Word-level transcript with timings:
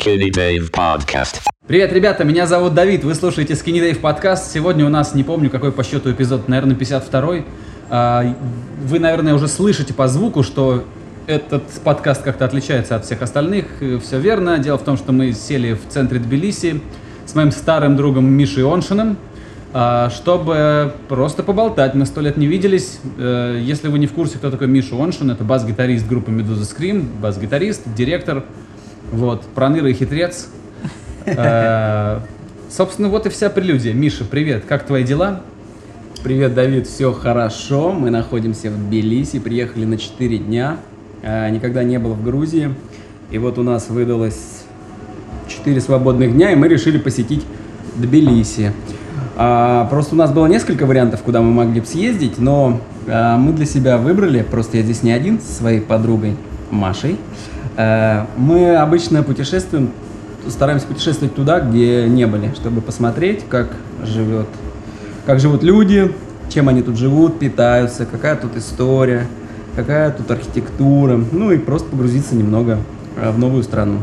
Skinny 0.00 0.30
Dave 0.30 0.70
Podcast. 0.70 1.40
Привет, 1.66 1.92
ребята, 1.92 2.24
меня 2.24 2.46
зовут 2.46 2.72
Давид, 2.74 3.04
вы 3.04 3.14
слушаете 3.14 3.52
Skinny 3.52 3.80
Dave 3.80 3.98
подкаст. 3.98 4.50
Сегодня 4.50 4.86
у 4.86 4.88
нас, 4.88 5.14
не 5.14 5.24
помню 5.24 5.50
какой 5.50 5.72
по 5.72 5.84
счету 5.84 6.10
эпизод, 6.10 6.48
наверное, 6.48 6.74
52-й. 6.74 7.44
А, 7.90 8.34
Вы, 8.82 8.98
наверное, 8.98 9.34
уже 9.34 9.46
слышите 9.46 9.92
по 9.92 10.08
звуку, 10.08 10.42
что 10.42 10.84
этот 11.26 11.64
подкаст 11.84 12.22
как-то 12.22 12.46
отличается 12.46 12.96
от 12.96 13.04
всех 13.04 13.20
остальных. 13.20 13.66
Все 14.02 14.18
верно. 14.18 14.58
Дело 14.58 14.78
в 14.78 14.84
том, 14.84 14.96
что 14.96 15.12
мы 15.12 15.32
сели 15.32 15.74
в 15.74 15.92
центре 15.92 16.18
Тбилиси 16.18 16.80
с 17.26 17.34
моим 17.34 17.50
старым 17.50 17.96
другом 17.96 18.24
Мишей 18.26 18.64
Оншиным, 18.64 19.18
а, 19.74 20.08
чтобы 20.08 20.94
просто 21.08 21.42
поболтать. 21.42 21.94
Мы 21.94 22.06
сто 22.06 22.22
лет 22.22 22.38
не 22.38 22.46
виделись. 22.46 23.00
Э, 23.18 23.58
Если 23.60 23.88
вы 23.88 23.98
не 23.98 24.06
в 24.06 24.12
курсе, 24.12 24.38
кто 24.38 24.50
такой 24.50 24.66
Миша 24.66 24.96
Оншин, 24.96 25.30
это 25.30 25.44
бас-гитарист 25.44 26.08
группы 26.08 26.30
Медуза 26.30 26.64
Скрим, 26.64 27.06
бас-гитарист, 27.20 27.82
директор, 27.94 28.44
вот, 29.12 29.42
проныра 29.54 29.90
и 29.90 29.94
хитрец. 29.94 30.48
Э, 31.26 32.20
Собственно, 32.70 33.08
вот 33.08 33.26
и 33.26 33.30
вся 33.30 33.50
прелюдия. 33.50 33.92
Миша, 33.92 34.24
привет, 34.24 34.64
как 34.64 34.86
твои 34.86 35.02
дела? 35.02 35.42
Привет, 36.22 36.54
Давид, 36.54 36.86
все 36.86 37.12
хорошо. 37.12 37.90
Мы 37.90 38.10
находимся 38.10 38.70
в 38.70 38.76
Тбилиси, 38.76 39.40
приехали 39.40 39.84
на 39.84 39.98
4 39.98 40.38
дня. 40.38 40.76
А, 41.24 41.50
Никогда 41.50 41.82
не 41.82 41.98
был 41.98 42.12
в 42.12 42.22
Грузии. 42.22 42.72
И 43.32 43.38
вот 43.38 43.58
у 43.58 43.64
нас 43.64 43.88
выдалось 43.88 44.62
4 45.48 45.80
свободных 45.80 46.32
дня, 46.32 46.52
и 46.52 46.54
мы 46.54 46.68
решили 46.68 46.98
посетить 46.98 47.44
Тбилиси. 47.96 48.72
А, 49.36 49.86
Просто 49.86 50.14
у 50.14 50.18
нас 50.18 50.30
было 50.30 50.46
несколько 50.46 50.86
вариантов, 50.86 51.22
куда 51.22 51.42
мы 51.42 51.50
могли 51.50 51.80
бы 51.80 51.86
съездить, 51.86 52.38
но 52.38 52.80
а, 53.08 53.36
мы 53.36 53.52
для 53.52 53.66
себя 53.66 53.98
выбрали, 53.98 54.42
просто 54.48 54.76
я 54.76 54.84
здесь 54.84 55.02
не 55.02 55.10
один, 55.10 55.40
со 55.40 55.52
своей 55.52 55.80
подругой 55.80 56.36
Машей. 56.70 57.16
А, 57.82 58.26
Мы 58.36 58.76
обычно 58.76 59.22
путешествуем, 59.22 59.90
стараемся 60.48 60.86
путешествовать 60.86 61.34
туда, 61.34 61.60
где 61.60 62.06
не 62.08 62.26
были, 62.26 62.52
чтобы 62.54 62.82
посмотреть, 62.82 63.48
как 63.48 63.68
живет 64.04 64.46
как 65.26 65.38
живут 65.38 65.62
люди, 65.62 66.12
чем 66.48 66.68
они 66.68 66.82
тут 66.82 66.96
живут, 66.96 67.38
питаются, 67.38 68.04
какая 68.04 68.36
тут 68.36 68.56
история, 68.56 69.26
какая 69.76 70.10
тут 70.10 70.30
архитектура, 70.30 71.20
ну 71.30 71.52
и 71.52 71.58
просто 71.58 71.88
погрузиться 71.88 72.34
немного 72.34 72.78
э, 73.16 73.30
в 73.30 73.38
новую 73.38 73.62
страну. 73.62 74.00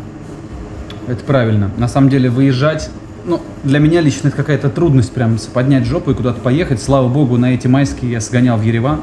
Это 1.08 1.24
правильно. 1.24 1.70
На 1.78 1.88
самом 1.88 2.10
деле 2.10 2.30
выезжать, 2.30 2.90
ну, 3.26 3.42
для 3.64 3.80
меня 3.80 4.02
лично 4.02 4.30
это 4.30 4.38
какая-то 4.38 4.70
трудность 4.70 5.12
прям 5.12 5.38
поднять 5.54 5.86
жопу 5.86 6.12
и 6.12 6.14
куда-то 6.14 6.40
поехать. 6.40 6.82
Слава 6.82 7.10
богу, 7.10 7.38
на 7.38 7.54
эти 7.54 7.68
майские 7.68 8.12
я 8.12 8.22
сгонял 8.22 8.58
в 8.58 8.62
Ереван. 8.62 9.02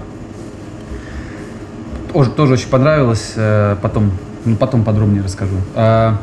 Тоже, 2.13 2.31
тоже 2.31 2.55
очень 2.55 2.69
понравилось. 2.69 3.33
э, 3.37 3.77
Потом, 3.83 4.13
ну, 4.45 4.57
потом 4.57 4.85
подробнее 4.85 5.23
расскажу. 5.23 5.57
А, 5.75 6.19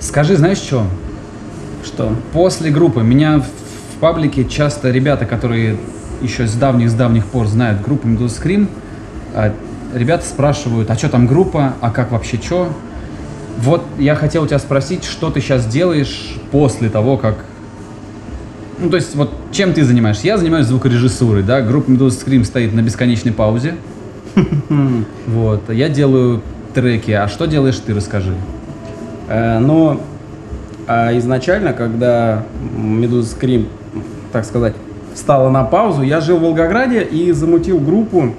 Скажи, 0.00 0.36
знаешь 0.36 0.58
что? 0.58 0.86
Что? 1.84 2.12
После 2.32 2.70
группы 2.70 3.02
меня 3.02 3.40
в, 3.40 3.98
паблике 3.98 4.44
часто 4.44 4.90
ребята, 4.90 5.24
которые 5.24 5.78
еще 6.20 6.46
с 6.46 6.52
давних 6.52 6.90
с 6.90 6.92
давних 6.92 7.24
пор 7.24 7.46
знают 7.46 7.80
группу 7.80 8.06
Медуза 8.06 8.34
Скрим, 8.34 8.68
а, 9.34 9.54
ребята 9.94 10.26
спрашивают, 10.26 10.90
а 10.90 10.96
что 10.96 11.08
там 11.08 11.26
группа, 11.26 11.74
а 11.80 11.90
как 11.90 12.12
вообще 12.12 12.36
что? 12.36 12.68
Вот 13.56 13.82
я 13.98 14.14
хотел 14.14 14.42
у 14.42 14.46
тебя 14.46 14.58
спросить, 14.58 15.04
что 15.04 15.30
ты 15.30 15.40
сейчас 15.40 15.66
делаешь 15.66 16.36
после 16.50 16.90
того, 16.90 17.16
как... 17.16 17.36
Ну, 18.78 18.90
то 18.90 18.96
есть, 18.96 19.14
вот 19.16 19.32
чем 19.50 19.72
ты 19.72 19.82
занимаешься? 19.82 20.26
Я 20.26 20.36
занимаюсь 20.36 20.66
звукорежиссурой, 20.66 21.42
да, 21.42 21.62
группа 21.62 21.90
Медуза 21.90 22.20
Скрим 22.20 22.44
стоит 22.44 22.74
на 22.74 22.82
бесконечной 22.82 23.32
паузе. 23.32 23.76
Вот, 25.26 25.72
я 25.72 25.88
делаю 25.88 26.42
треки, 26.76 27.10
а 27.10 27.26
что 27.26 27.46
делаешь 27.46 27.80
ты, 27.84 27.94
расскажи. 27.94 28.34
Э, 29.28 29.58
Но 29.58 29.98
а 30.86 31.16
изначально, 31.18 31.72
когда 31.72 32.44
Медуза 32.76 33.30
Скрим, 33.30 33.68
так 34.30 34.44
сказать, 34.44 34.74
встала 35.14 35.48
на 35.48 35.64
паузу, 35.64 36.02
я 36.02 36.20
жил 36.20 36.36
в 36.36 36.42
Волгограде 36.42 37.02
и 37.02 37.32
замутил 37.32 37.80
группу 37.80 38.34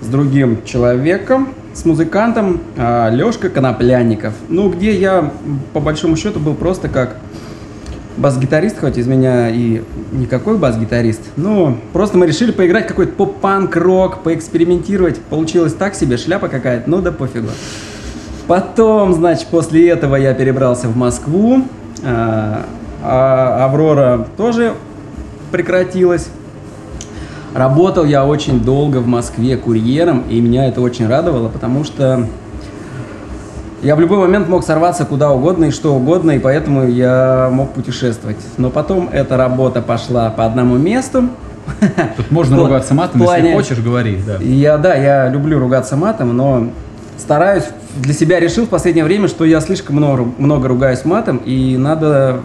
с 0.00 0.06
другим 0.08 0.64
человеком, 0.64 1.50
с 1.72 1.84
музыкантом 1.84 2.60
Лешка 2.76 3.48
Коноплянников. 3.48 4.34
Ну, 4.48 4.68
где 4.68 4.94
я, 4.94 5.30
по 5.72 5.80
большому 5.80 6.16
счету, 6.16 6.40
был 6.40 6.54
просто 6.54 6.88
как 6.88 7.16
бас-гитарист, 8.16 8.78
хоть 8.78 8.98
из 8.98 9.06
меня 9.06 9.50
и 9.50 9.82
никакой 10.12 10.58
бас-гитарист. 10.58 11.20
Но 11.36 11.76
просто 11.92 12.18
мы 12.18 12.26
решили 12.26 12.50
поиграть 12.50 12.86
какой-то 12.86 13.12
поп-панк, 13.12 13.76
рок, 13.76 14.22
поэкспериментировать. 14.22 15.18
Получилось 15.18 15.74
так 15.74 15.94
себе, 15.94 16.16
шляпа 16.16 16.48
какая-то, 16.48 16.88
ну 16.88 17.00
да 17.00 17.12
пофигу. 17.12 17.48
Потом, 18.46 19.12
значит, 19.12 19.48
после 19.48 19.88
этого 19.88 20.16
я 20.16 20.32
перебрался 20.34 20.88
в 20.88 20.96
Москву. 20.96 21.64
а, 22.04 22.64
а 23.02 23.64
Аврора 23.64 24.26
тоже 24.36 24.74
прекратилась. 25.50 26.28
Работал 27.54 28.04
я 28.04 28.26
очень 28.26 28.60
долго 28.60 28.98
в 28.98 29.06
Москве 29.06 29.56
курьером, 29.56 30.24
и 30.28 30.40
меня 30.40 30.68
это 30.68 30.80
очень 30.80 31.06
радовало, 31.06 31.48
потому 31.48 31.84
что 31.84 32.26
я 33.86 33.94
в 33.94 34.00
любой 34.00 34.18
момент 34.18 34.48
мог 34.48 34.64
сорваться 34.64 35.04
куда 35.04 35.30
угодно 35.30 35.66
и 35.66 35.70
что 35.70 35.94
угодно, 35.94 36.32
и 36.32 36.40
поэтому 36.40 36.88
я 36.88 37.48
мог 37.52 37.70
путешествовать. 37.70 38.36
Но 38.56 38.68
потом 38.68 39.08
эта 39.12 39.36
работа 39.36 39.80
пошла 39.80 40.28
по 40.30 40.44
одному 40.44 40.76
месту. 40.76 41.28
Тут 42.16 42.32
можно 42.32 42.56
ругаться 42.58 42.94
матом, 42.94 43.22
если 43.22 43.52
хочешь, 43.52 43.78
говори. 43.78 44.18
Да. 44.26 44.38
Я, 44.42 44.76
да, 44.76 44.96
я 44.96 45.28
люблю 45.28 45.60
ругаться 45.60 45.96
матом, 45.96 46.36
но 46.36 46.68
стараюсь, 47.16 47.62
для 47.94 48.12
себя 48.12 48.40
решил 48.40 48.66
в 48.66 48.70
последнее 48.70 49.04
время, 49.04 49.28
что 49.28 49.44
я 49.44 49.60
слишком 49.60 49.94
много, 49.94 50.26
много 50.36 50.66
ругаюсь 50.66 51.04
матом, 51.04 51.36
и 51.36 51.76
надо 51.76 52.40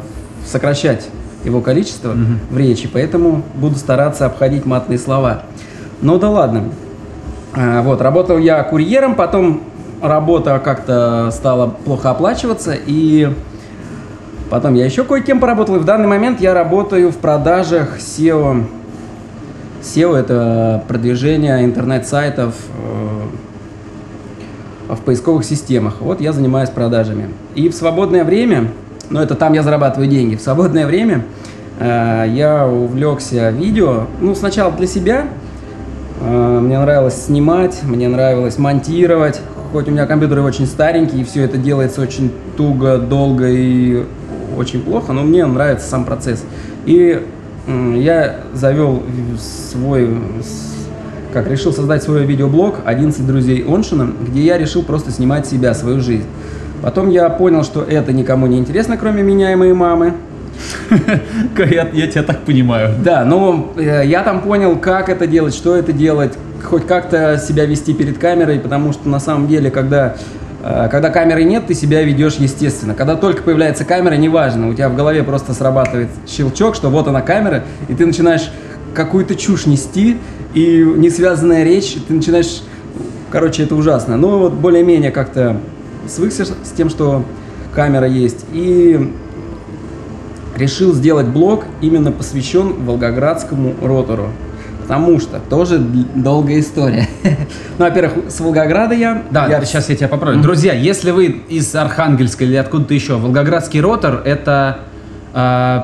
сокращать 0.45 1.07
его 1.43 1.61
количество 1.61 2.13
в 2.51 2.57
речи, 2.57 2.87
поэтому 2.87 3.41
буду 3.55 3.77
стараться 3.77 4.27
обходить 4.27 4.67
матные 4.67 4.99
слова. 4.99 5.41
Ну 6.01 6.19
да 6.19 6.29
ладно. 6.29 6.65
А, 7.53 7.81
Вот, 7.81 7.99
работал 7.99 8.37
я 8.37 8.61
курьером, 8.63 9.15
потом 9.15 9.63
работа 10.01 10.59
как-то 10.63 11.29
стала 11.31 11.67
плохо 11.67 12.11
оплачиваться, 12.11 12.73
и 12.73 13.33
потом 14.49 14.73
я 14.75 14.85
еще 14.85 15.03
кое-кем 15.03 15.39
поработал, 15.39 15.75
и 15.77 15.79
в 15.79 15.85
данный 15.85 16.07
момент 16.07 16.41
я 16.41 16.53
работаю 16.53 17.11
в 17.11 17.17
продажах 17.17 17.97
SEO. 17.99 18.65
SEO– 19.81 20.15
это 20.17 20.83
продвижение 20.87 21.63
интернет-сайтов 21.65 22.53
э, 24.89 24.93
в 24.93 24.99
поисковых 25.01 25.43
системах. 25.43 25.95
Вот 26.01 26.21
я 26.21 26.33
занимаюсь 26.33 26.69
продажами. 26.69 27.29
И 27.55 27.69
в 27.69 27.73
свободное 27.73 28.23
время, 28.23 28.67
ну 29.09 29.19
это 29.19 29.35
там 29.35 29.53
я 29.53 29.63
зарабатываю 29.63 30.09
деньги, 30.09 30.35
в 30.35 30.41
свободное 30.41 30.85
время 30.85 31.25
э, 31.79 32.25
я 32.29 32.67
увлекся 32.67 33.49
видео, 33.49 34.05
ну 34.19 34.35
сначала 34.35 34.71
для 34.71 34.87
себя, 34.87 35.27
Э, 36.21 36.59
Мне 36.61 36.79
нравилось 36.79 37.25
снимать, 37.25 37.81
мне 37.83 38.07
нравилось 38.07 38.57
монтировать. 38.57 39.41
Хоть 39.71 39.87
у 39.87 39.91
меня 39.91 40.05
компьютеры 40.05 40.41
очень 40.41 40.65
старенькие, 40.65 41.21
и 41.21 41.23
все 41.23 41.43
это 41.43 41.57
делается 41.57 42.01
очень 42.01 42.31
туго, 42.57 42.97
долго 42.97 43.47
и 43.47 44.03
очень 44.57 44.81
плохо, 44.81 45.13
но 45.13 45.23
мне 45.23 45.45
нравится 45.45 45.87
сам 45.87 46.03
процесс. 46.03 46.43
И 46.85 47.25
я 47.67 48.41
завел 48.53 49.01
свой, 49.39 50.09
как 51.31 51.47
решил 51.47 51.71
создать 51.71 52.03
свой 52.03 52.25
видеоблог 52.25 52.79
«11 52.85 53.25
друзей 53.25 53.63
Оншина», 53.65 54.11
где 54.27 54.41
я 54.41 54.57
решил 54.57 54.83
просто 54.83 55.11
снимать 55.11 55.47
себя, 55.47 55.73
свою 55.73 56.01
жизнь. 56.01 56.25
Потом 56.81 57.09
я 57.09 57.29
понял, 57.29 57.63
что 57.63 57.83
это 57.83 58.11
никому 58.11 58.47
не 58.47 58.57
интересно, 58.57 58.97
кроме 58.97 59.23
меня 59.23 59.53
и 59.53 59.55
моей 59.55 59.73
мамы. 59.73 60.15
Я, 61.57 61.87
я 61.91 62.07
тебя 62.07 62.21
так 62.21 62.41
понимаю. 62.41 62.93
Да, 63.03 63.25
но 63.25 63.73
э, 63.77 64.03
я 64.05 64.21
там 64.21 64.41
понял, 64.41 64.77
как 64.77 65.09
это 65.09 65.25
делать, 65.25 65.55
что 65.55 65.75
это 65.75 65.91
делать, 65.91 66.37
хоть 66.71 66.87
как-то 66.87 67.37
себя 67.37 67.65
вести 67.65 67.93
перед 67.93 68.17
камерой, 68.17 68.57
потому 68.57 68.93
что 68.93 69.09
на 69.09 69.19
самом 69.19 69.49
деле, 69.49 69.69
когда, 69.69 70.15
э, 70.63 70.87
когда 70.89 71.09
камеры 71.09 71.43
нет, 71.43 71.67
ты 71.67 71.73
себя 71.73 72.01
ведешь 72.01 72.35
естественно. 72.35 72.95
Когда 72.95 73.17
только 73.17 73.43
появляется 73.43 73.83
камера, 73.83 74.13
неважно, 74.13 74.69
у 74.69 74.73
тебя 74.73 74.87
в 74.87 74.95
голове 74.95 75.21
просто 75.23 75.53
срабатывает 75.53 76.07
щелчок, 76.25 76.75
что 76.75 76.89
вот 76.89 77.09
она 77.09 77.21
камера, 77.21 77.65
и 77.89 77.93
ты 77.93 78.05
начинаешь 78.05 78.49
какую-то 78.93 79.35
чушь 79.35 79.65
нести, 79.65 80.17
и 80.53 80.81
несвязанная 80.95 81.65
речь, 81.65 81.97
ты 82.07 82.13
начинаешь... 82.13 82.63
Короче, 83.31 83.63
это 83.63 83.75
ужасно. 83.75 84.15
Но 84.15 84.39
вот 84.39 84.53
более-менее 84.53 85.11
как-то 85.11 85.57
свыкся 86.07 86.45
с 86.45 86.71
тем, 86.75 86.89
что 86.89 87.25
камера 87.75 88.07
есть. 88.07 88.45
И 88.53 89.13
решил 90.55 90.93
сделать 90.93 91.27
блог 91.27 91.65
именно 91.81 92.13
посвящен 92.13 92.85
Волгоградскому 92.85 93.75
ротору. 93.81 94.29
Потому 94.91 95.21
что 95.21 95.39
тоже 95.39 95.79
долгая 95.79 96.59
история. 96.59 97.07
Ну, 97.77 97.85
во-первых, 97.85 98.29
с 98.29 98.39
Волгограда 98.41 98.93
я. 98.93 99.23
Да, 99.31 99.47
я 99.47 99.63
сейчас 99.63 99.89
я 99.89 99.95
тебя 99.95 100.09
поправлю. 100.09 100.41
Друзья, 100.41 100.73
если 100.73 101.11
вы 101.11 101.27
из 101.27 101.73
Архангельска 101.73 102.43
или 102.43 102.55
откуда-то 102.57 102.93
еще, 102.93 103.15
Волгоградский 103.15 103.79
ротор 103.79 104.21
это 104.25 104.79
э, 105.33 105.81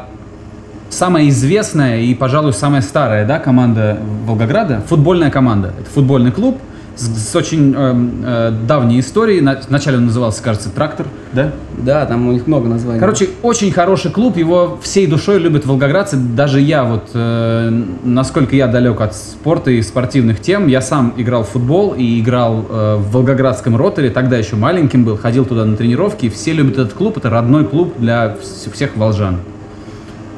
самая 0.89 1.29
известная 1.29 2.01
и, 2.01 2.13
пожалуй, 2.13 2.51
самая 2.51 2.81
старая 2.81 3.25
да, 3.25 3.39
команда 3.39 3.97
Волгограда, 4.25 4.83
футбольная 4.87 5.31
команда. 5.31 5.73
Это 5.79 5.89
футбольный 5.89 6.31
клуб, 6.31 6.59
с, 6.97 7.31
с 7.31 7.35
очень 7.35 7.73
эм, 7.75 8.23
э, 8.25 8.51
давней 8.67 8.99
историей. 8.99 9.39
На- 9.41 9.59
Вначале 9.69 9.97
он 9.97 10.05
назывался, 10.07 10.41
кажется, 10.43 10.69
«Трактор», 10.69 11.05
да? 11.33 11.51
Да, 11.77 12.05
там 12.05 12.27
у 12.27 12.31
них 12.31 12.47
много 12.47 12.67
названий. 12.67 12.99
Короче, 12.99 13.29
очень 13.43 13.71
хороший 13.71 14.11
клуб, 14.11 14.35
его 14.37 14.79
всей 14.81 15.07
душой 15.07 15.39
любят 15.39 15.65
волгоградцы. 15.65 16.17
Даже 16.17 16.59
я 16.59 16.83
вот, 16.83 17.09
э, 17.13 17.83
насколько 18.03 18.55
я 18.55 18.67
далек 18.67 18.99
от 19.01 19.15
спорта 19.15 19.71
и 19.71 19.81
спортивных 19.81 20.39
тем, 20.41 20.67
я 20.67 20.81
сам 20.81 21.13
играл 21.17 21.43
в 21.43 21.49
футбол 21.49 21.93
и 21.97 22.19
играл 22.19 22.65
э, 22.69 22.95
в 22.97 23.11
волгоградском 23.11 23.75
роторе, 23.77 24.09
тогда 24.09 24.37
еще 24.37 24.55
маленьким 24.55 25.05
был, 25.05 25.17
ходил 25.17 25.45
туда 25.45 25.65
на 25.65 25.75
тренировки, 25.77 26.25
и 26.25 26.29
все 26.29 26.53
любят 26.53 26.73
этот 26.79 26.93
клуб, 26.93 27.17
это 27.17 27.29
родной 27.29 27.65
клуб 27.65 27.93
для 27.99 28.35
вс- 28.41 28.71
всех 28.73 28.95
волжан. 28.97 29.37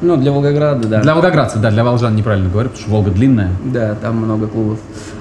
Ну, 0.02 0.16
для 0.16 0.32
Волгограда, 0.32 0.88
да. 0.88 1.02
Для 1.02 1.14
волгоградцев, 1.14 1.60
да, 1.60 1.70
для 1.70 1.84
волжан 1.84 2.16
неправильно 2.16 2.48
говорю, 2.48 2.70
потому 2.70 2.82
что 2.82 2.90
Волга 2.90 3.10
длинная. 3.10 3.50
Да, 3.66 3.94
там 4.00 4.16
много 4.16 4.46
клубов. 4.46 4.78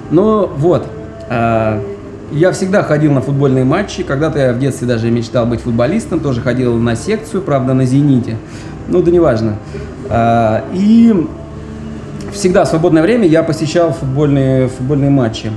Ну, 0.10 0.50
вот. 0.56 0.88
А, 1.30 1.82
я 2.32 2.52
всегда 2.52 2.84
ходил 2.84 3.12
на 3.12 3.22
футбольные 3.22 3.64
матчи. 3.64 4.04
Когда-то 4.04 4.40
я 4.40 4.54
в 4.54 4.60
детстве 4.60 4.88
даже 4.88 5.10
мечтал 5.10 5.46
быть 5.46 5.62
футболистом. 5.62 6.20
Тоже 6.20 6.42
ходил 6.42 6.76
на 6.76 6.96
секцию, 6.96 7.42
правда, 7.42 7.74
на 7.74 7.86
«Зените». 7.86 8.38
Ну, 8.88 9.02
да 9.02 9.12
неважно. 9.12 9.56
А, 10.10 10.64
и 10.74 11.28
всегда 12.34 12.66
в 12.66 12.68
свободное 12.68 13.04
время 13.04 13.28
я 13.28 13.44
посещал 13.44 13.94
футбольные, 13.94 14.68
футбольные 14.68 15.10
матчи. 15.10 15.52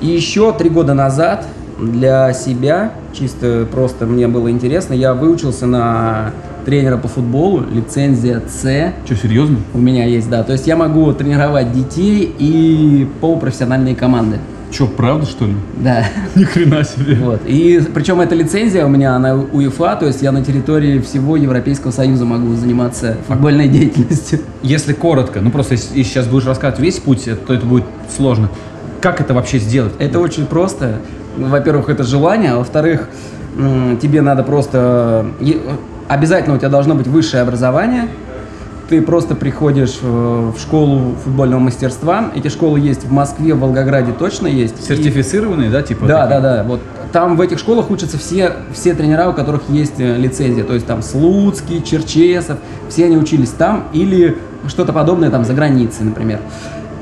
И 0.00 0.06
еще 0.06 0.52
три 0.52 0.70
года 0.70 0.94
назад 0.94 1.46
для 1.78 2.32
себя, 2.32 2.92
чисто 3.12 3.66
просто 3.70 4.06
мне 4.06 4.28
было 4.28 4.50
интересно, 4.50 4.94
я 4.94 5.14
выучился 5.14 5.66
на 5.66 6.32
тренера 6.64 6.96
по 6.96 7.08
футболу, 7.08 7.62
лицензия 7.70 8.42
С. 8.48 8.92
Что, 9.04 9.16
серьезно? 9.16 9.58
У 9.74 9.78
меня 9.78 10.06
есть, 10.06 10.30
да. 10.30 10.42
То 10.42 10.52
есть 10.52 10.66
я 10.66 10.76
могу 10.76 11.12
тренировать 11.12 11.72
детей 11.72 12.34
и 12.38 13.08
полупрофессиональные 13.20 13.94
команды. 13.94 14.38
Че, 14.74 14.88
правда, 14.88 15.24
что 15.24 15.44
ли? 15.46 15.54
Да. 15.76 16.04
Ни 16.34 16.42
хрена 16.42 16.82
себе. 16.84 17.14
Вот. 17.22 17.40
И 17.46 17.80
причем 17.94 18.20
эта 18.20 18.34
лицензия 18.34 18.84
у 18.84 18.88
меня, 18.88 19.14
она 19.14 19.36
УЕФА, 19.36 19.96
то 20.00 20.06
есть 20.06 20.20
я 20.20 20.32
на 20.32 20.44
территории 20.44 20.98
всего 20.98 21.36
Европейского 21.36 21.92
Союза 21.92 22.24
могу 22.24 22.52
заниматься 22.56 23.16
футбольной 23.28 23.68
деятельностью. 23.68 24.40
Если 24.62 24.92
коротко, 24.92 25.40
ну 25.40 25.52
просто 25.52 25.74
если, 25.74 25.96
если 25.96 26.10
сейчас 26.10 26.26
будешь 26.26 26.46
рассказывать 26.46 26.80
весь 26.80 26.98
путь, 26.98 27.28
то 27.46 27.54
это 27.54 27.64
будет 27.64 27.84
сложно. 28.16 28.48
Как 29.00 29.20
это 29.20 29.32
вообще 29.32 29.58
сделать? 29.58 29.92
Это 30.00 30.18
очень 30.18 30.46
просто. 30.46 30.96
Во-первых, 31.36 31.88
это 31.88 32.02
желание, 32.02 32.52
а 32.52 32.56
во-вторых, 32.58 33.08
тебе 34.02 34.22
надо 34.22 34.42
просто... 34.42 35.26
е- 35.40 35.58
Обязательно 36.08 36.56
у 36.56 36.58
тебя 36.58 36.68
должно 36.68 36.94
быть 36.96 37.06
высшее 37.06 37.42
образование. 37.44 38.08
Ты 38.94 39.02
просто 39.02 39.34
приходишь 39.34 39.98
э, 40.02 40.52
в 40.56 40.60
школу 40.60 41.16
футбольного 41.24 41.58
мастерства. 41.58 42.30
Эти 42.36 42.46
школы 42.46 42.78
есть 42.78 43.02
в 43.04 43.10
Москве, 43.10 43.52
в 43.52 43.58
Волгограде 43.58 44.12
точно 44.12 44.46
есть. 44.46 44.78
И- 44.78 44.82
Сертифицированные, 44.84 45.68
да, 45.68 45.82
типа? 45.82 46.06
Да, 46.06 46.26
такие? 46.26 46.40
да, 46.40 46.56
да. 46.58 46.62
Вот 46.62 46.80
там 47.10 47.36
в 47.36 47.40
этих 47.40 47.58
школах 47.58 47.90
учатся 47.90 48.18
все, 48.18 48.52
все 48.72 48.94
тренера, 48.94 49.28
у 49.28 49.32
которых 49.32 49.62
есть 49.68 49.98
э, 49.98 50.16
лицензия. 50.16 50.62
То 50.62 50.74
есть 50.74 50.86
там 50.86 51.02
Слуцкий, 51.02 51.82
Черчесов, 51.82 52.58
все 52.88 53.06
они 53.06 53.16
учились 53.16 53.48
там 53.50 53.88
или 53.92 54.38
что-то 54.68 54.92
подобное 54.92 55.28
там 55.28 55.44
за 55.44 55.54
границей, 55.54 56.04
например. 56.04 56.38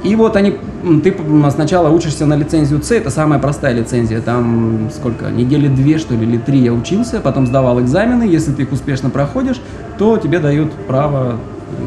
И 0.03 0.17
вот 0.17 0.35
они, 0.35 0.59
ты 1.05 1.15
сначала 1.51 1.89
учишься 1.91 2.25
на 2.27 2.35
лицензию 2.35 2.83
С, 2.83 2.91
это 2.91 3.11
самая 3.11 3.39
простая 3.39 3.75
лицензия, 3.75 4.21
там 4.21 4.89
сколько, 4.93 5.31
недели 5.31 5.69
две, 5.69 5.99
что 5.99 6.15
ли, 6.15 6.25
или 6.27 6.39
три 6.39 6.59
я 6.59 6.73
учился, 6.73 7.21
потом 7.21 7.47
сдавал 7.47 7.81
экзамены, 7.81 8.25
если 8.25 8.51
ты 8.51 8.63
их 8.63 8.73
успешно 8.73 9.11
проходишь, 9.11 9.61
то 9.99 10.17
тебе 10.17 10.41
дают 10.41 10.73
право, 10.89 11.37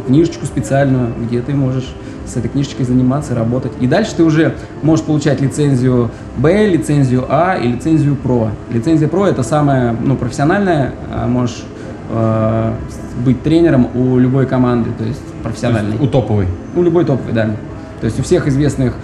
книжечку 0.07 0.45
специальную, 0.45 1.13
где 1.27 1.41
ты 1.41 1.53
можешь 1.53 1.93
с 2.27 2.37
этой 2.37 2.49
книжечкой 2.49 2.85
заниматься, 2.85 3.35
работать. 3.35 3.71
И 3.79 3.87
дальше 3.87 4.15
ты 4.15 4.23
уже 4.23 4.55
можешь 4.81 5.05
получать 5.05 5.41
лицензию 5.41 6.09
Б, 6.37 6.67
лицензию 6.67 7.25
А 7.29 7.55
и 7.55 7.67
лицензию 7.67 8.15
ПРО. 8.15 8.49
Лицензия 8.71 9.07
ПРО 9.07 9.27
это 9.27 9.43
самая 9.43 9.95
ну, 9.99 10.15
профессиональная, 10.15 10.93
можешь 11.27 11.63
э, 12.09 12.73
быть 13.23 13.43
тренером 13.43 13.89
у 13.95 14.17
любой 14.17 14.45
команды, 14.47 14.89
то 14.97 15.03
есть 15.03 15.19
То 15.19 15.43
профессиональной. 15.43 15.91
есть 15.91 16.03
У 16.03 16.07
топовой. 16.07 16.47
У 16.75 16.81
любой 16.81 17.05
топовой, 17.05 17.33
да. 17.33 17.51
То 18.01 18.05
есть 18.05 18.19
у 18.19 18.23
всех 18.23 18.47
известных 18.47 18.95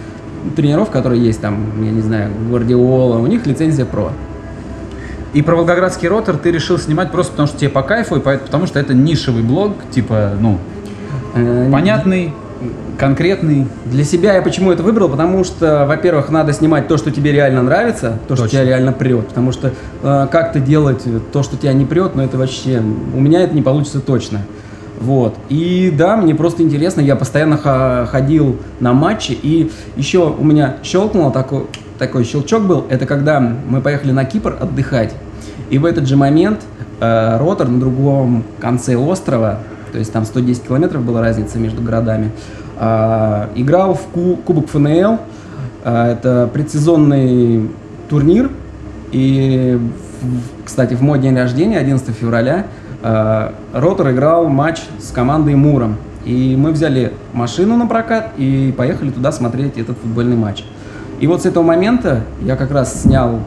тренеров, 0.55 0.89
которые 0.89 1.23
есть 1.23 1.41
там, 1.41 1.83
я 1.83 1.91
не 1.91 2.01
знаю, 2.01 2.31
Гвардиола, 2.49 3.19
у 3.19 3.27
них 3.27 3.45
лицензия 3.45 3.85
ПРО. 3.85 4.11
И 5.33 5.41
про 5.41 5.55
Волгоградский 5.55 6.07
ротор 6.07 6.37
ты 6.37 6.51
решил 6.51 6.77
снимать 6.77 7.11
просто 7.11 7.31
потому, 7.31 7.47
что 7.47 7.57
тебе 7.57 7.69
по 7.69 7.83
кайфу, 7.83 8.17
и 8.17 8.19
по- 8.19 8.37
потому 8.37 8.67
что 8.67 8.79
это 8.79 8.93
нишевый 8.93 9.43
блог, 9.43 9.75
типа, 9.91 10.31
ну, 10.39 10.57
Э, 11.33 11.69
понятный, 11.71 12.33
конкретный. 12.97 13.67
Для 13.85 14.03
себя 14.03 14.33
я 14.35 14.41
почему 14.41 14.71
это 14.71 14.83
выбрал? 14.83 15.09
Потому 15.09 15.43
что, 15.43 15.85
во-первых, 15.87 16.29
надо 16.29 16.53
снимать 16.53 16.87
то, 16.87 16.97
что 16.97 17.11
тебе 17.11 17.31
реально 17.31 17.63
нравится, 17.63 18.19
то, 18.27 18.35
что 18.35 18.43
Точно. 18.45 18.59
тебя 18.59 18.65
реально 18.67 18.91
прет. 18.93 19.29
Потому 19.29 19.51
что 19.51 19.71
э, 20.03 20.27
как-то 20.31 20.59
делать 20.59 21.03
то, 21.31 21.43
что 21.43 21.57
тебя 21.57 21.73
не 21.73 21.85
прет, 21.85 22.15
ну 22.15 22.23
это 22.23 22.37
вообще... 22.37 22.81
У 23.15 23.19
меня 23.19 23.41
это 23.41 23.55
не 23.55 23.61
получится 23.61 24.01
точно. 24.01 24.41
Вот. 24.99 25.35
И 25.49 25.91
да, 25.97 26.15
мне 26.15 26.35
просто 26.35 26.61
интересно, 26.61 27.01
я 27.01 27.15
постоянно 27.15 27.57
ходил 28.11 28.57
на 28.79 28.93
матчи, 28.93 29.31
и 29.31 29.71
еще 29.95 30.29
у 30.29 30.43
меня 30.43 30.75
щелкнуло 30.83 31.31
такой, 31.31 31.65
такой 32.01 32.23
щелчок 32.23 32.63
был, 32.63 32.87
это 32.89 33.05
когда 33.05 33.39
мы 33.39 33.79
поехали 33.79 34.11
на 34.11 34.25
Кипр 34.25 34.57
отдыхать, 34.59 35.13
и 35.69 35.77
в 35.77 35.85
этот 35.85 36.07
же 36.07 36.17
момент 36.17 36.61
э, 36.99 37.37
ротор 37.37 37.67
на 37.67 37.79
другом 37.79 38.43
конце 38.59 38.95
острова, 38.95 39.59
то 39.91 39.99
есть 39.99 40.11
там 40.11 40.25
110 40.25 40.63
километров 40.63 41.03
была 41.03 41.21
разница 41.21 41.59
между 41.59 41.83
городами, 41.83 42.31
а, 42.77 43.49
играл 43.53 43.93
в 43.93 44.01
ку- 44.07 44.37
Кубок 44.37 44.67
ФНЛ. 44.69 45.19
А, 45.83 46.11
это 46.11 46.49
предсезонный 46.51 47.69
турнир. 48.09 48.49
И, 49.11 49.79
кстати, 50.65 50.95
в 50.95 51.01
мой 51.01 51.19
день 51.19 51.35
рождения, 51.35 51.77
11 51.77 52.15
февраля, 52.15 52.65
а, 53.03 53.53
Ротор 53.73 54.09
играл 54.09 54.47
матч 54.47 54.81
с 54.99 55.11
командой 55.11 55.53
Муром. 55.53 55.97
И 56.25 56.55
мы 56.57 56.71
взяли 56.71 57.13
машину 57.33 57.77
на 57.77 57.85
прокат 57.85 58.31
и 58.37 58.73
поехали 58.75 59.11
туда 59.11 59.31
смотреть 59.31 59.77
этот 59.77 59.97
футбольный 59.99 60.37
матч. 60.37 60.63
И 61.21 61.27
вот 61.27 61.43
с 61.43 61.45
этого 61.45 61.63
момента 61.63 62.23
я 62.43 62.55
как 62.55 62.71
раз 62.71 63.03
снял 63.03 63.39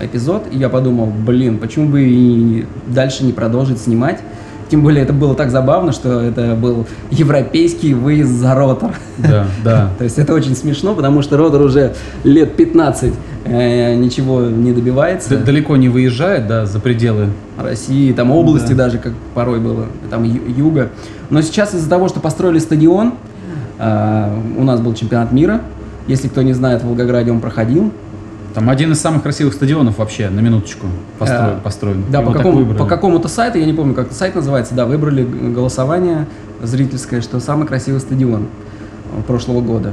эпизод, 0.00 0.44
и 0.52 0.58
я 0.58 0.68
подумал, 0.68 1.06
блин, 1.06 1.56
почему 1.58 1.88
бы 1.88 2.02
и 2.04 2.66
дальше 2.86 3.24
не 3.24 3.32
продолжить 3.32 3.78
снимать. 3.78 4.20
Тем 4.68 4.82
более 4.82 5.02
это 5.02 5.12
было 5.14 5.34
так 5.34 5.50
забавно, 5.50 5.92
что 5.92 6.20
это 6.20 6.54
был 6.54 6.86
европейский 7.10 7.94
выезд 7.94 8.32
за 8.32 8.54
ротор. 8.54 8.90
Да, 9.16 9.46
да. 9.64 9.90
То 9.98 10.04
есть 10.04 10.18
это 10.18 10.34
очень 10.34 10.54
смешно, 10.54 10.94
потому 10.94 11.22
что 11.22 11.36
ротор 11.38 11.62
уже 11.62 11.94
лет 12.24 12.54
15 12.56 13.14
э, 13.44 13.94
ничего 13.94 14.42
не 14.42 14.72
добивается. 14.72 15.30
Д- 15.30 15.36
Далеко 15.38 15.76
не 15.76 15.88
выезжает, 15.88 16.48
да, 16.48 16.66
за 16.66 16.80
пределы. 16.80 17.28
России, 17.56 18.12
там 18.12 18.30
области 18.30 18.72
Да. 18.72 18.84
даже, 18.84 18.98
как 18.98 19.12
порой 19.34 19.60
было, 19.60 19.86
там 20.10 20.24
юга. 20.24 20.90
Но 21.30 21.40
сейчас 21.40 21.72
из-за 21.72 21.88
того, 21.88 22.08
что 22.08 22.20
построили 22.20 22.58
стадион, 22.58 23.14
а, 23.78 24.36
у 24.58 24.64
нас 24.64 24.80
был 24.80 24.92
чемпионат 24.94 25.32
мира. 25.32 25.60
Если 26.06 26.28
кто 26.28 26.42
не 26.42 26.52
знает, 26.52 26.82
в 26.82 26.86
Волгограде 26.86 27.30
он 27.30 27.40
проходил. 27.40 27.92
Там 28.54 28.70
один 28.70 28.92
из 28.92 29.00
самых 29.00 29.22
красивых 29.22 29.52
стадионов 29.52 29.98
вообще, 29.98 30.30
на 30.30 30.40
минуточку, 30.40 30.86
построен. 31.18 31.56
А, 31.56 31.60
построен. 31.62 32.04
Да, 32.10 32.20
Его 32.22 32.32
по, 32.32 32.38
какому, 32.38 32.74
по 32.74 32.86
какому-то 32.86 33.28
сайту, 33.28 33.58
я 33.58 33.66
не 33.66 33.74
помню, 33.74 33.94
как 33.94 34.12
сайт 34.12 34.34
называется, 34.34 34.74
да, 34.74 34.86
выбрали 34.86 35.24
голосование 35.24 36.26
зрительское, 36.62 37.20
что 37.20 37.38
самый 37.40 37.66
красивый 37.66 38.00
стадион 38.00 38.46
э, 39.12 39.22
прошлого 39.26 39.60
года. 39.60 39.92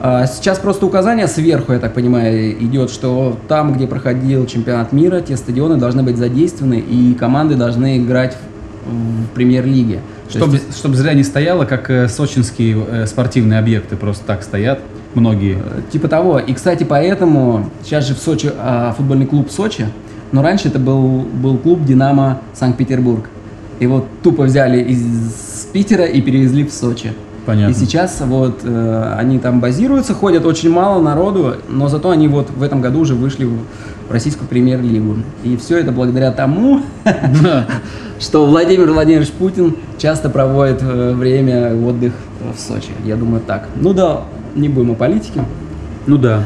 А 0.00 0.26
Сейчас 0.26 0.58
просто 0.58 0.86
указание 0.86 1.28
сверху, 1.28 1.72
я 1.72 1.78
так 1.78 1.94
понимаю, 1.94 2.52
идет, 2.64 2.90
что 2.90 3.38
там, 3.48 3.72
где 3.72 3.86
проходил 3.86 4.44
чемпионат 4.46 4.92
мира, 4.92 5.20
те 5.20 5.36
стадионы 5.36 5.76
должны 5.76 6.02
быть 6.02 6.16
задействованы, 6.16 6.80
и 6.80 7.14
команды 7.14 7.54
должны 7.54 7.98
играть 7.98 8.36
в, 8.84 8.90
в 8.90 9.28
премьер-лиге. 9.34 10.00
То 10.32 10.38
Чтобы, 10.38 10.54
есть, 10.54 10.76
чтобы 10.76 10.96
зря 10.96 11.14
не 11.14 11.22
стояло, 11.22 11.64
как 11.64 11.90
э, 11.90 12.08
сочинские 12.08 12.84
э, 12.86 13.06
спортивные 13.06 13.58
объекты 13.58 13.96
просто 13.96 14.24
так 14.26 14.42
стоят, 14.42 14.80
многие. 15.14 15.56
э, 15.58 15.80
Типа 15.92 16.08
того. 16.08 16.38
И, 16.38 16.52
кстати, 16.54 16.84
поэтому 16.84 17.70
сейчас 17.82 18.06
же 18.06 18.14
в 18.14 18.18
Сочи 18.18 18.50
а, 18.58 18.92
футбольный 18.96 19.26
клуб 19.26 19.50
Сочи, 19.50 19.86
но 20.32 20.42
раньше 20.42 20.68
это 20.68 20.78
был, 20.78 21.20
был 21.20 21.58
клуб 21.58 21.84
Динамо 21.84 22.38
Санкт-Петербург. 22.54 23.28
И 23.80 23.86
вот 23.86 24.06
тупо 24.22 24.42
взяли 24.44 24.80
из 24.82 25.68
Питера 25.72 26.04
и 26.04 26.20
перевезли 26.20 26.64
в 26.64 26.72
Сочи. 26.72 27.12
Понятно. 27.46 27.72
И 27.72 27.74
сейчас 27.76 28.20
вот 28.20 28.60
э, 28.64 29.14
они 29.18 29.38
там 29.38 29.60
базируются, 29.60 30.14
ходят 30.14 30.46
очень 30.46 30.70
мало 30.70 31.02
народу, 31.02 31.56
но 31.68 31.88
зато 31.88 32.10
они 32.10 32.26
вот 32.28 32.50
в 32.50 32.62
этом 32.62 32.80
году 32.80 33.00
уже 33.00 33.14
вышли 33.14 33.44
в 33.44 33.58
российскую 34.10 34.48
премьер-лигу. 34.48 35.16
И 35.42 35.56
все 35.58 35.78
это 35.78 35.92
благодаря 35.92 36.32
тому, 36.32 36.80
что 38.20 38.46
Владимир 38.46 38.90
Владимирович 38.90 39.30
Путин 39.30 39.76
часто 39.98 40.30
проводит 40.30 40.82
э, 40.82 41.12
время 41.12 41.74
отдых 41.76 42.14
в 42.54 42.58
Сочи. 42.58 42.90
Я 43.04 43.16
думаю 43.16 43.42
так. 43.46 43.68
Ну 43.76 43.92
да, 43.92 44.22
не 44.54 44.68
будем 44.68 44.92
о 44.92 44.94
политике. 44.94 45.44
Ну 46.06 46.18
да. 46.18 46.44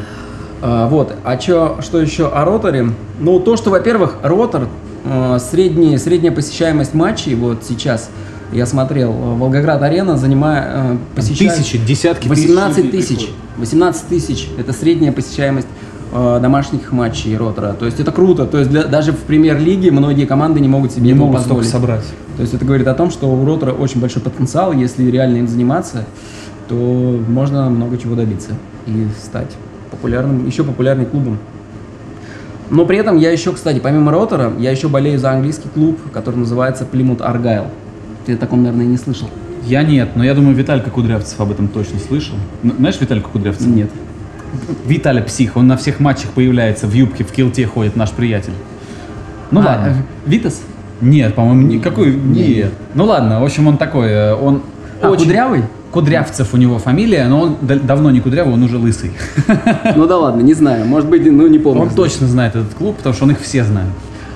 А, 0.60 0.88
вот, 0.88 1.14
а 1.24 1.36
чё, 1.36 1.78
что 1.80 2.00
еще 2.00 2.28
о 2.28 2.44
роторе? 2.44 2.88
Ну, 3.20 3.38
то, 3.40 3.56
что, 3.56 3.70
во-первых, 3.70 4.16
ротор, 4.22 4.68
э, 5.04 5.38
средний, 5.40 5.96
средняя 5.98 6.32
посещаемость 6.32 6.94
матчей, 6.94 7.34
вот 7.34 7.58
сейчас 7.68 8.10
я 8.52 8.66
смотрел, 8.66 9.10
э, 9.12 9.34
Волгоград-арена 9.38 10.16
занимает, 10.16 10.64
э, 10.68 10.96
посещает 11.14 11.54
Тысячи, 11.56 11.78
десятки 11.78 12.28
18 12.28 12.84
людей 12.86 13.00
тысяч. 13.00 13.16
приходят. 13.18 13.34
18 13.58 14.08
тысяч, 14.08 14.48
это 14.58 14.72
средняя 14.72 15.12
посещаемость 15.12 15.68
э, 16.10 16.38
домашних 16.40 16.90
матчей 16.90 17.36
Ротора. 17.36 17.74
То 17.78 17.84
есть 17.84 18.00
это 18.00 18.10
круто. 18.12 18.46
То 18.46 18.56
есть 18.58 18.70
для- 18.70 18.84
даже 18.84 19.12
в 19.12 19.18
премьер-лиге 19.18 19.90
многие 19.90 20.24
команды 20.24 20.58
не 20.58 20.66
могут 20.68 20.90
себе 20.92 21.02
Не 21.08 21.12
могут 21.12 21.36
позволить. 21.42 21.68
собрать. 21.68 22.04
То 22.36 22.42
есть 22.42 22.54
это 22.54 22.64
говорит 22.64 22.86
о 22.88 22.94
том, 22.94 23.10
что 23.10 23.26
у 23.30 23.44
Ротора 23.44 23.72
очень 23.72 24.00
большой 24.00 24.22
потенциал, 24.22 24.72
если 24.72 25.04
реально 25.10 25.36
им 25.36 25.46
заниматься, 25.48 26.06
то 26.68 27.20
можно 27.28 27.68
много 27.70 27.96
чего 27.98 28.14
добиться 28.14 28.52
и 28.86 29.06
стать 29.20 29.56
популярным, 29.90 30.46
еще 30.46 30.64
популярным 30.64 31.06
клубом. 31.06 31.38
Но 32.70 32.84
при 32.84 32.98
этом 32.98 33.16
я 33.16 33.30
еще, 33.32 33.52
кстати, 33.52 33.78
помимо 33.78 34.12
Ротора, 34.12 34.52
я 34.58 34.70
еще 34.70 34.88
болею 34.88 35.18
за 35.18 35.30
английский 35.32 35.68
клуб, 35.72 35.98
который 36.12 36.36
называется 36.36 36.86
Plymouth 36.90 37.18
Argyle. 37.20 37.68
Ты 38.26 38.34
о 38.34 38.36
таком, 38.36 38.62
наверное, 38.62 38.84
не 38.86 38.98
слышал. 38.98 39.28
Я 39.64 39.82
нет, 39.82 40.10
но 40.16 40.24
я 40.24 40.34
думаю, 40.34 40.54
Виталька 40.54 40.90
Кудрявцев 40.90 41.40
об 41.40 41.50
этом 41.50 41.68
точно 41.68 41.98
слышал. 41.98 42.36
Знаешь 42.62 43.00
Виталька 43.00 43.28
Кудрявцев? 43.30 43.66
Нет. 43.66 43.90
Виталя 44.86 45.22
псих, 45.22 45.56
он 45.56 45.66
на 45.66 45.76
всех 45.76 46.00
матчах 46.00 46.30
появляется, 46.30 46.86
в 46.86 46.92
юбке, 46.94 47.24
в 47.24 47.32
килте 47.32 47.66
ходит, 47.66 47.96
наш 47.96 48.10
приятель. 48.10 48.52
Ну 49.50 49.60
А, 49.60 49.64
ладно. 49.64 49.86
э, 49.88 50.30
Витас? 50.30 50.60
Нет, 51.00 51.34
по-моему, 51.34 51.62
никакой. 51.68 52.14
Нет. 52.14 52.72
Ну 52.94 53.04
ладно, 53.04 53.40
в 53.40 53.44
общем, 53.44 53.66
он 53.66 53.76
такой, 53.78 54.08
э, 54.08 54.34
он 54.34 54.62
А, 55.02 55.10
очень- 55.10 55.24
Кудрявый? 55.24 55.62
Кудрявцев 55.92 56.52
у 56.52 56.56
него 56.58 56.78
фамилия, 56.78 57.26
но 57.28 57.40
он 57.40 57.56
да- 57.62 57.76
давно 57.78 58.10
не 58.10 58.20
кудрявый, 58.20 58.52
он 58.54 58.62
уже 58.62 58.76
лысый. 58.76 59.12
Ну 59.96 60.06
да 60.06 60.18
ладно, 60.18 60.42
не 60.42 60.54
знаю. 60.54 60.84
Может 60.84 61.08
быть, 61.08 61.24
ну 61.24 61.46
не 61.46 61.58
помню. 61.58 61.82
Он 61.82 61.90
точно 61.90 62.26
знает 62.26 62.54
этот 62.56 62.74
клуб, 62.74 62.96
потому 62.96 63.14
что 63.14 63.24
он 63.24 63.30
их 63.32 63.40
все 63.40 63.64
знает. 63.64 63.88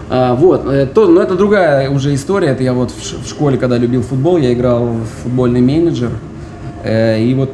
А, 0.09 0.35
вот, 0.35 0.67
э, 0.67 0.87
то, 0.87 1.07
но 1.07 1.23
это 1.23 1.37
другая 1.37 1.89
уже 1.91 2.15
история. 2.15 2.49
Это 2.49 2.63
я 2.63 2.73
вот 2.73 2.91
в, 2.91 3.25
в 3.25 3.29
школе, 3.29 3.59
когда 3.59 3.79
любил 3.79 4.03
футбол, 4.03 4.37
я 4.39 4.53
играл 4.53 4.85
в 4.87 5.07
футбольный 5.23 5.61
менеджер. 5.61 6.11
Э, 6.85 7.23
и 7.23 7.33
вот 7.35 7.51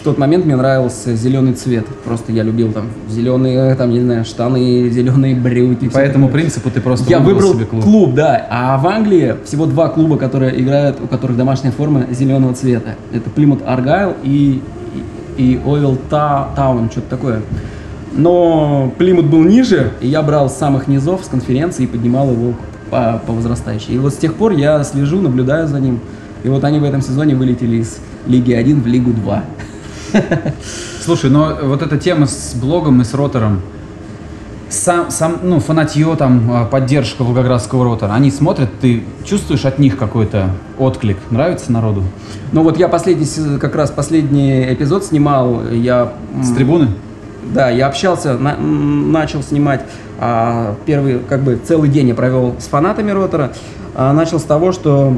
в 0.00 0.04
тот 0.04 0.16
момент 0.16 0.46
мне 0.46 0.56
нравился 0.56 1.14
зеленый 1.14 1.52
цвет. 1.52 1.86
Просто 2.04 2.32
я 2.32 2.42
любил 2.42 2.72
там 2.72 2.86
зеленые, 3.10 3.74
там, 3.74 3.90
не 3.90 4.00
знаю, 4.00 4.24
штаны, 4.24 4.88
зеленые 4.90 5.34
брюки. 5.34 5.88
По 5.88 5.98
этому 5.98 6.26
такое. 6.28 6.40
принципу 6.42 6.70
ты 6.70 6.80
просто 6.80 7.10
Я 7.10 7.18
выбрал 7.18 7.54
себе 7.54 7.66
клуб. 7.66 7.84
клуб. 7.84 8.14
да. 8.14 8.46
А 8.50 8.78
в 8.78 8.86
Англии 8.86 9.34
всего 9.44 9.66
два 9.66 9.88
клуба, 9.88 10.16
которые 10.16 10.58
играют, 10.60 10.98
у 11.02 11.06
которых 11.06 11.36
домашняя 11.36 11.72
форма 11.72 12.06
зеленого 12.10 12.54
цвета. 12.54 12.94
Это 13.12 13.28
Плимут 13.28 13.60
Аргайл 13.66 14.14
и, 14.22 14.62
и, 15.36 15.60
Овел 15.66 15.98
Та- 16.08 16.48
Таун, 16.56 16.90
что-то 16.90 17.10
такое. 17.10 17.40
Но 18.12 18.92
Плимут 18.98 19.26
был 19.26 19.44
ниже, 19.44 19.92
и 20.00 20.08
я 20.08 20.22
брал 20.22 20.48
с 20.50 20.54
самых 20.56 20.88
низов, 20.88 21.24
с 21.24 21.28
конференции 21.28 21.84
и 21.84 21.86
поднимал 21.86 22.30
его 22.32 22.54
по, 22.90 23.20
по 23.26 23.32
возрастающей. 23.32 23.94
И 23.94 23.98
вот 23.98 24.14
с 24.14 24.16
тех 24.16 24.34
пор 24.34 24.52
я 24.52 24.82
слежу, 24.84 25.20
наблюдаю 25.20 25.68
за 25.68 25.78
ним. 25.78 26.00
И 26.42 26.48
вот 26.48 26.64
они 26.64 26.78
в 26.80 26.84
этом 26.84 27.02
сезоне 27.02 27.34
вылетели 27.36 27.76
из 27.76 27.98
Лиги 28.26 28.52
1 28.52 28.82
в 28.82 28.86
Лигу 28.86 29.12
2. 29.12 29.44
Слушай, 31.04 31.30
но 31.30 31.56
вот 31.62 31.82
эта 31.82 31.98
тема 31.98 32.26
с 32.26 32.54
блогом 32.54 33.00
и 33.00 33.04
с 33.04 33.14
ротором, 33.14 33.60
сам, 34.68 35.10
сам, 35.10 35.38
ну, 35.42 35.58
фанатье, 35.58 36.14
там, 36.16 36.50
а, 36.52 36.64
поддержка 36.64 37.22
волгоградского 37.22 37.84
ротора, 37.84 38.12
они 38.12 38.30
смотрят, 38.30 38.70
ты 38.80 39.02
чувствуешь 39.24 39.64
от 39.64 39.78
них 39.80 39.96
какой-то 39.98 40.50
отклик? 40.78 41.16
Нравится 41.30 41.72
народу? 41.72 42.04
Ну 42.52 42.62
вот 42.62 42.78
я 42.78 42.88
последний, 42.88 43.26
как 43.58 43.74
раз 43.74 43.90
последний 43.90 44.72
эпизод 44.72 45.04
снимал, 45.04 45.68
я... 45.72 46.12
С 46.42 46.52
трибуны? 46.52 46.88
Да, 47.52 47.68
я 47.68 47.88
общался, 47.88 48.34
на- 48.38 48.56
начал 48.56 49.42
снимать 49.42 49.80
а, 50.20 50.76
первый, 50.86 51.18
как 51.18 51.42
бы 51.42 51.58
целый 51.66 51.88
день 51.88 52.08
я 52.08 52.14
провел 52.14 52.54
с 52.60 52.66
фанатами 52.66 53.10
Ротора. 53.10 53.52
А, 53.94 54.12
начал 54.12 54.38
с 54.38 54.44
того, 54.44 54.70
что 54.70 55.16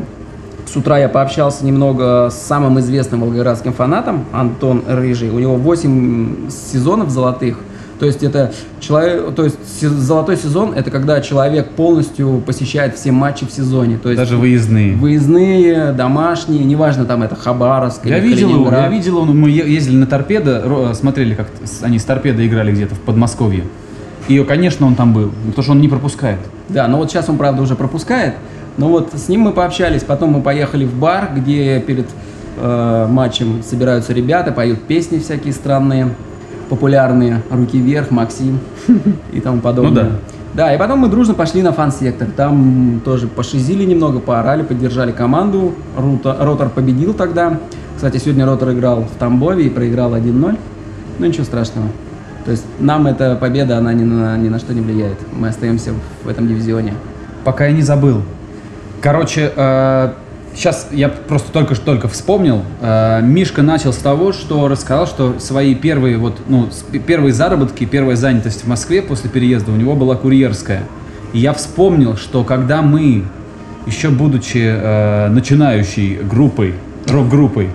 с 0.72 0.76
утра 0.76 0.98
я 0.98 1.08
пообщался 1.08 1.66
немного 1.66 2.30
с 2.30 2.34
самым 2.46 2.80
известным 2.80 3.20
волгоградским 3.20 3.72
фанатом, 3.74 4.24
Антон 4.32 4.82
Рыжий. 4.88 5.28
У 5.30 5.38
него 5.38 5.56
8 5.56 6.48
сезонов 6.50 7.10
золотых. 7.10 7.58
То 7.98 8.06
есть 8.06 8.22
это 8.22 8.52
человек, 8.80 9.34
то 9.34 9.44
есть 9.44 9.58
золотой 9.80 10.36
сезон 10.36 10.72
это 10.74 10.90
когда 10.90 11.20
человек 11.20 11.68
полностью 11.72 12.42
посещает 12.44 12.96
все 12.96 13.12
матчи 13.12 13.46
в 13.46 13.52
сезоне. 13.52 13.98
То 13.98 14.08
есть 14.08 14.18
Даже 14.18 14.36
выездные. 14.38 14.96
выездные, 14.96 15.92
домашние, 15.92 16.64
неважно 16.64 17.04
там 17.04 17.22
это 17.22 17.36
Хабаровск 17.36 18.06
Я 18.06 18.18
или 18.18 18.28
видел 18.28 18.50
его, 18.50 18.70
я 18.72 18.88
видел, 18.88 19.18
он- 19.18 19.38
мы 19.38 19.50
ездили 19.50 19.96
на 19.96 20.06
торпедо, 20.06 20.62
ро- 20.66 20.94
смотрели, 20.94 21.34
как 21.34 21.48
они 21.82 21.98
с 21.98 22.04
торпедо 22.04 22.44
играли 22.46 22.72
где-то 22.72 22.94
в 22.94 23.00
Подмосковье. 23.00 23.64
И, 24.26 24.42
конечно, 24.44 24.86
он 24.86 24.94
там 24.94 25.12
был, 25.12 25.30
потому 25.46 25.62
что 25.62 25.72
он 25.72 25.80
не 25.80 25.88
пропускает. 25.88 26.38
Да, 26.70 26.88
но 26.88 26.96
вот 26.96 27.10
сейчас 27.10 27.28
он, 27.28 27.36
правда, 27.36 27.60
уже 27.62 27.76
пропускает. 27.76 28.34
Но 28.78 28.88
вот 28.88 29.12
с 29.14 29.28
ним 29.28 29.42
мы 29.42 29.52
пообщались, 29.52 30.02
потом 30.02 30.30
мы 30.30 30.40
поехали 30.40 30.84
в 30.84 30.94
бар, 30.94 31.30
где 31.34 31.78
перед 31.80 32.06
э, 32.58 33.06
матчем 33.08 33.62
собираются 33.62 34.12
ребята, 34.12 34.52
поют 34.52 34.82
песни 34.82 35.18
всякие 35.18 35.52
странные, 35.52 36.08
популярные, 36.68 37.42
«Руки 37.50 37.78
вверх», 37.78 38.10
«Максим» 38.10 38.58
и 39.32 39.40
тому 39.40 39.60
подобное. 39.60 40.04
Ну 40.04 40.10
да. 40.10 40.16
Да, 40.54 40.74
и 40.74 40.78
потом 40.78 40.98
мы 40.98 41.08
дружно 41.08 41.32
пошли 41.32 41.62
на 41.62 41.72
фан-сектор. 41.72 42.28
Там 42.36 43.00
тоже 43.04 43.26
пошизили 43.26 43.84
немного, 43.84 44.20
поорали, 44.20 44.62
поддержали 44.62 45.10
команду. 45.10 45.72
Рута- 45.96 46.36
Ротор 46.40 46.68
победил 46.68 47.14
тогда. 47.14 47.58
Кстати, 47.96 48.18
сегодня 48.18 48.44
Ротор 48.44 48.72
играл 48.72 49.04
в 49.04 49.18
Тамбове 49.18 49.64
и 49.66 49.70
проиграл 49.70 50.14
1-0. 50.14 50.58
Ну 51.18 51.26
ничего 51.26 51.44
страшного. 51.44 51.88
То 52.44 52.50
есть 52.50 52.64
нам 52.80 53.06
эта 53.06 53.34
победа, 53.36 53.78
она 53.78 53.94
ни 53.94 54.04
на, 54.04 54.36
ни 54.36 54.50
на 54.50 54.58
что 54.58 54.74
не 54.74 54.82
влияет. 54.82 55.16
Мы 55.32 55.48
остаемся 55.48 55.92
в 56.22 56.28
этом 56.28 56.46
дивизионе. 56.46 56.92
Пока 57.44 57.66
я 57.66 57.72
не 57.72 57.82
забыл. 57.82 58.20
Короче, 59.02 59.52
сейчас 60.54 60.88
я 60.92 61.09
просто 61.09 61.52
только 61.52 61.75
что 61.75 61.85
только 61.85 62.09
вспомнил. 62.09 62.62
Э, 62.80 63.21
Мишка 63.23 63.62
начал 63.62 63.92
с 63.92 63.97
того, 63.97 64.32
что 64.32 64.68
рассказал, 64.68 65.06
что 65.06 65.38
свои 65.38 65.75
первые 65.75 66.18
вот 66.18 66.40
ну 66.49 66.68
первые 67.06 67.32
заработки, 67.32 67.85
первая 67.85 68.16
занятость 68.16 68.64
в 68.64 68.68
Москве 68.68 69.02
после 69.02 69.30
переезда 69.30 69.73
у 69.73 69.76
него 69.76 69.94
была 69.94 70.16
курьерская. 70.16 70.85
И 71.32 71.38
я 71.38 71.52
вспомнил, 71.52 72.16
что 72.16 72.44
когда 72.44 72.82
мы 72.82 73.25
еще 73.87 74.11
будучи 74.11 74.62
э, 74.62 75.28
начинающей 75.28 76.16
группой, 76.16 76.75
рок-группой, 77.09 77.71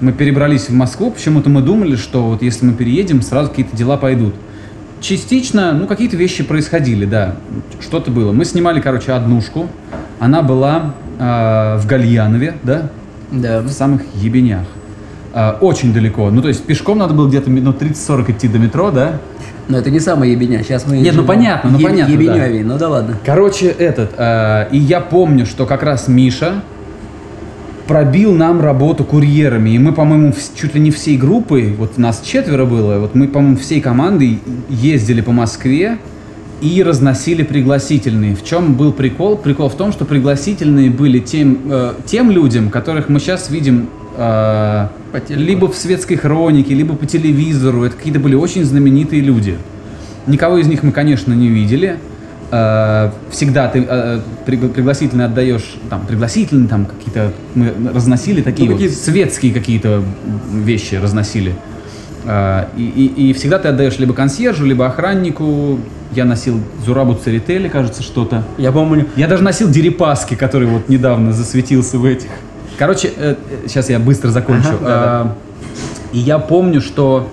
мы 0.00 0.12
перебрались 0.12 0.68
в 0.68 0.74
Москву, 0.74 1.10
почему-то 1.10 1.50
мы 1.50 1.62
думали, 1.62 1.96
что 1.96 2.22
вот 2.22 2.42
если 2.42 2.66
мы 2.66 2.74
переедем, 2.74 3.22
сразу 3.22 3.50
какие-то 3.50 3.76
дела 3.76 3.96
пойдут. 3.96 4.34
Частично, 5.00 5.72
ну, 5.72 5.86
какие-то 5.86 6.16
вещи 6.16 6.44
происходили, 6.44 7.04
да, 7.04 7.36
что-то 7.80 8.10
было. 8.10 8.32
Мы 8.32 8.44
снимали, 8.44 8.80
короче, 8.80 9.12
однушку, 9.12 9.68
она 10.18 10.42
была 10.42 10.94
э, 11.18 11.78
в 11.78 11.86
Гальянове, 11.86 12.54
да, 12.62 12.90
Да. 13.30 13.60
в 13.60 13.68
самых 13.70 14.02
ебенях. 14.14 14.64
Э, 15.34 15.52
очень 15.60 15.92
далеко, 15.92 16.30
ну, 16.30 16.42
то 16.42 16.48
есть 16.48 16.64
пешком 16.64 16.98
надо 16.98 17.14
было 17.14 17.28
где-то 17.28 17.50
минут 17.50 17.80
30-40 17.82 18.30
идти 18.32 18.48
до 18.48 18.58
метро, 18.58 18.90
да. 18.90 19.18
Но 19.68 19.76
это 19.78 19.90
не 19.90 20.00
самая 20.00 20.30
ебеня. 20.30 20.62
Сейчас 20.62 20.86
мы... 20.86 20.96
Нет, 20.96 21.08
ну 21.08 21.12
живем 21.12 21.26
понятно, 21.26 21.70
ну 21.70 21.78
еб- 21.78 21.88
понятно, 21.90 22.16
да. 22.16 22.22
Ебеневей, 22.22 22.62
ну 22.62 22.78
да 22.78 22.88
ладно. 22.88 23.16
Короче, 23.24 23.66
этот, 23.66 24.12
э, 24.16 24.68
и 24.72 24.78
я 24.78 25.00
помню, 25.00 25.44
что 25.44 25.66
как 25.66 25.82
раз 25.82 26.08
Миша 26.08 26.62
пробил 27.86 28.34
нам 28.34 28.60
работу 28.60 29.04
курьерами, 29.04 29.70
и 29.70 29.78
мы, 29.78 29.92
по-моему, 29.92 30.32
чуть 30.54 30.74
ли 30.74 30.80
не 30.80 30.90
всей 30.90 31.16
группой, 31.16 31.72
вот 31.74 31.96
нас 31.98 32.20
четверо 32.24 32.64
было, 32.66 32.98
вот 32.98 33.14
мы, 33.14 33.28
по-моему, 33.28 33.56
всей 33.56 33.80
командой 33.80 34.40
ездили 34.68 35.20
по 35.22 35.32
Москве 35.32 35.98
и 36.60 36.82
разносили 36.82 37.42
пригласительные. 37.42 38.34
В 38.34 38.44
чем 38.44 38.74
был 38.74 38.92
прикол? 38.92 39.36
Прикол 39.36 39.68
в 39.68 39.76
том, 39.76 39.92
что 39.92 40.04
пригласительные 40.04 40.90
были 40.90 41.18
тем, 41.20 41.58
э, 41.70 41.92
тем 42.04 42.30
людям, 42.30 42.70
которых 42.70 43.08
мы 43.08 43.20
сейчас 43.20 43.50
видим 43.50 43.88
э, 44.16 44.88
либо 45.28 45.68
в 45.68 45.76
светской 45.76 46.16
хронике, 46.16 46.74
либо 46.74 46.94
по 46.94 47.06
телевизору. 47.06 47.84
Это 47.84 47.96
какие-то 47.96 48.18
были 48.20 48.34
очень 48.34 48.64
знаменитые 48.64 49.22
люди. 49.22 49.56
Никого 50.26 50.58
из 50.58 50.66
них 50.66 50.82
мы, 50.82 50.90
конечно, 50.92 51.32
не 51.32 51.48
видели. 51.48 51.98
Э, 52.50 53.10
Всегда 53.30 53.68
ты 53.68 53.84
э, 53.88 54.20
пригла- 54.46 54.68
пригласительные 54.70 55.26
отдаешь, 55.26 55.76
там, 55.90 56.06
пригласительные, 56.06 56.68
там, 56.68 56.86
какие-то, 56.86 57.32
мы 57.54 57.72
разносили 57.94 58.42
такие 58.42 58.66
Ну, 58.68 58.72
вот 58.74 58.80
какие-то- 58.82 59.00
светские 59.04 59.52
какие-то 59.54 60.02
вещи 60.52 60.96
разносили. 60.96 61.54
Э, 62.24 62.66
И, 62.76 62.82
и- 62.82 63.30
и 63.30 63.32
всегда 63.32 63.58
ты 63.58 63.68
отдаешь 63.68 63.98
либо 63.98 64.12
консьержу, 64.14 64.64
либо 64.64 64.86
охраннику. 64.86 65.78
Я 66.14 66.24
носил 66.24 66.60
Зурабу 66.84 67.14
Церетели, 67.14 67.68
кажется, 67.68 68.02
что-то. 68.02 68.42
Я 68.56 68.72
помню, 68.72 69.06
Я 69.16 69.28
даже 69.28 69.42
носил 69.42 69.68
Дерипаски, 69.70 70.34
который 70.34 70.66
вот 70.68 70.88
недавно 70.88 71.32
засветился 71.32 71.98
в 71.98 72.04
этих. 72.04 72.30
Короче, 72.78 73.10
сейчас 73.66 73.90
я 73.90 73.98
быстро 73.98 74.28
закончу. 74.30 74.68
Ага, 74.68 74.78
да-да. 74.84 75.22
Э, 75.24 76.14
И 76.14 76.18
я 76.18 76.38
помню, 76.38 76.80
что 76.80 77.28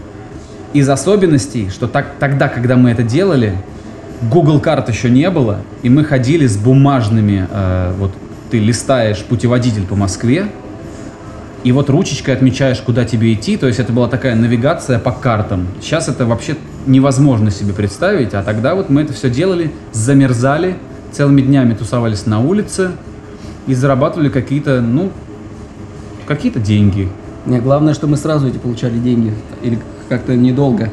из 0.74 0.90
особенностей, 0.90 1.70
что 1.70 1.88
так, 1.88 2.08
тогда, 2.20 2.50
когда 2.50 2.76
мы 2.76 2.92
это 2.92 3.04
делали, 3.04 3.58
Google 4.30 4.60
карт 4.60 4.90
еще 4.90 5.10
не 5.10 5.30
было, 5.30 5.60
и 5.84 5.90
мы 5.90 6.04
ходили 6.04 6.46
с 6.48 6.58
бумажными, 6.58 7.48
э, 7.50 7.94
вот 7.98 8.12
ты 8.52 8.60
листаешь 8.60 9.20
путеводитель 9.24 9.86
по 9.86 9.96
Москве, 9.96 10.48
и 11.66 11.72
вот 11.72 11.90
ручечкой 11.90 12.36
отмечаешь, 12.36 12.80
куда 12.80 13.06
тебе 13.06 13.34
идти, 13.34 13.58
то 13.58 13.66
есть 13.66 13.80
это 13.80 13.92
была 13.92 14.08
такая 14.08 14.36
навигация 14.36 15.00
по 15.00 15.12
картам. 15.12 15.66
Сейчас 15.82 16.08
это 16.08 16.28
вообще 16.28 16.56
невозможно 16.86 17.50
себе 17.50 17.74
представить, 17.74 18.36
а 18.36 18.44
тогда 18.44 18.76
вот 18.76 18.92
мы 18.92 19.02
это 19.02 19.14
все 19.14 19.32
делали, 19.32 19.72
замерзали, 19.92 20.76
целыми 21.12 21.42
днями 21.42 21.74
тусовались 21.74 22.28
на 22.28 22.40
улице 22.40 22.92
и 23.66 23.74
зарабатывали 23.74 24.30
какие-то, 24.30 24.80
ну, 24.80 25.12
какие-то 26.28 26.60
деньги. 26.60 27.10
не, 27.48 27.58
главное, 27.58 27.96
что 27.96 28.06
мы 28.06 28.18
сразу 28.18 28.48
эти 28.48 28.58
получали 28.58 29.00
деньги. 29.00 29.34
Или 29.64 29.80
как-то 30.08 30.36
недолго. 30.36 30.92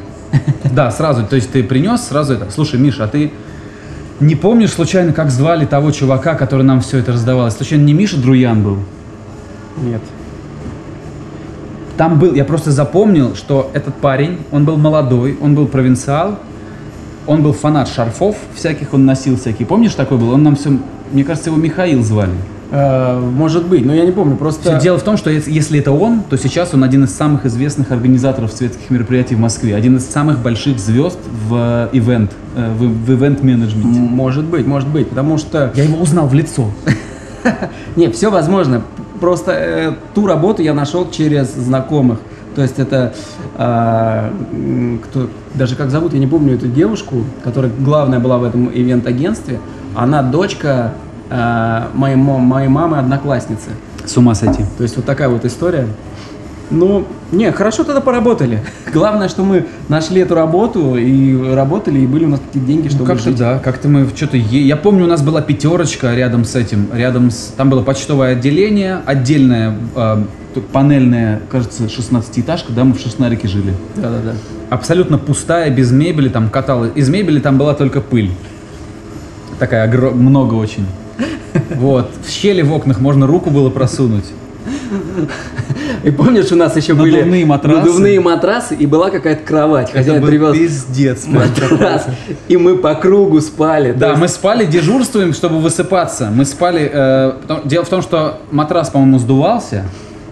Да, 0.71 0.89
сразу. 0.89 1.23
То 1.27 1.35
есть 1.35 1.51
ты 1.51 1.61
принес 1.61 2.01
сразу 2.01 2.33
это. 2.33 2.49
Слушай, 2.49 2.79
Миша, 2.79 3.03
а 3.03 3.07
ты 3.07 3.31
не 4.19 4.33
помнишь 4.33 4.71
случайно, 4.71 5.13
как 5.13 5.29
звали 5.29 5.67
того 5.67 5.91
чувака, 5.91 6.33
который 6.33 6.63
нам 6.63 6.81
все 6.81 6.97
это 6.97 7.11
раздавал? 7.11 7.51
Случайно 7.51 7.83
не 7.83 7.93
Миша 7.93 8.17
Друян 8.17 8.63
был? 8.63 8.79
Нет. 9.77 10.01
Там 11.97 12.17
был, 12.19 12.33
я 12.33 12.43
просто 12.43 12.71
запомнил, 12.71 13.35
что 13.35 13.69
этот 13.73 13.93
парень, 13.95 14.39
он 14.51 14.65
был 14.65 14.77
молодой, 14.77 15.37
он 15.41 15.53
был 15.53 15.67
провинциал, 15.67 16.39
он 17.27 17.43
был 17.43 17.53
фанат 17.53 17.87
шарфов 17.87 18.35
всяких, 18.55 18.93
он 18.93 19.05
носил 19.05 19.37
всякие. 19.37 19.67
Помнишь, 19.67 19.93
такой 19.93 20.17
был? 20.17 20.31
Он 20.31 20.41
нам 20.43 20.55
все, 20.55 20.71
мне 21.11 21.23
кажется, 21.23 21.49
его 21.51 21.59
Михаил 21.59 22.03
звали. 22.03 22.31
Э, 22.71 23.19
может 23.19 23.67
быть, 23.67 23.85
но 23.85 23.93
я 23.93 24.03
не 24.05 24.11
помню. 24.11 24.35
Просто 24.35 24.71
Всё 24.71 24.79
Дело 24.81 24.97
в 24.97 25.03
том, 25.03 25.15
что 25.17 25.29
ес- 25.29 25.47
если 25.47 25.79
это 25.79 25.91
он, 25.91 26.23
то 26.27 26.37
сейчас 26.37 26.73
он 26.73 26.83
один 26.83 27.03
из 27.03 27.13
самых 27.15 27.45
известных 27.45 27.91
организаторов 27.91 28.51
светских 28.51 28.89
мероприятий 28.89 29.35
в 29.35 29.39
Москве, 29.39 29.75
один 29.75 29.97
из 29.97 30.05
самых 30.09 30.39
больших 30.39 30.79
звезд 30.79 31.19
в 31.47 31.53
э, 31.55 31.89
ивент, 31.95 32.31
э, 32.55 32.71
в, 32.73 32.79
в 32.81 33.11
ивент-менеджменте. 33.13 33.99
М, 33.99 34.05
может 34.05 34.45
быть, 34.45 34.65
может 34.65 34.89
быть, 34.89 35.07
потому 35.09 35.37
что 35.37 35.71
Я 35.75 35.83
его 35.83 36.01
узнал 36.01 36.25
в 36.27 36.33
лицо. 36.33 36.71
Не, 37.95 38.09
все 38.09 38.31
возможно. 38.31 38.81
Просто 39.23 39.53
э, 39.53 39.93
ту 40.13 40.27
работу 40.27 40.61
я 40.61 40.73
нашел 40.73 41.09
через 41.09 41.47
знакомых. 41.55 42.19
То 42.55 42.61
есть 42.61 42.77
это 42.77 43.13
м, 43.57 44.99
кто, 45.01 45.29
даже 45.53 45.77
как 45.77 45.91
зовут, 45.91 46.11
я 46.11 46.19
не 46.19 46.27
помню 46.27 46.55
эту 46.55 46.67
девушку, 46.67 47.23
которая 47.41 47.71
главная 47.79 48.19
была 48.19 48.37
в 48.37 48.43
этом 48.43 48.69
ивент-агентстве. 48.69 49.61
Она 49.95 50.23
дочка 50.23 50.91
а, 51.29 51.87
моей, 51.93 52.17
мо- 52.17 52.39
моей 52.39 52.67
мамы 52.67 52.97
одноклассницы. 52.97 53.69
С 54.03 54.17
ума 54.17 54.35
сойти. 54.35 54.65
То 54.77 54.83
есть 54.83 54.97
вот 54.97 55.05
такая 55.05 55.29
вот 55.29 55.45
история. 55.45 55.87
Ну, 56.73 57.05
не, 57.31 57.51
хорошо 57.51 57.83
тогда 57.83 58.01
поработали. 58.01 58.59
Главное, 58.93 59.29
что 59.29 59.43
мы 59.43 59.67
нашли 59.89 60.21
эту 60.21 60.33
работу 60.35 60.97
и 60.97 61.53
работали, 61.53 61.99
и 61.99 62.07
были 62.07 62.25
у 62.25 62.29
нас 62.29 62.39
такие 62.39 62.65
деньги, 62.65 62.85
Ну, 62.85 62.89
чтобы 62.89 63.05
как-то 63.05 63.29
жить. 63.29 63.37
да, 63.37 63.59
как-то 63.59 63.87
мы 63.87 64.07
что-то... 64.15 64.37
Е... 64.37 64.61
Я 64.67 64.75
помню, 64.75 65.05
у 65.05 65.07
нас 65.07 65.21
была 65.21 65.41
пятерочка 65.41 66.15
рядом 66.15 66.45
с 66.45 66.55
этим, 66.55 66.87
рядом 66.93 67.29
с... 67.29 67.53
Там 67.55 67.69
было 67.69 67.83
почтовое 67.83 68.31
отделение, 68.33 69.01
отдельное 69.05 69.77
э, 69.95 70.23
тут 70.55 70.67
панельное, 70.67 71.41
кажется, 71.49 71.83
16-этажка, 71.83 72.73
да, 72.73 72.83
мы 72.83 72.93
в 72.95 72.99
Шестнарике 72.99 73.47
жили. 73.47 73.73
Да-да-да. 73.95 74.33
Абсолютно 74.69 75.19
пустая, 75.19 75.69
без 75.69 75.91
мебели, 75.91 76.29
там 76.29 76.49
каталась. 76.49 76.91
Из 76.95 77.07
мебели 77.07 77.39
там 77.39 77.59
была 77.59 77.75
только 77.75 78.01
пыль. 78.01 78.31
Такая 79.59 79.87
огро- 79.87 80.13
много 80.13 80.55
очень. 80.55 80.85
Вот. 81.75 82.09
В 82.25 82.29
щели 82.31 82.63
в 82.63 82.73
окнах 82.73 82.99
можно 82.99 83.27
руку 83.27 83.51
было 83.51 83.69
просунуть. 83.69 84.25
И 86.03 86.11
помнишь, 86.11 86.51
у 86.51 86.55
нас 86.55 86.75
еще 86.75 86.93
были 86.93 87.17
Надувные 87.17 87.45
матрасы. 87.45 87.77
надувные 87.77 88.19
матрасы, 88.19 88.75
и 88.75 88.85
была 88.85 89.09
какая-то 89.09 89.43
кровать. 89.43 89.91
Хозяин 89.91 90.21
был 90.21 90.27
привез 90.27 90.53
пиздец. 90.57 91.25
матрас, 91.27 92.05
и 92.47 92.57
мы 92.57 92.77
по 92.77 92.93
кругу 92.95 93.39
спали. 93.41 93.93
Да, 93.93 94.09
есть 94.09 94.19
мы 94.21 94.27
спали, 94.27 94.65
дежурствуем, 94.65 95.33
чтобы 95.33 95.59
высыпаться. 95.59 96.29
Мы 96.33 96.45
спали... 96.45 96.89
э, 96.93 97.33
потом- 97.47 97.67
дело 97.67 97.85
в 97.85 97.89
том, 97.89 98.01
что 98.01 98.39
матрас, 98.51 98.89
по-моему, 98.89 99.19
сдувался, 99.19 99.85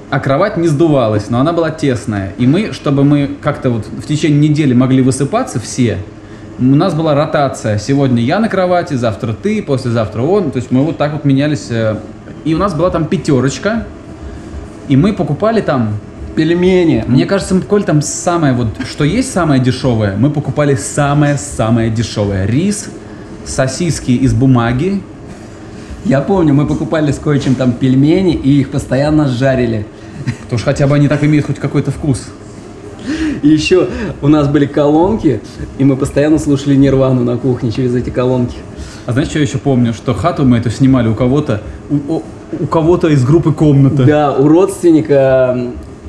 а 0.09 0.19
кровать 0.19 0.57
не 0.57 0.67
сдувалась, 0.67 1.29
но 1.29 1.39
она 1.39 1.53
была 1.53 1.69
тесная. 1.71 2.33
И 2.37 2.45
мы, 2.45 2.73
чтобы 2.73 3.03
мы 3.03 3.29
как-то 3.41 3.69
вот 3.69 3.85
в 3.85 4.05
течение 4.05 4.49
недели 4.49 4.73
могли 4.73 5.01
высыпаться 5.01 5.59
все, 5.59 5.97
у 6.59 6.63
нас 6.63 6.93
была 6.93 7.15
ротация. 7.15 7.77
Сегодня 7.79 8.21
я 8.21 8.39
на 8.39 8.49
кровати, 8.49 8.93
завтра 8.95 9.33
ты, 9.33 9.63
послезавтра 9.63 10.21
он. 10.21 10.51
То 10.51 10.57
есть 10.57 10.69
мы 10.69 10.83
вот 10.83 10.97
так 10.97 11.13
вот 11.13 11.23
менялись. 11.23 11.67
э, 11.69 11.95
И 12.43 12.53
у 12.53 12.57
нас 12.57 12.73
была 12.73 12.89
там 12.89 13.05
пятерочка, 13.05 13.85
и 14.91 14.97
мы 14.97 15.13
покупали 15.13 15.61
там 15.61 15.93
пельмени. 16.35 17.05
мне 17.07 17.25
кажется, 17.25 17.55
покупали 17.55 17.83
там 17.83 18.01
самое 18.01 18.53
вот, 18.53 18.67
что 18.85 19.05
есть 19.05 19.31
самое 19.31 19.61
дешевое, 19.61 20.17
мы 20.17 20.29
покупали 20.29 20.75
самое-самое 20.75 21.89
дешевое. 21.89 22.45
Рис, 22.45 22.89
сосиски 23.45 24.11
из 24.11 24.33
бумаги. 24.33 25.01
Я 26.03 26.19
помню, 26.19 26.53
мы 26.53 26.67
покупали 26.67 27.13
с 27.13 27.19
кое-чем 27.19 27.55
там 27.55 27.71
пельмени, 27.71 28.33
и 28.33 28.59
их 28.59 28.69
постоянно 28.69 29.29
жарили. 29.29 29.85
Потому 30.43 30.59
что 30.59 30.65
хотя 30.65 30.87
бы 30.87 30.95
они 30.95 31.07
так 31.07 31.23
имеют 31.23 31.45
хоть 31.45 31.57
какой-то 31.57 31.91
вкус. 31.91 32.25
И 33.43 33.47
еще 33.47 33.87
у 34.21 34.27
нас 34.27 34.49
были 34.49 34.65
колонки, 34.65 35.39
и 35.77 35.85
мы 35.85 35.95
постоянно 35.95 36.37
слушали 36.37 36.75
Нирвану 36.75 37.23
на 37.23 37.37
кухне 37.37 37.71
через 37.71 37.95
эти 37.95 38.09
колонки. 38.09 38.57
А 39.05 39.13
знаешь, 39.13 39.29
что 39.29 39.39
я 39.39 39.45
еще 39.45 39.57
помню? 39.57 39.93
Что 39.93 40.13
хату 40.13 40.43
мы 40.43 40.57
эту 40.57 40.69
снимали 40.69 41.07
у 41.07 41.15
кого-то, 41.15 41.61
у, 41.89 42.23
у- 42.59 42.65
кого-то 42.67 43.07
из 43.07 43.23
группы 43.23 43.51
комната. 43.53 44.03
Да, 44.03 44.33
у 44.33 44.47
родственника, 44.47 45.57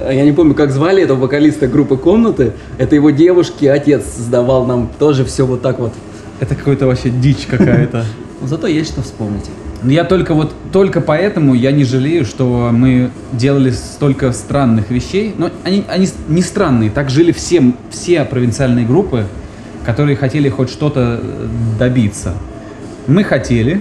э, 0.00 0.14
я 0.14 0.24
не 0.24 0.32
помню, 0.32 0.54
как 0.54 0.70
звали 0.70 1.02
этого 1.02 1.20
вокалиста 1.20 1.66
группы 1.66 1.96
«Комнаты», 1.96 2.52
это 2.78 2.94
его 2.94 3.10
девушки, 3.10 3.66
отец 3.66 4.04
сдавал 4.16 4.66
нам 4.66 4.88
тоже 4.98 5.24
все 5.24 5.46
вот 5.46 5.62
так 5.62 5.78
вот. 5.78 5.92
Это 6.40 6.54
какой-то 6.54 6.86
вообще 6.86 7.10
дичь 7.10 7.46
какая-то. 7.48 8.04
Зато 8.44 8.66
есть 8.66 8.92
что 8.92 9.02
вспомнить. 9.02 9.44
Я 9.84 10.04
только 10.04 10.34
вот, 10.34 10.52
только 10.72 11.00
поэтому 11.00 11.54
я 11.54 11.72
не 11.72 11.84
жалею, 11.84 12.24
что 12.24 12.70
мы 12.72 13.10
делали 13.32 13.70
столько 13.70 14.32
странных 14.32 14.90
вещей. 14.90 15.34
Но 15.36 15.50
они, 15.64 15.84
они 15.88 16.08
не 16.28 16.40
странные, 16.42 16.90
так 16.90 17.10
жили 17.10 17.32
все, 17.32 17.72
все 17.90 18.24
провинциальные 18.24 18.86
группы, 18.86 19.24
которые 19.84 20.16
хотели 20.16 20.48
хоть 20.48 20.70
что-то 20.70 21.20
э, 21.20 21.46
добиться. 21.78 22.34
Мы 23.08 23.24
хотели. 23.24 23.80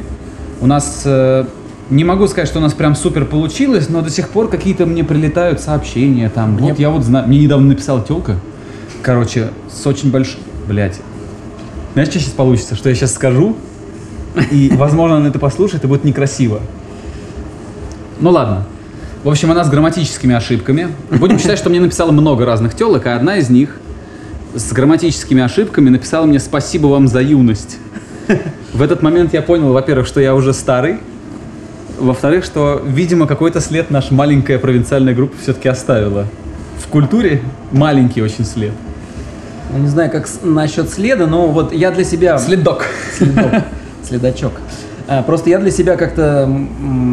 У 0.59 0.65
нас, 0.67 1.03
э, 1.05 1.45
не 1.91 2.03
могу 2.03 2.27
сказать, 2.27 2.47
что 2.49 2.59
у 2.59 2.61
нас 2.61 2.73
прям 2.73 2.95
супер 2.95 3.25
получилось, 3.25 3.89
но 3.89 4.01
до 4.01 4.09
сих 4.09 4.29
пор 4.29 4.47
какие-то 4.49 4.85
мне 4.85 5.03
прилетают 5.03 5.59
сообщения 5.59 6.29
там. 6.29 6.53
Мне- 6.53 6.69
Вот 6.69 6.79
я 6.79 6.89
вот 6.89 7.03
знаю, 7.03 7.27
мне 7.27 7.37
недавно 7.39 7.67
написала 7.67 8.01
телка, 8.01 8.37
короче, 9.03 9.49
с 9.69 9.85
очень 9.85 10.09
большим, 10.09 10.39
блядь. 10.67 10.99
Знаешь, 11.93 12.09
что 12.09 12.19
сейчас 12.19 12.31
получится? 12.31 12.75
Что 12.75 12.89
я 12.89 12.95
сейчас 12.95 13.13
скажу, 13.13 13.55
и, 14.51 14.71
возможно, 14.75 15.17
она 15.17 15.27
это 15.27 15.39
послушает, 15.39 15.83
и 15.83 15.87
будет 15.87 16.05
некрасиво. 16.05 16.61
Ну 18.21 18.29
ладно. 18.31 18.65
В 19.23 19.29
общем, 19.29 19.51
она 19.51 19.63
с 19.63 19.69
грамматическими 19.69 20.33
ошибками. 20.33 20.87
Будем 21.11 21.37
считать, 21.37 21.59
что 21.59 21.69
мне 21.69 21.79
написало 21.81 22.11
много 22.11 22.45
разных 22.45 22.73
телок, 22.75 23.05
а 23.05 23.15
одна 23.15 23.37
из 23.37 23.49
них 23.49 23.77
с 24.55 24.71
грамматическими 24.71 25.41
ошибками 25.43 25.89
написала 25.89 26.25
мне 26.25 26.39
«Спасибо 26.39 26.87
вам 26.87 27.07
за 27.07 27.21
юность». 27.21 27.77
В 28.73 28.81
этот 28.81 29.01
момент 29.01 29.33
я 29.33 29.41
понял, 29.41 29.73
во-первых, 29.73 30.07
что 30.07 30.21
я 30.21 30.33
уже 30.33 30.53
старый, 30.53 30.97
во-вторых, 32.01 32.43
что, 32.43 32.81
видимо, 32.85 33.27
какой-то 33.27 33.61
след 33.61 33.89
наша 33.91 34.13
маленькая 34.13 34.57
провинциальная 34.59 35.13
группа 35.13 35.35
все-таки 35.41 35.69
оставила. 35.69 36.25
В 36.79 36.87
культуре 36.87 37.41
маленький 37.71 38.21
очень 38.21 38.45
след. 38.45 38.71
Я 39.73 39.79
не 39.79 39.87
знаю, 39.87 40.11
как 40.11 40.27
с- 40.27 40.39
насчет 40.43 40.89
следа, 40.89 41.27
но 41.27 41.47
вот 41.47 41.71
я 41.73 41.91
для 41.91 42.03
себя... 42.03 42.37
Следок. 42.37 42.85
Следок. 43.17 43.51
Следачок. 44.07 44.51
А, 45.07 45.23
Просто 45.23 45.49
я 45.49 45.59
для 45.59 45.71
себя 45.71 45.95
как-то 45.95 46.49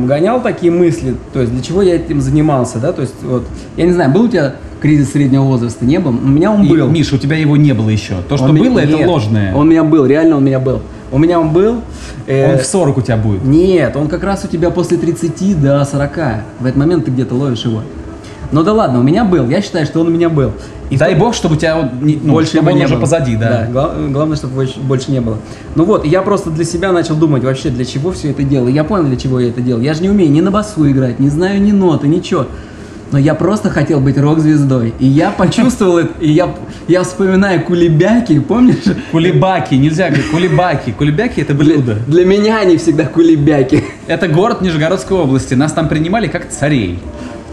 гонял 0.06 0.40
такие 0.42 0.72
мысли, 0.72 1.14
то 1.32 1.40
есть 1.40 1.52
для 1.52 1.62
чего 1.62 1.82
я 1.82 1.96
этим 1.96 2.20
занимался, 2.20 2.78
да, 2.78 2.92
то 2.92 3.02
есть 3.02 3.14
вот, 3.22 3.44
я 3.76 3.86
не 3.86 3.92
знаю, 3.92 4.10
был 4.10 4.22
у 4.24 4.28
тебя 4.28 4.54
кризис 4.80 5.12
среднего 5.12 5.42
возраста, 5.42 5.84
не 5.84 5.98
был? 5.98 6.10
У 6.10 6.28
меня 6.28 6.52
он 6.52 6.62
И, 6.62 6.68
был. 6.68 6.88
Миша, 6.88 7.16
у 7.16 7.18
тебя 7.18 7.36
его 7.36 7.56
не 7.56 7.72
было 7.72 7.88
еще. 7.90 8.14
То, 8.28 8.36
что 8.36 8.46
Он 8.46 8.56
было, 8.56 8.78
это 8.78 8.92
нет, 8.92 9.06
ложное. 9.08 9.54
Он 9.54 9.66
у 9.66 9.70
меня 9.70 9.84
был, 9.84 10.06
реально 10.06 10.36
он 10.36 10.42
у 10.42 10.46
меня 10.46 10.60
был. 10.60 10.80
У 11.10 11.18
меня 11.18 11.40
он 11.40 11.50
был. 11.52 11.80
э, 12.26 12.52
Он 12.54 12.58
в 12.58 12.64
40 12.66 12.98
у 12.98 13.00
тебя 13.00 13.16
будет. 13.16 13.44
Нет, 13.44 13.96
он 13.96 14.08
как 14.08 14.22
раз 14.24 14.44
у 14.44 14.48
тебя 14.48 14.70
после 14.70 14.96
30 14.98 15.54
до 15.60 15.84
40. 15.84 16.16
В 16.60 16.64
этот 16.66 16.76
момент 16.76 17.04
ты 17.06 17.10
где-то 17.10 17.34
ловишь 17.34 17.64
его. 17.64 17.82
Ну 18.50 18.62
да 18.62 18.72
ладно, 18.72 19.00
у 19.00 19.02
меня 19.02 19.24
был. 19.24 19.48
Я 19.48 19.60
считаю, 19.60 19.84
что 19.86 20.00
он 20.00 20.08
у 20.08 20.10
меня 20.10 20.28
был. 20.30 20.52
И 20.88 20.96
дай 20.96 21.14
бог, 21.14 21.34
чтобы 21.34 21.56
у 21.56 21.58
тебя 21.58 21.76
вот 21.76 22.00
не- 22.00 22.18
ну, 22.22 22.32
больше 22.32 22.52
чтобы 22.56 22.70
он 22.72 22.78
не 22.78 22.84
уже 22.86 22.94
было. 22.94 23.02
позади, 23.02 23.36
да. 23.36 23.68
гла- 23.70 23.94
главное, 24.08 24.36
чтобы 24.38 24.54
больше, 24.54 24.80
больше 24.80 25.10
не 25.10 25.20
было. 25.20 25.36
Ну 25.74 25.84
вот, 25.84 26.06
я 26.06 26.22
просто 26.22 26.48
для 26.48 26.64
себя 26.64 26.92
начал 26.92 27.14
думать 27.14 27.44
вообще, 27.44 27.68
для 27.68 27.84
чего 27.84 28.10
все 28.10 28.30
это 28.30 28.42
делаю. 28.42 28.72
Я 28.72 28.84
понял, 28.84 29.04
для 29.04 29.16
чего 29.18 29.38
я 29.38 29.48
это 29.50 29.60
делал. 29.60 29.82
Я 29.82 29.92
же 29.92 30.00
не 30.00 30.08
умею 30.08 30.30
ни 30.30 30.40
на 30.40 30.50
басу 30.50 30.90
играть, 30.90 31.18
не 31.20 31.28
знаю 31.28 31.60
ни 31.60 31.72
ноты, 31.72 32.08
ничего. 32.08 32.46
Но 33.10 33.18
я 33.18 33.34
просто 33.34 33.70
хотел 33.70 34.00
быть 34.00 34.18
рок-звездой. 34.18 34.92
И 34.98 35.06
я 35.06 35.30
почувствовал 35.30 35.98
это, 35.98 36.10
и 36.20 36.30
я, 36.30 36.54
я 36.88 37.02
вспоминаю 37.02 37.62
кулебяки, 37.64 38.38
помнишь? 38.38 38.84
Кулебаки, 39.12 39.74
нельзя 39.76 40.08
говорить 40.08 40.30
кулебаки. 40.30 40.92
Кулебяки 40.92 41.40
это 41.40 41.54
блюдо. 41.54 41.96
Для 42.06 42.24
меня 42.26 42.58
они 42.58 42.76
всегда 42.76 43.04
кулебяки. 43.06 43.82
Это 44.06 44.28
город 44.28 44.60
Нижегородской 44.60 45.16
области. 45.16 45.54
Нас 45.54 45.72
там 45.72 45.88
принимали 45.88 46.26
как 46.28 46.50
царей. 46.50 46.98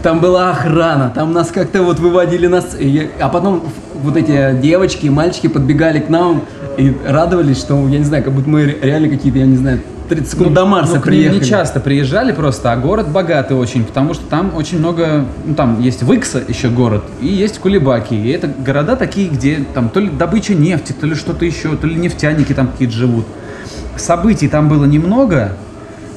Там 0.02 0.20
была 0.20 0.50
охрана, 0.50 1.10
там 1.12 1.32
нас 1.32 1.48
как-то 1.50 1.82
вот 1.82 1.98
выводили 1.98 2.46
на 2.46 2.56
сц- 2.56 2.78
и 2.78 2.86
я- 2.88 3.06
А 3.18 3.28
потом 3.28 3.62
вот 4.02 4.16
эти 4.16 4.54
девочки 4.60 5.06
и 5.06 5.10
мальчики 5.10 5.48
подбегали 5.48 5.98
к 6.00 6.08
нам 6.10 6.42
и 6.76 6.94
радовались, 7.06 7.58
что, 7.58 7.88
я 7.88 7.98
не 7.98 8.04
знаю, 8.04 8.24
как 8.24 8.32
будто 8.32 8.48
мы 8.48 8.64
реально 8.64 9.08
какие-то, 9.08 9.38
я 9.38 9.46
не 9.46 9.56
знаю, 9.56 9.80
30 10.08 10.30
секунд 10.30 10.54
до 10.54 10.66
Марса 10.66 10.96
ну, 10.96 11.00
приехали. 11.00 11.40
не 11.40 11.44
часто 11.44 11.80
приезжали 11.80 12.32
просто, 12.32 12.72
а 12.72 12.76
город 12.76 13.10
богатый 13.10 13.56
очень, 13.56 13.84
потому 13.84 14.14
что 14.14 14.24
там 14.26 14.54
очень 14.54 14.78
много, 14.78 15.24
ну 15.44 15.54
там 15.54 15.80
есть 15.80 16.02
Выкса 16.02 16.42
еще 16.46 16.68
город, 16.68 17.02
и 17.20 17.26
есть 17.26 17.58
Кулебаки, 17.58 18.14
и 18.14 18.28
это 18.28 18.46
города 18.46 18.96
такие, 18.96 19.28
где 19.28 19.64
там 19.74 19.88
то 19.88 20.00
ли 20.00 20.08
добыча 20.08 20.54
нефти, 20.54 20.92
то 20.92 21.06
ли 21.06 21.14
что-то 21.14 21.44
еще, 21.44 21.76
то 21.76 21.86
ли 21.86 21.96
нефтяники 21.96 22.52
там 22.52 22.68
какие-то 22.68 22.94
живут. 22.94 23.26
Событий 23.96 24.48
там 24.48 24.68
было 24.68 24.84
немного, 24.84 25.54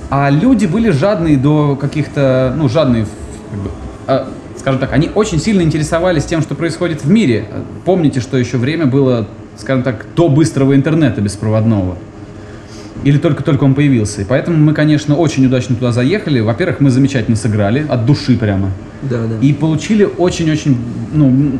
а 0.09 0.29
люди 0.29 0.65
были 0.65 0.91
жадные 0.91 1.37
до 1.37 1.75
каких-то, 1.75 2.53
ну 2.55 2.69
жадные 2.69 3.05
как 3.49 3.59
бы, 3.59 3.69
а, 4.07 4.27
скажем 4.57 4.79
так, 4.79 4.93
они 4.93 5.09
очень 5.15 5.39
сильно 5.39 5.61
интересовались 5.61 6.25
тем, 6.25 6.41
что 6.41 6.53
происходит 6.53 7.03
в 7.03 7.09
мире. 7.09 7.45
Помните, 7.85 8.19
что 8.19 8.37
еще 8.37 8.57
время 8.57 8.85
было, 8.85 9.27
скажем 9.59 9.83
так, 9.83 10.05
до 10.15 10.29
быстрого 10.29 10.75
интернета 10.75 11.21
беспроводного. 11.21 11.97
Или 13.03 13.17
только-только 13.17 13.63
он 13.63 13.75
появился. 13.75 14.21
И 14.21 14.25
поэтому 14.25 14.57
мы, 14.57 14.73
конечно, 14.73 15.15
очень 15.15 15.45
удачно 15.45 15.75
туда 15.75 15.91
заехали. 15.91 16.41
Во-первых, 16.41 16.81
мы 16.81 16.89
замечательно 16.89 17.37
сыграли, 17.37 17.85
от 17.87 18.05
души 18.05 18.37
прямо. 18.37 18.71
Да, 19.01 19.25
да. 19.25 19.35
И 19.41 19.53
получили 19.53 20.03
очень-очень, 20.03 20.77
ну, 21.13 21.59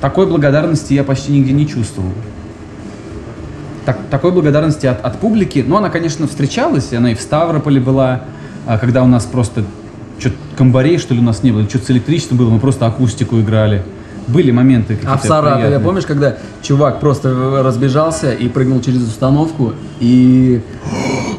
такой 0.00 0.26
благодарности 0.26 0.92
я 0.92 1.02
почти 1.02 1.32
нигде 1.32 1.52
не 1.52 1.66
чувствовал. 1.66 2.10
Так, 3.86 3.98
такой 4.10 4.32
благодарности 4.32 4.86
от, 4.86 5.02
от 5.04 5.18
публики, 5.18 5.64
ну, 5.66 5.76
она, 5.76 5.90
конечно, 5.90 6.26
встречалась, 6.26 6.92
она 6.92 7.12
и 7.12 7.14
в 7.14 7.20
Ставрополе 7.20 7.80
была, 7.80 8.22
а, 8.66 8.78
когда 8.78 9.02
у 9.02 9.06
нас 9.06 9.24
просто 9.24 9.64
что-то 10.18 10.36
комбарей, 10.56 10.98
что 10.98 11.14
ли, 11.14 11.20
у 11.20 11.22
нас 11.22 11.42
не 11.42 11.52
было, 11.52 11.68
что-то 11.68 11.86
с 11.86 11.90
электричеством 11.90 12.38
было, 12.38 12.50
мы 12.50 12.60
просто 12.60 12.86
акустику 12.86 13.40
играли. 13.40 13.82
Были 14.26 14.50
моменты 14.50 14.94
какие-то 14.94 15.14
А 15.14 15.18
в 15.18 15.24
Саратове, 15.24 15.78
помнишь, 15.80 16.06
когда 16.06 16.36
чувак 16.62 17.00
просто 17.00 17.62
разбежался 17.62 18.32
и 18.32 18.48
прыгнул 18.48 18.80
через 18.80 19.02
установку, 19.02 19.74
и, 20.00 20.62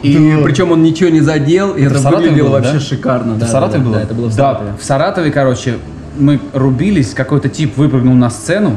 и 0.04 0.38
причем 0.43 0.71
он 0.71 0.84
ничего 0.84 1.10
не 1.10 1.21
задел, 1.21 1.74
и 1.74 1.84
это, 1.84 2.00
Саратове 2.00 2.28
выглядело 2.30 2.48
было, 2.48 2.56
вообще 2.58 2.74
да? 2.74 2.80
шикарно. 2.80 3.32
Это 3.32 3.39
да, 3.41 3.45
в 3.45 3.50
Саратове 3.50 3.80
да, 3.80 3.86
было? 3.86 3.95
Да, 3.95 4.02
это 4.02 4.13
было 4.13 4.28
в 4.28 4.36
Да, 4.36 4.36
Саратове. 4.36 4.71
в 4.80 4.84
Саратове, 4.84 5.32
короче, 5.32 5.76
мы 6.17 6.39
рубились, 6.54 7.13
какой-то 7.13 7.50
тип 7.50 7.78
выпрыгнул 7.78 8.13
на 8.13 8.30
сцену 8.30 8.76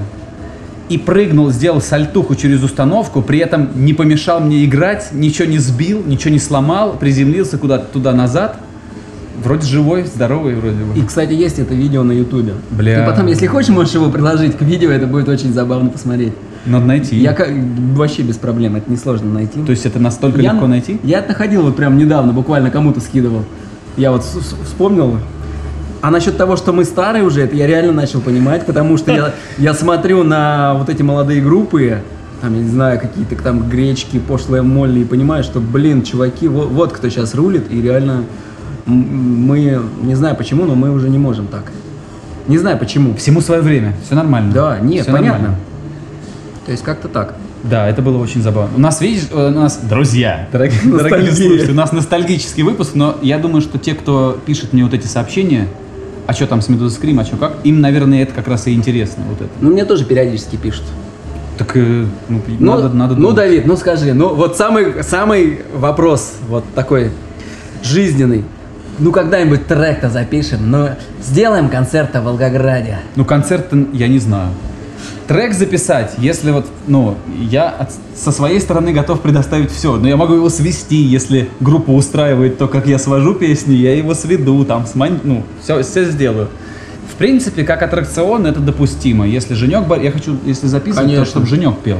и 0.88 0.96
прыгнул, 0.96 1.50
сделал 1.50 1.80
сальтуху 1.80 2.34
через 2.34 2.62
установку, 2.62 3.20
при 3.20 3.38
этом 3.40 3.68
не 3.74 3.92
помешал 3.92 4.40
мне 4.40 4.64
играть, 4.64 5.08
ничего 5.12 5.46
не 5.48 5.58
сбил, 5.58 6.02
ничего 6.04 6.32
не 6.32 6.38
сломал, 6.38 6.94
приземлился 6.94 7.58
куда-то 7.58 7.86
туда-назад. 7.92 8.58
Вроде 9.42 9.66
живой, 9.66 10.04
здоровый 10.04 10.54
вроде 10.54 10.84
бы. 10.84 10.98
И, 10.98 11.02
кстати, 11.02 11.32
есть 11.32 11.58
это 11.58 11.74
видео 11.74 12.02
на 12.02 12.12
Ютубе. 12.12 12.54
Бля. 12.70 13.00
Ты 13.00 13.10
потом, 13.10 13.26
если 13.26 13.46
хочешь, 13.46 13.70
можешь 13.70 13.94
его 13.94 14.10
приложить 14.10 14.56
к 14.56 14.62
видео, 14.62 14.90
это 14.90 15.06
будет 15.06 15.28
очень 15.28 15.52
забавно 15.52 15.90
посмотреть. 15.90 16.32
Надо 16.66 16.86
найти. 16.86 17.16
Я 17.16 17.32
как, 17.32 17.48
вообще 17.94 18.22
без 18.22 18.36
проблем, 18.36 18.76
это 18.76 18.90
несложно 18.90 19.32
найти. 19.32 19.62
То 19.62 19.70
есть 19.70 19.86
это 19.86 19.98
настолько 19.98 20.40
я, 20.40 20.52
легко 20.52 20.66
найти? 20.66 21.00
Я 21.02 21.20
это 21.20 21.28
находил 21.28 21.62
вот 21.62 21.76
прям 21.76 21.96
недавно, 21.96 22.32
буквально 22.32 22.70
кому-то 22.70 23.00
скидывал. 23.00 23.44
Я 23.96 24.12
вот 24.12 24.22
вспомнил. 24.22 25.18
А 26.00 26.10
насчет 26.10 26.36
того, 26.36 26.56
что 26.56 26.72
мы 26.72 26.84
старые 26.84 27.24
уже, 27.24 27.42
это 27.42 27.56
я 27.56 27.66
реально 27.66 27.92
начал 27.92 28.20
понимать, 28.20 28.66
потому 28.66 28.96
что 28.96 29.12
я, 29.12 29.34
я 29.58 29.74
смотрю 29.74 30.22
на 30.22 30.74
вот 30.74 30.88
эти 30.88 31.02
молодые 31.02 31.40
группы, 31.40 32.02
там, 32.40 32.54
я 32.54 32.62
не 32.62 32.68
знаю, 32.68 33.00
какие-то 33.00 33.34
там 33.42 33.68
гречки, 33.68 34.18
пошлые 34.18 34.62
молли, 34.62 35.00
и 35.00 35.04
понимаю, 35.04 35.42
что, 35.42 35.60
блин, 35.60 36.02
чуваки, 36.02 36.46
вот, 36.46 36.68
вот 36.68 36.92
кто 36.92 37.08
сейчас 37.08 37.34
рулит, 37.34 37.64
и 37.70 37.82
реально 37.82 38.24
мы, 38.88 39.80
не 40.02 40.14
знаю 40.14 40.36
почему, 40.36 40.64
но 40.64 40.74
мы 40.74 40.90
уже 40.90 41.08
не 41.08 41.18
можем 41.18 41.46
так. 41.46 41.72
Не 42.46 42.58
знаю 42.58 42.78
почему. 42.78 43.14
Всему 43.14 43.40
свое 43.40 43.60
время, 43.60 43.94
все 44.04 44.14
нормально. 44.14 44.52
Да, 44.52 44.78
нет, 44.80 45.02
Всё 45.02 45.12
понятно. 45.12 45.32
нормально. 45.38 45.58
То 46.64 46.72
есть 46.72 46.82
как-то 46.82 47.08
так. 47.08 47.34
Да, 47.64 47.88
это 47.88 48.02
было 48.02 48.18
очень 48.18 48.42
забавно. 48.42 48.76
У 48.76 48.80
нас, 48.80 49.00
видишь, 49.00 49.24
э, 49.30 49.48
у 49.48 49.50
нас, 49.50 49.80
друзья, 49.82 50.48
дорогие, 50.52 50.80
дорогие 50.84 51.32
слушатели, 51.32 51.72
у 51.72 51.74
нас 51.74 51.92
ностальгический 51.92 52.62
выпуск, 52.62 52.92
но 52.94 53.16
я 53.20 53.38
думаю, 53.38 53.60
что 53.60 53.78
те, 53.78 53.94
кто 53.94 54.38
пишет 54.46 54.72
мне 54.72 54.84
вот 54.84 54.94
эти 54.94 55.06
сообщения, 55.06 55.66
а 56.26 56.32
что 56.32 56.46
там 56.46 56.62
с 56.62 56.68
Медуза 56.68 56.94
Скрим, 56.94 57.18
а 57.20 57.24
что 57.24 57.36
как, 57.36 57.56
им, 57.64 57.80
наверное, 57.80 58.22
это 58.22 58.32
как 58.32 58.48
раз 58.48 58.66
и 58.68 58.74
интересно, 58.74 59.24
вот 59.28 59.40
это. 59.40 59.50
Ну, 59.60 59.70
мне 59.70 59.84
тоже 59.84 60.04
периодически 60.04 60.56
пишут. 60.56 60.84
Так, 61.58 61.76
э, 61.76 62.06
ну, 62.28 62.40
Ну, 62.46 62.76
надо, 62.76 62.88
надо 62.90 63.16
ну. 63.16 63.32
Давид, 63.32 63.66
ну 63.66 63.76
скажи, 63.76 64.14
ну 64.14 64.34
вот 64.34 64.56
самый, 64.56 65.02
самый 65.02 65.60
вопрос, 65.74 66.34
вот 66.48 66.64
такой 66.74 67.10
жизненный. 67.82 68.44
Ну, 68.98 69.12
когда-нибудь 69.12 69.66
трек-то 69.66 70.10
запишем, 70.10 70.70
но 70.70 70.90
сделаем 71.22 71.68
концерт 71.68 72.14
в 72.14 72.22
Волгограде. 72.22 72.98
Ну, 73.16 73.24
концерт, 73.24 73.72
я 73.92 74.08
не 74.08 74.18
знаю. 74.18 74.48
Трек 75.28 75.52
записать, 75.54 76.14
если 76.18 76.50
вот, 76.50 76.66
ну, 76.86 77.14
я 77.38 77.68
от- 77.68 77.92
со 78.16 78.32
своей 78.32 78.60
стороны 78.60 78.92
готов 78.92 79.20
предоставить 79.20 79.70
все, 79.70 79.96
но 79.96 80.08
я 80.08 80.16
могу 80.16 80.34
его 80.34 80.48
свести, 80.48 80.96
если 80.96 81.50
группа 81.60 81.90
устраивает 81.90 82.56
то, 82.58 82.66
как 82.66 82.86
я 82.86 82.98
свожу 82.98 83.34
песни, 83.34 83.74
я 83.74 83.94
его 83.94 84.14
сведу, 84.14 84.64
там, 84.64 84.86
смон... 84.86 85.20
ну, 85.22 85.44
все, 85.62 85.82
все 85.82 86.06
сделаю. 86.06 86.48
В 87.12 87.16
принципе, 87.16 87.64
как 87.64 87.82
аттракцион 87.82 88.46
это 88.46 88.60
допустимо. 88.60 89.26
Если 89.26 89.54
Женек, 89.54 89.84
я 90.02 90.10
хочу, 90.10 90.36
если 90.46 90.66
записывать, 90.66 91.04
Конечно. 91.06 91.24
то 91.24 91.30
чтобы 91.30 91.46
Женек 91.46 91.78
пел. 91.78 91.98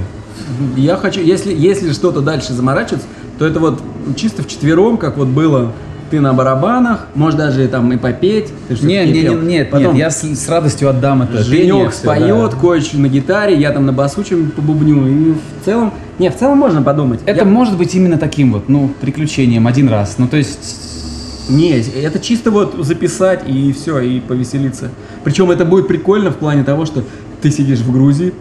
Я 0.77 0.97
хочу, 0.97 1.21
если, 1.21 1.55
если 1.55 1.93
что-то 1.93 2.21
дальше 2.23 2.55
заморачиваться, 2.55 3.07
то 3.39 3.47
это 3.47 3.61
вот 3.61 3.81
чисто 4.17 4.43
вчетвером, 4.43 4.97
как 4.97 5.17
вот 5.19 5.29
было 5.29 5.73
ты 6.11 6.21
на 6.21 6.33
барабанах, 6.35 7.07
можешь 7.15 7.39
даже 7.39 7.67
там 7.69 7.93
и 7.93 7.97
попеть. 7.97 8.53
Ты 8.69 8.77
что, 8.77 8.87
Не, 8.87 9.05
не 9.07 9.13
не, 9.13 9.21
не, 9.21 9.23
пел? 9.29 9.41
нет, 9.43 9.71
Потом 9.71 9.95
нет, 9.95 9.97
я 9.97 10.11
с, 10.11 10.23
с 10.23 10.49
радостью 10.49 10.89
отдам 10.89 11.23
это. 11.23 11.43
Женек 11.43 11.93
споет, 11.93 12.51
да. 12.51 12.57
Коич 12.57 12.93
на 12.95 13.09
гитаре, 13.09 13.57
я 13.59 13.71
там 13.71 13.87
на 13.87 13.93
басу 13.93 14.25
чем 14.25 14.51
побубню. 14.51 15.07
И 15.07 15.33
в 15.33 15.65
целом, 15.65 15.93
не, 16.19 16.31
в 16.31 16.37
целом 16.37 16.59
можно 16.59 16.83
подумать. 16.83 17.21
Это 17.27 17.41
Я- 17.41 17.45
может 17.45 17.77
быть 17.77 17.95
именно 17.95 18.19
таким 18.19 18.53
вот, 18.53 18.69
ну, 18.69 18.91
приключением 19.01 19.67
один 19.67 19.89
раз. 19.89 20.17
Ну, 20.19 20.27
то 20.29 20.37
есть, 20.37 20.85
Не, 21.49 21.81
это 21.81 22.19
чисто 22.21 22.51
вот 22.51 22.75
записать 22.81 23.49
и 23.49 23.73
все, 23.73 24.01
и 24.01 24.21
повеселиться. 24.21 24.91
Причем 25.25 25.51
это 25.51 25.65
будет 25.65 25.89
прикольно 25.89 26.31
в 26.31 26.37
плане 26.37 26.63
того, 26.63 26.85
что 26.85 27.03
ты 27.41 27.51
сидишь 27.51 27.79
в 27.79 27.91
Грузии, 27.91 28.35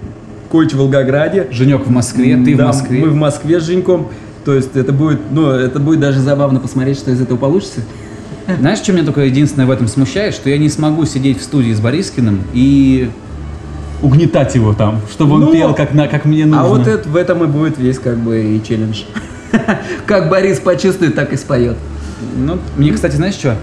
Коич 0.51 0.73
в 0.73 0.77
Волгограде. 0.77 1.47
Женек 1.51 1.85
в 1.87 1.89
Москве, 1.89 2.35
ты 2.43 2.53
в 2.55 2.57
Да, 2.57 2.67
Москве. 2.67 2.99
Мы 2.99 3.09
в 3.09 3.15
Москве 3.15 3.61
с 3.61 3.63
Женьком. 3.63 4.07
То 4.47 4.53
есть 4.53 4.77
это 4.77 4.93
будет, 4.93 5.19
ну, 5.29 5.49
это 5.49 5.77
будет 5.77 5.99
даже 5.99 6.21
забавно 6.21 6.61
посмотреть, 6.61 6.97
что 6.97 7.11
из 7.11 7.19
этого 7.19 7.37
получится. 7.37 7.81
Знаешь, 8.59 8.79
что 8.79 8.93
меня 8.93 9.03
только 9.03 9.19
единственное 9.25 9.65
в 9.65 9.71
этом 9.71 9.89
смущает, 9.89 10.33
что 10.33 10.49
я 10.49 10.57
не 10.57 10.69
смогу 10.69 11.05
сидеть 11.05 11.41
в 11.41 11.43
студии 11.43 11.73
с 11.73 11.81
Борискиным 11.81 12.39
и 12.53 13.09
угнетать 14.01 14.55
его 14.55 14.73
там, 14.73 15.01
чтобы 15.11 15.33
он 15.33 15.41
Ну, 15.41 15.51
пел 15.51 15.73
как, 15.73 15.93
на, 15.93 16.07
как 16.07 16.23
мне 16.23 16.45
нужно. 16.45 16.61
А 16.61 16.67
вот 16.69 16.87
это, 16.87 17.09
в 17.09 17.17
этом 17.17 17.43
и 17.43 17.47
будет 17.47 17.77
весь 17.77 17.99
как 17.99 18.15
бы 18.19 18.41
и 18.41 18.63
челлендж. 18.63 19.01
Как 20.05 20.29
Борис 20.29 20.59
почувствует, 20.59 21.13
так 21.13 21.33
и 21.33 21.35
споет. 21.35 21.75
Ну, 22.37 22.57
мне, 22.77 22.93
кстати, 22.93 23.17
знаешь 23.17 23.33
что? 23.33 23.57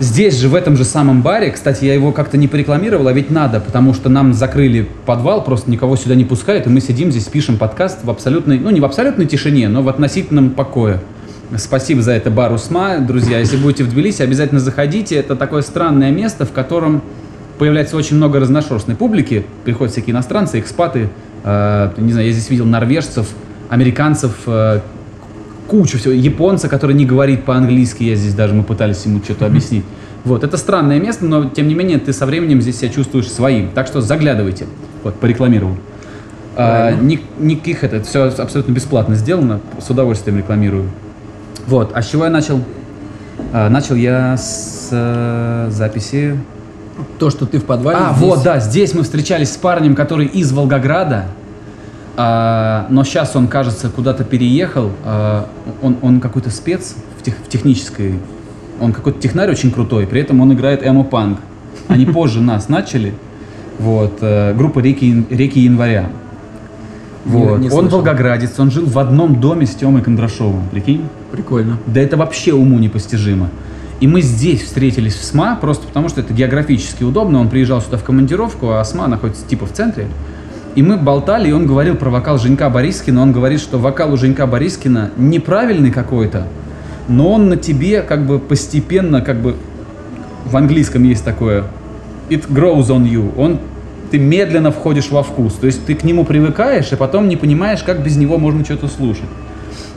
Здесь 0.00 0.38
же, 0.38 0.48
в 0.48 0.54
этом 0.54 0.76
же 0.76 0.84
самом 0.84 1.22
баре, 1.22 1.50
кстати, 1.50 1.84
я 1.84 1.94
его 1.94 2.12
как-то 2.12 2.36
не 2.36 2.48
порекламировал, 2.48 3.06
а 3.08 3.12
ведь 3.12 3.30
надо, 3.30 3.60
потому 3.60 3.94
что 3.94 4.08
нам 4.08 4.34
закрыли 4.34 4.88
подвал, 5.06 5.44
просто 5.44 5.70
никого 5.70 5.96
сюда 5.96 6.14
не 6.14 6.24
пускают, 6.24 6.66
и 6.66 6.70
мы 6.70 6.80
сидим 6.80 7.10
здесь, 7.10 7.24
пишем 7.24 7.56
подкаст 7.56 8.02
в 8.02 8.10
абсолютной, 8.10 8.58
ну 8.58 8.70
не 8.70 8.80
в 8.80 8.84
абсолютной 8.84 9.26
тишине, 9.26 9.68
но 9.68 9.82
в 9.82 9.88
относительном 9.88 10.50
покое. 10.50 11.00
Спасибо 11.56 12.00
за 12.00 12.12
это 12.12 12.30
бар 12.30 12.50
Усма, 12.52 12.98
друзья. 12.98 13.38
Если 13.38 13.58
будете 13.58 13.84
в 13.84 13.90
Тбилиси, 13.90 14.22
обязательно 14.22 14.58
заходите. 14.58 15.16
Это 15.16 15.36
такое 15.36 15.60
странное 15.60 16.10
место, 16.10 16.46
в 16.46 16.52
котором 16.52 17.02
появляется 17.58 17.96
очень 17.96 18.16
много 18.16 18.40
разношерстной 18.40 18.96
публики. 18.96 19.44
Приходят 19.64 19.92
всякие 19.92 20.14
иностранцы, 20.14 20.58
экспаты. 20.58 21.10
э, 21.44 21.90
не 21.98 22.12
знаю, 22.12 22.28
я 22.28 22.32
здесь 22.32 22.48
видел 22.48 22.64
норвежцев, 22.64 23.28
американцев, 23.68 24.32
э, 24.46 24.80
кучу 25.72 25.96
всего. 25.98 26.12
Японца, 26.12 26.68
который 26.68 26.94
не 26.94 27.06
говорит 27.06 27.44
по-английски, 27.44 28.04
я 28.04 28.14
здесь 28.14 28.34
даже, 28.34 28.52
мы 28.52 28.62
пытались 28.62 29.06
ему 29.06 29.22
что-то 29.24 29.46
объяснить. 29.46 29.84
Вот, 30.24 30.44
это 30.44 30.58
странное 30.58 31.00
место, 31.00 31.24
но 31.24 31.46
тем 31.46 31.66
не 31.66 31.74
менее 31.74 31.98
ты 31.98 32.12
со 32.12 32.26
временем 32.26 32.60
здесь 32.60 32.78
себя 32.78 32.90
чувствуешь 32.90 33.30
своим. 33.30 33.70
Так 33.74 33.86
что 33.86 34.02
заглядывайте. 34.02 34.66
Вот, 35.02 35.14
порекламировал. 35.14 35.76
А, 36.56 36.92
ни- 36.92 37.20
никаких, 37.40 37.84
это 37.84 38.02
все 38.04 38.24
абсолютно 38.24 38.72
бесплатно 38.72 39.14
сделано, 39.14 39.60
с 39.80 39.88
удовольствием 39.88 40.36
рекламирую. 40.36 40.90
Вот, 41.66 41.92
а 41.94 42.02
с 42.02 42.08
чего 42.10 42.24
я 42.24 42.30
начал? 42.30 42.60
А, 43.54 43.70
начал 43.70 43.94
я 43.94 44.36
с 44.36 44.88
э, 44.92 45.68
записи 45.70 46.38
То, 47.18 47.30
что 47.30 47.46
ты 47.46 47.58
в 47.58 47.64
подвале. 47.64 47.96
а, 47.98 48.12
здесь- 48.14 48.22
вот, 48.28 48.42
да, 48.42 48.60
здесь 48.60 48.92
мы 48.94 49.04
встречались 49.04 49.50
с 49.54 49.56
парнем, 49.56 49.94
который 49.94 50.26
из 50.26 50.52
Волгограда, 50.52 51.24
а, 52.16 52.86
но 52.90 53.04
сейчас 53.04 53.34
он, 53.36 53.48
кажется, 53.48 53.88
куда-то 53.88 54.24
переехал. 54.24 54.90
а, 55.04 55.48
он, 55.80 55.96
он 56.02 56.20
какой-то 56.20 56.50
спец 56.50 56.94
в, 57.18 57.22
тех- 57.22 57.36
в 57.38 57.48
технической. 57.48 58.18
Он 58.80 58.92
какой-то 58.92 59.20
технарь 59.20 59.50
очень 59.50 59.70
крутой, 59.70 60.06
при 60.06 60.20
этом 60.20 60.40
он 60.40 60.52
играет 60.52 60.82
эмо-панк. 60.84 61.38
Они 61.88 62.04
позже 62.16 62.40
нас 62.40 62.68
начали. 62.68 63.14
Вот, 63.78 64.18
э, 64.20 64.54
группа 64.54 64.80
Реки, 64.80 65.24
Реки 65.30 65.60
Января. 65.60 66.06
Не- 67.24 67.32
Вот. 67.32 67.58
не 67.60 67.66
он 67.66 67.82
слышал. 67.82 67.98
волгоградец, 67.98 68.58
он 68.58 68.70
жил 68.70 68.84
в 68.86 68.98
одном 68.98 69.40
доме 69.40 69.66
с 69.66 69.74
Тёмой 69.74 70.02
Кондрашовым, 70.02 70.68
прикинь? 70.70 71.04
Прикольно. 71.30 71.78
Да 71.86 72.00
это 72.00 72.16
вообще 72.16 72.52
уму 72.52 72.78
непостижимо. 72.78 73.48
И 74.00 74.08
мы 74.08 74.20
здесь 74.20 74.62
встретились 74.62 75.14
в 75.14 75.24
СМА, 75.24 75.56
просто 75.60 75.86
потому 75.86 76.08
что 76.08 76.20
это 76.20 76.34
географически 76.34 77.04
удобно. 77.04 77.38
Он 77.40 77.48
приезжал 77.48 77.80
сюда 77.80 77.96
в 77.98 78.02
командировку, 78.02 78.72
а 78.72 78.84
СМА 78.84 79.06
находится 79.06 79.46
типа 79.46 79.66
в 79.66 79.72
центре. 79.72 80.08
И 80.74 80.82
мы 80.82 80.96
болтали, 80.96 81.48
и 81.48 81.52
он 81.52 81.66
говорил 81.66 81.96
про 81.96 82.10
вокал 82.10 82.38
Женька 82.38 82.70
Борискина. 82.70 83.22
Он 83.22 83.32
говорит, 83.32 83.60
что 83.60 83.78
вокал 83.78 84.12
у 84.12 84.16
Женька 84.16 84.46
Борискина 84.46 85.10
неправильный 85.16 85.90
какой-то, 85.90 86.46
но 87.08 87.32
он 87.32 87.48
на 87.48 87.56
тебе 87.56 88.02
как 88.02 88.26
бы 88.26 88.38
постепенно, 88.38 89.20
как 89.20 89.40
бы 89.40 89.56
в 90.44 90.56
английском 90.56 91.02
есть 91.04 91.24
такое 91.24 91.64
it 92.32 92.48
grows 92.48 92.88
on 92.88 93.04
you. 93.04 93.32
Он 93.36 93.58
ты 94.10 94.18
медленно 94.18 94.70
входишь 94.70 95.10
во 95.10 95.22
вкус. 95.22 95.54
То 95.54 95.66
есть 95.66 95.86
ты 95.86 95.94
к 95.94 96.04
нему 96.04 96.24
привыкаешь, 96.24 96.92
и 96.92 96.96
потом 96.96 97.28
не 97.28 97.36
понимаешь, 97.36 97.82
как 97.82 98.02
без 98.02 98.16
него 98.16 98.38
можно 98.38 98.64
что-то 98.64 98.88
слушать. 98.88 99.28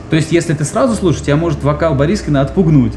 То 0.08 0.16
есть, 0.16 0.32
если 0.32 0.54
ты 0.54 0.64
сразу 0.64 0.94
слушаешь, 0.94 1.24
тебя 1.24 1.36
может 1.36 1.62
вокал 1.62 1.94
Борискина 1.94 2.40
отпугнуть. 2.40 2.94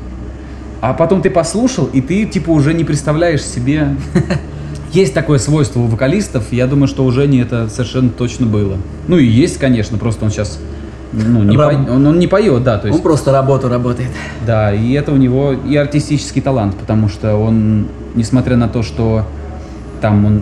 А 0.79 0.93
потом 0.93 1.21
ты 1.21 1.29
послушал, 1.29 1.89
и 1.91 1.99
ты 1.99 2.25
типа 2.25 2.51
уже 2.51 2.73
не 2.73 2.85
представляешь 2.85 3.43
себе. 3.43 3.95
Есть 4.93 5.13
такое 5.13 5.37
свойство 5.37 5.79
у 5.81 5.85
вокалистов, 5.85 6.51
я 6.51 6.65
думаю, 6.67 6.87
что 6.87 7.05
у 7.05 7.11
Жени 7.11 7.39
это 7.39 7.69
совершенно 7.69 8.09
точно 8.09 8.47
было. 8.47 8.77
Ну 9.07 9.17
и 9.17 9.25
есть, 9.25 9.57
конечно, 9.57 9.97
просто 9.97 10.25
он 10.25 10.31
сейчас 10.31 10.59
ну, 11.11 11.43
не 11.43 11.57
Раб- 11.57 11.87
по- 11.87 11.91
он, 11.91 12.05
он 12.05 12.19
не 12.19 12.27
поет, 12.27 12.63
да, 12.63 12.77
то 12.77 12.87
есть 12.87 12.97
Он 12.97 13.03
просто 13.03 13.31
работу 13.31 13.69
работает. 13.69 14.09
да, 14.45 14.73
и 14.73 14.91
это 14.93 15.11
у 15.11 15.17
него 15.17 15.53
и 15.53 15.75
артистический 15.75 16.41
талант, 16.41 16.75
потому 16.75 17.07
что 17.09 17.35
он, 17.35 17.87
несмотря 18.15 18.57
на 18.57 18.67
то, 18.67 18.83
что 18.83 19.25
там 20.01 20.25
он 20.25 20.41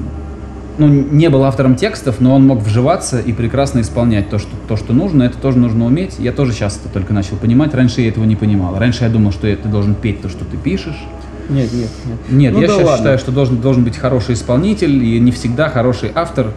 ну, 0.77 0.87
не 0.87 1.29
был 1.29 1.43
автором 1.43 1.75
текстов, 1.75 2.19
но 2.19 2.35
он 2.35 2.45
мог 2.45 2.59
вживаться 2.59 3.19
и 3.19 3.33
прекрасно 3.33 3.81
исполнять 3.81 4.29
то, 4.29 4.37
что, 4.37 4.51
то, 4.67 4.77
что 4.77 4.93
нужно. 4.93 5.23
Это 5.23 5.37
тоже 5.39 5.57
нужно 5.57 5.85
уметь. 5.85 6.17
Я 6.19 6.31
тоже 6.31 6.53
сейчас 6.53 6.79
это 6.83 6.93
только 6.93 7.13
начал 7.13 7.35
понимать. 7.37 7.73
Раньше 7.73 8.01
я 8.01 8.09
этого 8.09 8.25
не 8.25 8.35
понимал. 8.35 8.77
Раньше 8.77 9.03
я 9.03 9.09
думал, 9.09 9.31
что 9.31 9.47
ты 9.47 9.67
должен 9.67 9.95
петь 9.95 10.21
то, 10.21 10.29
что 10.29 10.45
ты 10.45 10.55
пишешь. 10.55 11.03
Нет, 11.49 11.71
нет, 11.73 11.89
нет. 12.05 12.17
Нет, 12.29 12.53
Ну 12.53 12.61
я 12.61 12.67
да 12.67 12.73
сейчас 12.73 12.85
ладно. 12.85 12.97
считаю, 12.97 13.17
что 13.19 13.31
должен, 13.31 13.57
должен 13.61 13.83
быть 13.83 13.97
хороший 13.97 14.33
исполнитель, 14.35 15.03
и 15.03 15.19
не 15.19 15.31
всегда 15.31 15.69
хороший 15.69 16.11
автор 16.13 16.47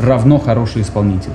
равно 0.00 0.38
хороший 0.38 0.82
исполнитель. 0.82 1.30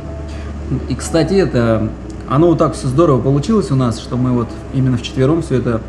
И, 0.90 0.96
кстати, 0.96 1.34
это, 1.36 1.90
оно 2.30 2.48
вот 2.48 2.58
так 2.58 2.74
все 2.74 2.88
здорово 2.88 3.22
получилось 3.22 3.72
у 3.72 3.76
нас, 3.76 4.00
что 4.00 4.18
мы 4.18 4.32
вот 4.32 4.48
именно 4.74 4.98
вчетвером 4.98 5.42
все 5.42 5.56
это 5.56 5.82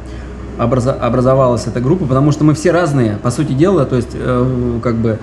образа- 0.59 0.93
образовалась 0.93 1.67
эта 1.67 1.81
группа, 1.81 2.05
потому 2.07 2.31
что 2.31 2.45
мы 2.45 2.55
все 2.55 2.71
разные, 2.71 3.17
по 3.17 3.31
сути 3.31 3.53
дела, 3.53 3.85
то 3.85 3.97
есть, 3.97 4.11
э, 4.15 4.79
как 4.83 4.95
бы, 4.97 5.19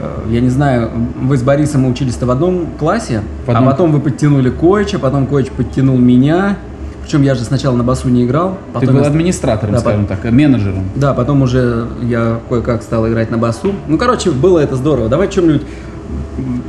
э, 0.00 0.18
я 0.30 0.40
не 0.40 0.50
знаю, 0.50 0.90
вы 1.22 1.38
с 1.38 1.42
Борисом 1.42 1.86
учились-то 1.86 2.26
в 2.26 2.30
одном 2.30 2.66
классе, 2.78 3.22
В 3.46 3.50
одном. 3.50 3.68
а 3.68 3.70
потом 3.70 3.92
вы 3.92 4.00
подтянули 4.00 4.50
Койча, 4.50 4.98
потом 4.98 5.26
Койч 5.26 5.48
подтянул 5.50 5.96
меня, 5.96 6.58
причем 7.06 7.22
я 7.22 7.36
же 7.36 7.44
сначала 7.44 7.76
на 7.76 7.84
басу 7.84 8.08
не 8.08 8.24
играл, 8.24 8.58
Ты 8.66 8.80
потом 8.80 8.94
был 8.96 9.02
я- 9.02 9.06
администратором, 9.06 9.74
Да, 9.74 9.78
скажем 9.80 10.06
так, 10.06 10.24
менеджером. 10.24 10.82
да, 10.96 11.14
потом 11.14 11.40
уже 11.42 11.86
я 12.02 12.40
кое-как 12.48 12.82
стал 12.82 13.06
играть 13.08 13.30
на 13.30 13.38
басу. 13.38 13.72
Ну, 13.86 13.96
короче, 13.96 14.32
было 14.32 14.58
это 14.58 14.74
здорово. 14.74 15.08
Давай 15.08 15.28
о 15.28 15.30
чем-нибудь 15.30 15.62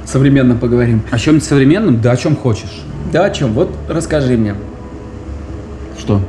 современном 0.06 0.60
поговорим. 0.60 1.02
О 1.10 1.18
чем-нибудь 1.18 1.44
современном? 1.48 2.02
Да 2.02 2.12
о 2.12 2.18
чем 2.18 2.36
хочешь. 2.36 2.84
Да, 3.12 3.26
о 3.26 3.32
чем? 3.32 3.54
Вот 3.54 3.72
расскажи 3.90 4.38
мне. 4.38 4.54
Что? 5.98 6.22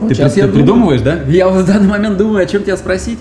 Вот 0.00 0.08
ты 0.10 0.14
щас 0.16 0.34
при- 0.34 0.40
я 0.40 0.44
ты 0.46 0.52
думаю. 0.52 0.66
придумываешь, 0.66 1.00
да? 1.00 1.14
Я 1.26 1.48
вот 1.48 1.62
в 1.62 1.66
данный 1.66 1.88
момент 1.88 2.18
думаю, 2.18 2.42
о 2.42 2.46
чем 2.46 2.62
тебя 2.62 2.76
спросить. 2.76 3.18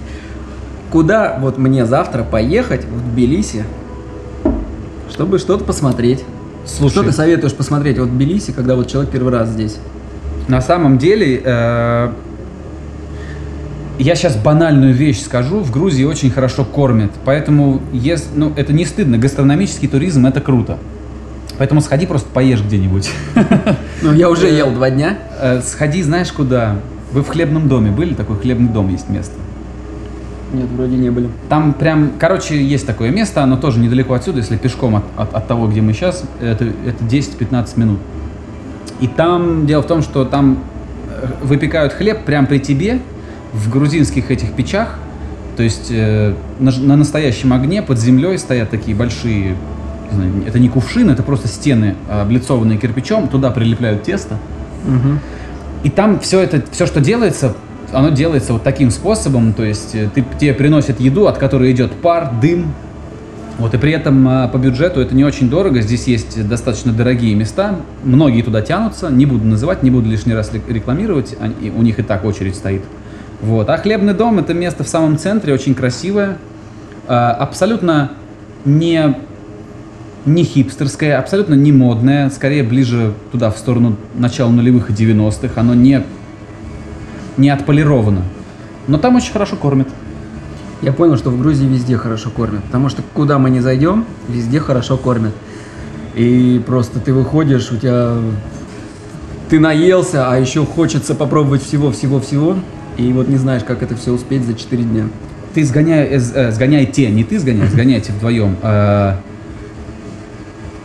Куда 0.92 1.38
вот 1.40 1.58
мне 1.58 1.86
завтра 1.86 2.24
поехать 2.24 2.84
в 2.84 3.14
Тбилиси, 3.14 3.64
чтобы 5.10 5.40
что-то 5.40 5.64
посмотреть? 5.64 6.26
Слушай, 6.66 6.92
Что 6.92 7.04
ты 7.04 7.12
советуешь 7.14 7.54
посмотреть 7.54 7.98
вот 8.00 8.10
в 8.10 8.12
Тбилиси, 8.14 8.52
когда 8.52 8.76
вот 8.76 8.88
человек 8.90 9.12
первый 9.12 9.32
раз 9.32 9.48
здесь? 9.48 9.78
На 10.50 10.62
самом 10.62 10.98
деле, 10.98 11.42
э, 11.46 12.10
я 14.00 14.16
сейчас 14.16 14.36
банальную 14.36 14.94
вещь 14.96 15.22
скажу, 15.22 15.60
в 15.60 15.70
Грузии 15.70 16.04
очень 16.06 16.32
хорошо 16.32 16.66
кормят, 16.66 17.12
поэтому 17.24 17.82
ес- 17.94 18.30
ну, 18.36 18.52
это 18.56 18.74
не 18.74 18.86
стыдно, 18.86 19.20
гастрономический 19.20 19.88
туризм 19.88 20.26
это 20.26 20.42
круто. 20.42 20.80
Поэтому 21.60 21.82
сходи 21.82 22.08
просто 22.08 22.28
поешь 22.34 22.62
где-нибудь. 22.64 23.12
Ну, 24.02 24.14
я 24.14 24.30
уже 24.30 24.48
ел 24.48 24.72
два 24.72 24.90
дня. 24.90 25.18
Э, 25.42 25.62
Сходи, 25.62 26.02
знаешь 26.02 26.32
куда? 26.32 26.78
Вы 27.12 27.22
в 27.22 27.28
хлебном 27.28 27.68
доме 27.68 27.92
были? 27.92 28.14
Такой 28.16 28.38
хлебный 28.38 28.70
дом 28.70 28.90
есть 28.90 29.10
место. 29.10 29.34
Нет, 30.54 30.68
вроде 30.76 30.96
не 30.96 31.10
были. 31.12 31.28
Там 31.50 31.74
прям, 31.74 32.12
короче, 32.18 32.64
есть 32.64 32.88
такое 32.88 33.12
место, 33.12 33.44
оно 33.44 33.58
тоже 33.58 33.80
недалеко 33.80 34.14
отсюда, 34.16 34.38
если 34.40 34.56
пешком 34.58 34.96
от, 34.96 35.04
от- 35.18 35.34
от 35.36 35.48
того, 35.48 35.68
где 35.68 35.82
мы 35.82 35.92
сейчас, 35.94 36.24
это, 36.42 36.64
это 36.88 37.04
10-15 37.04 37.78
минут. 37.78 38.00
И 39.02 39.08
там, 39.08 39.66
дело 39.66 39.82
в 39.82 39.88
том, 39.88 40.02
что 40.02 40.26
там 40.26 40.60
э, 41.10 41.26
выпекают 41.42 41.94
хлеб 41.94 42.26
прям 42.26 42.48
при 42.48 42.60
тебе, 42.60 43.00
в 43.54 43.70
грузинских 43.70 44.30
этих 44.32 44.54
печах, 44.54 44.96
то 45.58 45.64
есть 45.64 45.88
э, 45.90 46.34
на, 46.60 46.72
на 46.72 46.96
настоящем 46.96 47.52
огне 47.54 47.82
под 47.82 48.00
землей 48.00 48.38
стоят 48.38 48.70
такие 48.70 48.96
большие, 48.96 49.56
не 50.12 50.16
знаю, 50.16 50.32
это 50.48 50.60
не 50.60 50.70
кувшины, 50.70 51.12
это 51.12 51.24
просто 51.24 51.48
стены, 51.48 51.96
э, 52.08 52.22
облицованные 52.22 52.78
кирпичом, 52.78 53.28
туда 53.28 53.52
прилепляют 53.52 54.04
тесто, 54.04 54.38
Мгм. 54.86 55.20
и 55.84 55.90
там 55.90 56.20
все 56.20 56.40
это, 56.42 56.64
все, 56.72 56.86
что 56.86 57.02
делается, 57.02 57.54
оно 57.92 58.10
делается 58.10 58.54
вот 58.54 58.64
таким 58.64 58.92
способом, 58.92 59.54
то 59.54 59.64
есть 59.64 59.96
э, 59.96 60.10
ты, 60.14 60.24
тебе 60.40 60.54
приносят 60.54 61.00
еду, 61.00 61.28
от 61.28 61.38
которой 61.38 61.72
идет 61.72 61.92
пар, 61.94 62.32
дым, 62.42 62.74
вот, 63.60 63.74
и 63.74 63.78
при 63.78 63.92
этом 63.92 64.28
а, 64.28 64.48
по 64.48 64.58
бюджету 64.58 65.02
это 65.02 65.14
не 65.14 65.24
очень 65.26 65.50
дорого, 65.50 65.82
здесь 65.82 66.08
есть 66.08 66.48
достаточно 66.48 66.92
дорогие 66.94 67.36
места, 67.36 67.76
многие 68.04 68.42
туда 68.42 68.62
тянутся, 68.62 69.10
не 69.10 69.26
буду 69.26 69.46
называть, 69.46 69.84
не 69.84 69.92
буду 69.92 70.10
лишний 70.10 70.34
раз 70.34 70.52
рек- 70.54 70.68
рекламировать, 70.70 71.36
они- 71.40 71.70
у 71.70 71.82
них 71.82 72.00
и 72.00 72.02
так 72.04 72.24
очередь 72.26 72.56
стоит. 72.56 72.82
Вот. 73.42 73.70
А 73.70 73.78
хлебный 73.78 74.14
дом 74.14 74.40
это 74.40 74.54
место 74.54 74.84
в 74.84 74.88
самом 74.88 75.18
центре, 75.18 75.54
очень 75.54 75.76
красивое, 75.76 76.38
а, 77.08 77.32
абсолютно 77.32 78.12
не 78.66 79.16
не 80.26 80.44
хипстерское, 80.44 81.18
абсолютно 81.18 81.54
не 81.54 81.72
модное, 81.72 82.30
скорее 82.30 82.62
ближе 82.64 83.14
туда, 83.32 83.50
в 83.52 83.58
сторону 83.58 83.96
начала 84.16 84.50
нулевых 84.52 84.90
и 84.90 84.94
90-х. 84.94 85.60
Оно 85.60 85.74
не, 85.74 86.04
не 87.38 87.50
отполировано. 87.50 88.24
Но 88.88 88.98
там 88.98 89.16
очень 89.16 89.32
хорошо 89.32 89.56
кормят. 89.56 89.88
Я 90.82 90.94
понял, 90.94 91.18
что 91.18 91.30
в 91.30 91.40
Грузии 91.40 91.66
везде 91.66 91.98
хорошо 91.98 92.30
кормят, 92.30 92.64
потому 92.64 92.88
что 92.88 93.02
куда 93.14 93.38
мы 93.38 93.50
не 93.50 93.60
зайдем, 93.60 94.06
везде 94.30 94.60
хорошо 94.60 94.98
кормят. 94.98 95.34
И 96.16 96.62
просто 96.66 97.00
ты 97.00 97.14
выходишь, 97.14 97.72
у 97.72 97.78
тебя 97.78 98.16
ты 99.50 99.60
наелся, 99.60 100.32
а 100.32 100.38
еще 100.38 100.66
хочется 100.66 101.16
попробовать 101.16 101.64
всего-всего-всего, 101.64 102.56
и 102.98 103.12
вот 103.12 103.28
не 103.28 103.38
знаешь, 103.38 103.64
как 103.64 103.84
это 103.84 103.96
все 103.96 104.12
успеть 104.12 104.46
за 104.46 104.54
4 104.54 104.84
дня. 104.84 105.06
Ты 105.54 105.66
сгоняй, 105.66 106.06
э, 106.06 106.20
э, 106.20 106.52
сгоняйте, 106.52 107.10
не 107.10 107.24
ты 107.24 107.40
сгоняй, 107.40 107.68
сгоняйте 107.68 108.12
вдвоем. 108.14 108.56
А, 108.62 109.20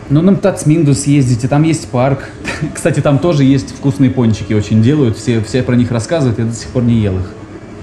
Ну, 0.09 0.21
на 0.21 0.35
Птацминду 0.35 0.93
съездите, 0.93 1.47
там 1.47 1.63
есть 1.63 1.87
парк. 1.87 2.29
Кстати, 2.73 2.99
там 2.99 3.17
тоже 3.17 3.43
есть 3.43 3.75
вкусные 3.75 4.11
пончики, 4.11 4.53
очень 4.53 4.83
делают, 4.83 5.17
все, 5.17 5.41
все 5.41 5.63
про 5.63 5.75
них 5.75 5.91
рассказывают, 5.91 6.37
я 6.37 6.45
до 6.45 6.53
сих 6.53 6.69
пор 6.69 6.83
не 6.83 7.01
ел 7.01 7.17
их. 7.17 7.33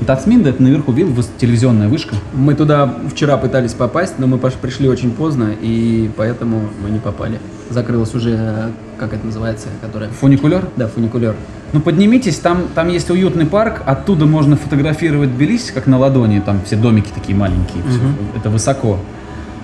Тацминда, 0.05 0.51
это 0.51 0.63
наверху 0.63 0.93
выс- 0.93 1.29
телевизионная 1.39 1.89
вышка. 1.89 2.15
Мы 2.35 2.55
туда 2.55 2.93
вчера 3.11 3.37
пытались 3.37 3.73
попасть, 3.73 4.15
но 4.19 4.27
мы 4.27 4.39
пришли 4.39 4.89
очень 4.89 5.11
поздно, 5.11 5.51
и 5.61 6.11
поэтому 6.17 6.61
мы 6.83 6.91
не 6.91 6.99
попали. 6.99 7.39
Закрылась 7.71 8.15
уже, 8.15 8.71
как 8.99 9.13
это 9.15 9.25
называется, 9.27 9.69
которая... 9.81 10.11
Фуникулер. 10.11 10.67
Да, 10.77 10.89
фуникулер. 10.89 11.35
Ну 11.73 11.81
поднимитесь, 11.81 12.37
там, 12.39 12.65
там 12.75 12.89
есть 12.89 13.11
уютный 13.11 13.47
парк, 13.47 13.83
оттуда 13.87 14.27
можно 14.27 14.57
фотографировать 14.57 15.35
Тбилиси, 15.35 15.73
как 15.73 15.87
на 15.87 15.99
ладони, 15.99 16.41
там 16.45 16.61
все 16.67 16.77
домики 16.77 17.11
такие 17.15 17.37
маленькие, 17.37 17.83
всё, 17.89 17.99
Мгм. 17.99 18.17
это 18.37 18.51
высоко. 18.51 18.99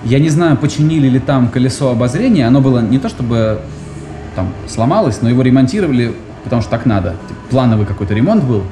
Я 0.05 0.19
не 0.19 0.29
знаю, 0.29 0.57
починили 0.57 1.07
ли 1.07 1.19
там 1.19 1.49
колесо 1.49 1.91
обозрения, 1.91 2.47
оно 2.47 2.61
было 2.61 2.79
не 2.79 2.97
то 2.99 3.09
чтобы 3.09 3.59
там 4.35 4.49
сломалось, 4.67 5.21
но 5.21 5.29
его 5.29 5.41
ремонтировали, 5.43 6.13
потому 6.43 6.61
что 6.61 6.71
так 6.71 6.85
надо. 6.85 7.15
Плановый 7.51 7.85
какой-то 7.85 8.13
ремонт 8.13 8.43
был. 8.43 8.63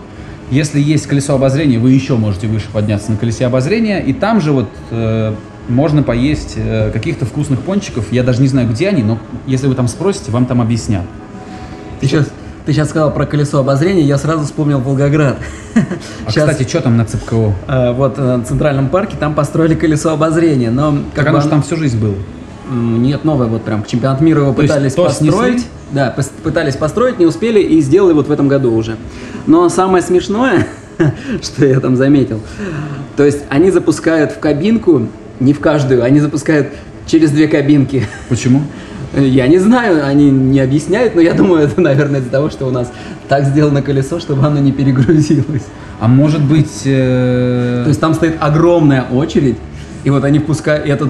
Если 0.50 0.80
есть 0.80 1.08
колесо 1.08 1.36
обозрения, 1.36 1.78
вы 1.78 1.92
еще 1.92 2.16
можете 2.16 2.48
выше 2.48 2.68
подняться 2.72 3.12
на 3.12 3.18
колесе 3.18 3.46
обозрения, 3.46 4.00
и 4.00 4.14
там 4.14 4.40
же 4.40 4.54
вот 4.54 4.70
э, 4.92 5.34
можно 5.68 6.04
поесть 6.04 6.54
э, 6.56 6.90
каких-то 6.92 7.26
вкусных 7.26 7.60
пончиков. 7.62 8.12
Я 8.14 8.24
даже 8.24 8.42
не 8.42 8.48
знаю, 8.48 8.70
где 8.70 8.88
они, 8.88 9.04
но 9.04 9.20
если 9.46 9.68
вы 9.68 9.76
там 9.76 9.88
спросите, 9.90 10.32
вам 10.32 10.46
там 10.46 10.62
объяснят. 10.62 11.04
Ты 12.00 12.08
сейчас, 12.08 12.30
ты 12.66 12.72
сейчас 12.72 12.90
сказал 12.90 13.12
про 13.14 13.26
колесо 13.26 13.60
обозрения, 13.60 14.04
я 14.04 14.18
сразу 14.18 14.46
вспомнил 14.46 14.80
Волгоград. 14.80 15.38
А, 16.26 16.32
Щас, 16.32 16.50
кстати, 16.50 16.68
что 16.68 16.82
там 16.82 16.98
на 16.98 17.06
ЦПКО? 17.06 17.54
э, 17.68 17.92
вот 17.94 18.16
э, 18.18 18.38
в 18.38 18.46
Центральном 18.46 18.88
парке 18.90 19.16
там 19.20 19.34
построили 19.36 19.76
колесо 19.76 20.12
обозрения, 20.14 20.72
но 20.72 20.98
как 21.14 21.26
бы 21.26 21.30
оно 21.32 21.40
же 21.40 21.48
оно- 21.48 21.52
там 21.52 21.62
всю 21.62 21.76
жизнь 21.76 22.00
было. 22.00 22.16
Нет, 22.72 23.24
новое 23.24 23.48
вот 23.48 23.64
прям. 23.64 23.84
Чемпионат 23.86 24.22
мира 24.22 24.42
его 24.42 24.54
То 24.54 24.62
пытались 24.62 24.94
то 24.94 25.10
снесли? 25.10 25.30
построить. 25.32 25.66
Да, 25.92 26.14
пос- 26.18 26.32
пытались 26.44 26.76
построить, 26.76 27.18
не 27.20 27.26
успели 27.26 27.60
и 27.62 27.80
сделали 27.82 28.14
вот 28.14 28.28
в 28.28 28.32
этом 28.32 28.48
году 28.48 28.74
уже. 28.74 28.98
Но 29.46 29.70
самое 29.70 30.04
смешное, 30.04 30.68
что 31.42 31.66
я 31.66 31.80
там 31.80 31.96
заметил, 31.96 32.42
то 33.16 33.24
есть 33.24 33.40
они 33.50 33.72
запускают 33.72 34.32
в 34.34 34.40
кабинку, 34.40 35.08
не 35.40 35.54
в 35.54 35.60
каждую, 35.60 36.04
они 36.04 36.20
запускают 36.20 36.68
через 37.06 37.32
две 37.32 37.48
кабинки. 37.48 38.06
Почему? 38.28 38.62
Я 39.16 39.48
не 39.48 39.58
знаю, 39.60 40.06
они 40.06 40.30
не 40.30 40.60
объясняют, 40.60 41.16
но 41.16 41.22
я 41.22 41.34
думаю, 41.34 41.64
это, 41.68 41.80
наверное, 41.80 42.20
из-за 42.20 42.30
того, 42.30 42.50
что 42.50 42.66
у 42.68 42.72
нас 42.72 42.92
так 43.30 43.46
сделано 43.46 43.82
колесо, 43.82 44.20
чтобы 44.20 44.46
оно 44.46 44.60
не 44.60 44.74
перегрузилось. 44.74 45.64
А 46.00 46.08
может 46.10 46.42
быть... 46.44 46.82
э, 46.86 47.82
То 47.84 47.88
есть 47.88 48.02
там 48.02 48.14
стоит 48.14 48.36
огромная 48.42 49.04
очередь, 49.04 49.56
и 50.04 50.10
вот 50.10 50.24
они 50.26 50.40
впускают, 50.40 50.86
и 50.86 50.90
этот, 50.90 51.10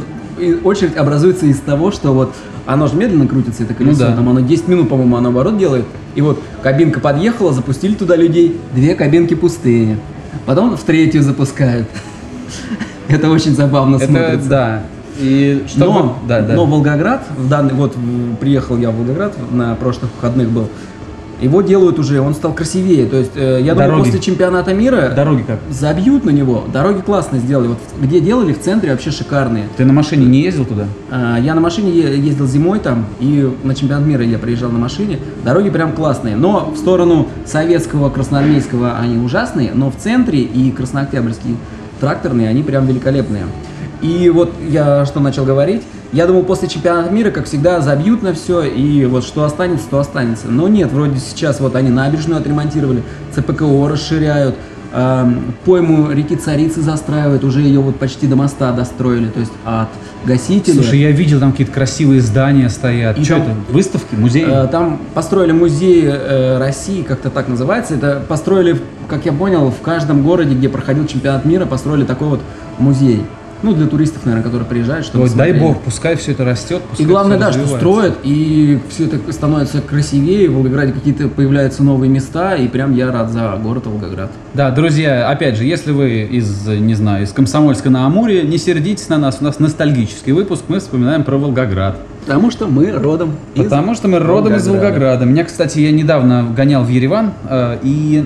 очередь 0.64 0.96
образуется 0.98 1.46
из 1.46 1.60
того, 1.60 1.92
что 1.92 2.14
вот 2.14 2.34
оно 2.66 2.88
же 2.88 2.96
медленно 2.96 3.28
крутится, 3.28 3.64
это 3.64 3.74
колесо, 3.74 4.04
Ну 4.04 4.10
да. 4.10 4.16
там 4.16 4.30
оно 4.30 4.40
10 4.42 4.68
минут, 4.68 4.90
по-моему, 4.90 5.16
оно 5.16 5.30
наоборот 5.30 5.58
делает, 5.58 5.86
и 6.16 6.22
вот 6.22 6.42
кабинка 6.62 7.00
подъехала, 7.00 7.54
запустили 7.54 7.94
туда 7.94 8.16
людей, 8.16 8.60
две 8.74 8.96
кабинки 8.96 9.34
пустые, 9.34 9.98
потом 10.46 10.76
в 10.76 10.84
третью 10.84 11.24
запускают. 11.24 11.88
Это 13.08 13.30
очень 13.30 13.56
забавно 13.56 13.96
это, 13.96 14.06
смотрится. 14.08 14.50
да. 14.50 14.84
И 15.20 15.64
чтобы... 15.68 15.86
Но, 15.86 16.20
да, 16.28 16.42
да. 16.42 16.54
но 16.54 16.66
Волгоград, 16.66 17.26
в 17.38 17.48
данный, 17.50 17.74
вот 17.74 17.96
приехал 18.40 18.78
я 18.78 18.92
в 18.92 18.98
Волгоград, 18.98 19.34
на 19.52 19.74
прошлых 19.76 20.12
выходных 20.16 20.50
был, 20.50 20.68
Его 21.42 21.62
делают 21.62 22.00
уже, 22.00 22.20
он 22.20 22.34
стал 22.34 22.54
красивее. 22.54 23.06
То 23.06 23.18
есть, 23.18 23.32
э, 23.36 23.60
я 23.62 23.74
думаю, 23.74 23.90
Дороги. 23.90 24.06
после 24.06 24.20
чемпионата 24.20 24.74
мира 24.74 25.14
Дороги 25.16 25.44
как? 25.44 25.60
забьют 25.70 26.26
на 26.26 26.32
него. 26.32 26.64
Дороги 26.74 27.02
классно 27.02 27.38
сделали. 27.40 27.68
Вот 27.68 27.78
где 28.02 28.20
делали, 28.20 28.54
в 28.54 28.60
центре 28.62 28.92
вообще 28.92 29.12
шикарные. 29.12 29.66
Ты 29.78 29.86
на 29.86 29.94
машине 29.94 30.26
не 30.26 30.42
ездил 30.42 30.66
туда? 30.66 30.86
А, 31.12 31.38
Я 31.40 31.54
на 31.54 31.62
машине 31.62 31.92
ездил 31.92 32.48
зимой 32.48 32.80
там, 32.80 33.06
и 33.20 33.50
на 33.64 33.76
чемпионат 33.76 34.06
мира 34.08 34.24
я 34.24 34.40
приезжал 34.40 34.72
на 34.72 34.80
машине. 34.80 35.20
Дороги 35.44 35.70
прям 35.70 35.92
классные. 35.94 36.36
Но 36.36 36.72
в 36.76 36.78
сторону 36.78 37.28
советского, 37.46 38.10
красноармейского 38.10 38.98
они 38.98 39.18
ужасные, 39.18 39.72
но 39.74 39.92
в 39.92 39.96
центре 39.96 40.40
и 40.40 40.72
краснооктябрьские 40.72 41.56
тракторные, 42.00 42.50
они 42.50 42.64
прям 42.64 42.86
великолепные. 42.86 43.44
И 44.02 44.30
вот 44.30 44.54
я 44.70 45.06
что 45.06 45.20
начал 45.20 45.44
говорить, 45.46 45.82
я 46.14 46.26
думал, 46.28 46.44
после 46.44 46.68
чемпионата 46.68 47.10
мира, 47.12 47.32
как 47.32 47.46
всегда, 47.46 47.82
забьют 47.82 48.22
на 48.24 48.34
все, 48.34 48.64
и 48.64 49.06
вот 49.06 49.24
что 49.24 49.44
останется, 49.44 49.86
то 49.90 50.00
останется. 50.00 50.48
Но 50.48 50.68
нет, 50.68 50.92
вроде 50.92 51.20
сейчас 51.20 51.60
вот 51.60 51.76
они 51.76 51.90
набережную 51.90 52.40
отремонтировали, 52.40 53.04
ЦПКО 53.36 53.88
расширяют, 53.90 54.56
эм, 54.94 55.54
пойму 55.66 56.10
реки 56.12 56.36
Царицы 56.36 56.82
застраивают, 56.82 57.44
уже 57.44 57.62
ее 57.62 57.80
вот 57.82 57.98
почти 57.98 58.26
до 58.28 58.36
моста 58.36 58.72
достроили, 58.72 59.28
то 59.28 59.40
есть 59.42 59.52
от 59.66 59.90
гасителя. 60.26 60.76
Слушай, 60.76 61.00
я 61.00 61.12
видел, 61.12 61.40
там 61.40 61.52
какие-то 61.52 61.74
красивые 61.74 62.22
здания 62.22 62.70
стоят. 62.70 63.18
И 63.20 63.24
Что 63.24 63.36
там- 63.36 63.44
это? 63.44 63.52
Выставки? 63.70 64.16
Музеи? 64.16 64.46
Э, 64.48 64.68
Там 64.68 65.00
построили 65.14 65.52
музей 65.52 66.04
э, 66.06 66.58
России, 66.58 67.02
как-то 67.04 67.30
так 67.30 67.48
называется. 67.48 67.96
Это 67.96 68.22
построили, 68.28 68.80
как 69.10 69.26
я 69.26 69.34
понял, 69.34 69.72
в 69.72 69.82
каждом 69.82 70.24
городе, 70.24 70.56
где 70.56 70.70
проходил 70.70 71.06
чемпионат 71.06 71.46
мира, 71.46 71.66
построили 71.66 72.04
такой 72.06 72.30
вот 72.30 72.40
музей. 72.80 73.24
Ну, 73.64 73.74
для 73.74 73.88
туристов, 73.88 74.26
наверное, 74.26 74.44
которые 74.44 74.68
приезжают, 74.68 75.06
чтобы 75.06 75.24
Ой, 75.24 75.30
дай 75.30 75.50
смотреть. 75.50 75.62
бог, 75.62 75.82
пускай 75.82 76.16
все 76.16 76.32
это 76.32 76.46
растет. 76.46 76.82
И 76.84 76.88
пускай 76.90 77.06
главное, 77.06 77.38
всё 77.38 77.46
да, 77.48 77.54
что 77.54 77.78
строят, 77.78 78.18
и 78.24 78.80
все 78.90 79.06
это 79.06 79.32
становится 79.34 79.82
красивее, 79.82 80.50
в 80.50 80.56
Волгограде 80.56 80.92
какие-то 80.94 81.28
появляются 81.28 81.84
новые 81.84 82.10
места, 82.10 82.56
и 82.56 82.68
прям 82.68 82.94
я 82.96 83.12
рад 83.12 83.32
за 83.32 83.60
город 83.62 83.88
Волгоград. 83.88 84.32
Да, 84.54 84.72
друзья, 84.72 85.30
опять 85.30 85.56
же, 85.56 85.64
если 85.66 85.92
вы 85.92 86.22
из, 86.22 86.68
не 86.68 86.94
знаю, 86.94 87.24
из 87.24 87.32
Комсомольска 87.32 87.90
на 87.90 88.06
Амуре, 88.06 88.44
не 88.44 88.58
сердитесь 88.58 89.10
на 89.10 89.18
нас, 89.18 89.38
у 89.42 89.44
нас 89.44 89.60
ностальгический 89.60 90.34
выпуск, 90.34 90.64
мы 90.68 90.80
вспоминаем 90.80 91.24
про 91.24 91.38
Волгоград. 91.38 91.98
Потому 92.26 92.52
что 92.52 92.68
мы 92.68 92.92
родом 92.92 93.38
из 93.56 93.64
Потому 93.64 93.96
что 93.96 94.08
мы 94.08 94.20
родом 94.20 94.56
из 94.56 94.68
Волгограда. 94.68 94.94
Волгограда. 94.94 95.26
Меня, 95.26 95.46
кстати, 95.46 95.80
я 95.80 95.92
недавно 95.92 96.46
гонял 96.56 96.84
в 96.84 96.90
Ереван, 96.90 97.32
э, 97.50 97.78
и 97.84 98.26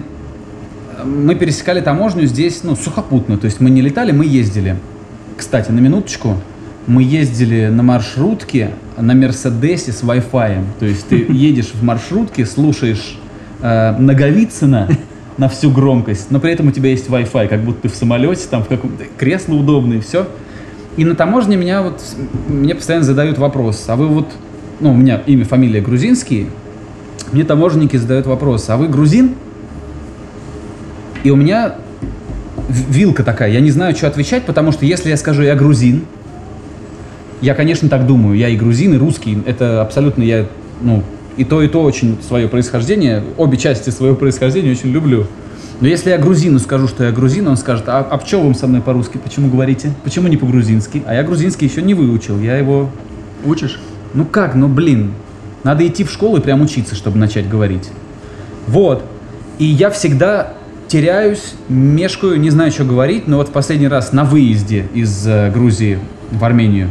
мы 1.06 1.36
пересекали 1.36 1.82
таможню 1.82 2.26
здесь, 2.26 2.64
ну, 2.64 2.76
сухопутно. 2.76 3.38
То 3.38 3.46
есть 3.46 3.60
мы 3.60 3.70
не 3.70 3.82
летали, 3.82 4.12
мы 4.12 4.26
ездили. 4.26 4.78
Кстати, 5.38 5.72
на 5.72 5.80
минуточку, 5.80 6.38
мы 6.88 7.04
ездили 7.04 7.68
на 7.68 7.84
маршрутке 7.84 8.72
на 8.98 9.14
Мерседесе 9.14 9.92
с 9.92 10.04
Wi-Fi. 10.04 10.64
То 10.80 10.86
есть 10.86 11.08
ты 11.08 11.26
едешь 11.30 11.72
в 11.74 11.84
маршрутке, 11.84 12.46
слушаешь 12.46 13.18
э, 13.62 13.96
Наговицына 13.98 14.90
на 15.38 15.50
всю 15.50 15.72
громкость, 15.72 16.30
но 16.30 16.40
при 16.40 16.52
этом 16.52 16.68
у 16.68 16.72
тебя 16.72 16.90
есть 16.90 17.08
Wi-Fi, 17.08 17.48
как 17.48 17.62
будто 17.64 17.84
ты 17.84 17.90
в 17.90 17.96
самолете, 17.96 18.44
там 18.50 18.64
в 18.64 18.68
каком-то 18.68 19.06
кресло 19.18 19.56
удобное, 19.56 20.02
все. 20.02 20.28
И 20.98 21.06
на 21.06 21.16
таможне 21.16 21.56
меня 21.56 21.82
вот, 21.82 22.02
мне 22.48 22.76
постоянно 22.76 23.06
задают 23.06 23.38
вопрос, 23.38 23.86
а 23.88 23.96
вы 23.96 24.08
вот, 24.08 24.30
ну, 24.82 24.92
у 24.92 24.96
меня 24.96 25.22
имя, 25.26 25.46
фамилия 25.46 25.82
грузинские, 25.82 26.48
мне 27.32 27.46
таможенники 27.46 27.96
задают 27.96 28.28
вопрос, 28.28 28.70
а 28.70 28.78
вы 28.78 28.88
грузин? 28.88 29.36
И 31.24 31.32
у 31.32 31.36
меня 31.36 31.76
вилка 32.70 33.24
такая, 33.24 33.52
я 33.52 33.60
не 33.60 33.72
знаю, 33.72 33.96
что 33.96 34.08
отвечать, 34.08 34.46
потому 34.46 34.72
что 34.72 34.86
если 34.86 35.10
я 35.10 35.18
скажу, 35.18 35.42
я 35.42 35.56
грузин, 35.56 36.06
я, 37.42 37.56
конечно, 37.56 37.90
так 37.90 38.06
думаю, 38.06 38.38
я 38.38 38.50
и 38.50 38.56
грузин, 38.56 38.94
и 38.94 38.98
русский, 38.98 39.38
это 39.46 39.82
абсолютно 39.82 40.24
я, 40.24 40.48
ну, 40.82 41.04
и 41.38 41.44
то, 41.44 41.62
и 41.62 41.68
то 41.68 41.82
очень 41.84 42.18
свое 42.28 42.48
происхождение, 42.48 43.24
обе 43.38 43.58
части 43.58 43.90
своего 43.90 44.16
происхождения 44.16 44.72
очень 44.72 44.92
люблю. 44.92 45.28
Но 45.80 45.88
если 45.88 46.12
я 46.12 46.20
грузину 46.20 46.60
скажу, 46.60 46.88
что 46.88 47.04
я 47.04 47.12
грузин, 47.12 47.48
он 47.48 47.58
скажет, 47.58 47.86
а, 47.88 48.08
а 48.10 48.24
что 48.24 48.40
вы 48.42 48.54
со 48.54 48.68
мной 48.68 48.82
по-русски, 48.82 49.18
почему 49.18 49.50
говорите? 49.50 49.92
Почему 50.04 50.28
не 50.28 50.38
по-грузински? 50.38 51.02
А 51.08 51.16
я 51.16 51.24
грузинский 51.24 51.66
еще 51.66 51.82
не 51.82 51.96
выучил, 51.96 52.40
я 52.40 52.58
его 52.58 52.92
Учишь? 53.44 53.80
ну 54.14 54.26
как, 54.26 54.54
ну 54.54 54.68
блин, 54.68 55.14
надо 55.64 55.86
идти 55.88 56.04
в 56.04 56.12
школу 56.12 56.38
и 56.38 56.42
прям 56.42 56.62
учиться, 56.62 56.96
чтобы 56.96 57.18
начать 57.18 57.50
говорить. 57.50 57.90
Вот. 58.68 59.04
И 59.58 59.66
я 59.66 59.90
всегда 59.90 60.54
теряюсь, 60.92 61.54
мешкаю, 61.70 62.38
не 62.38 62.50
знаю, 62.50 62.70
что 62.70 62.84
говорить, 62.84 63.26
но 63.26 63.38
вот 63.38 63.48
в 63.48 63.52
последний 63.52 63.88
раз 63.88 64.12
на 64.12 64.26
выезде 64.26 64.88
из 64.94 65.26
э, 65.26 65.50
Грузии 65.50 66.00
в 66.32 66.44
Армению 66.44 66.90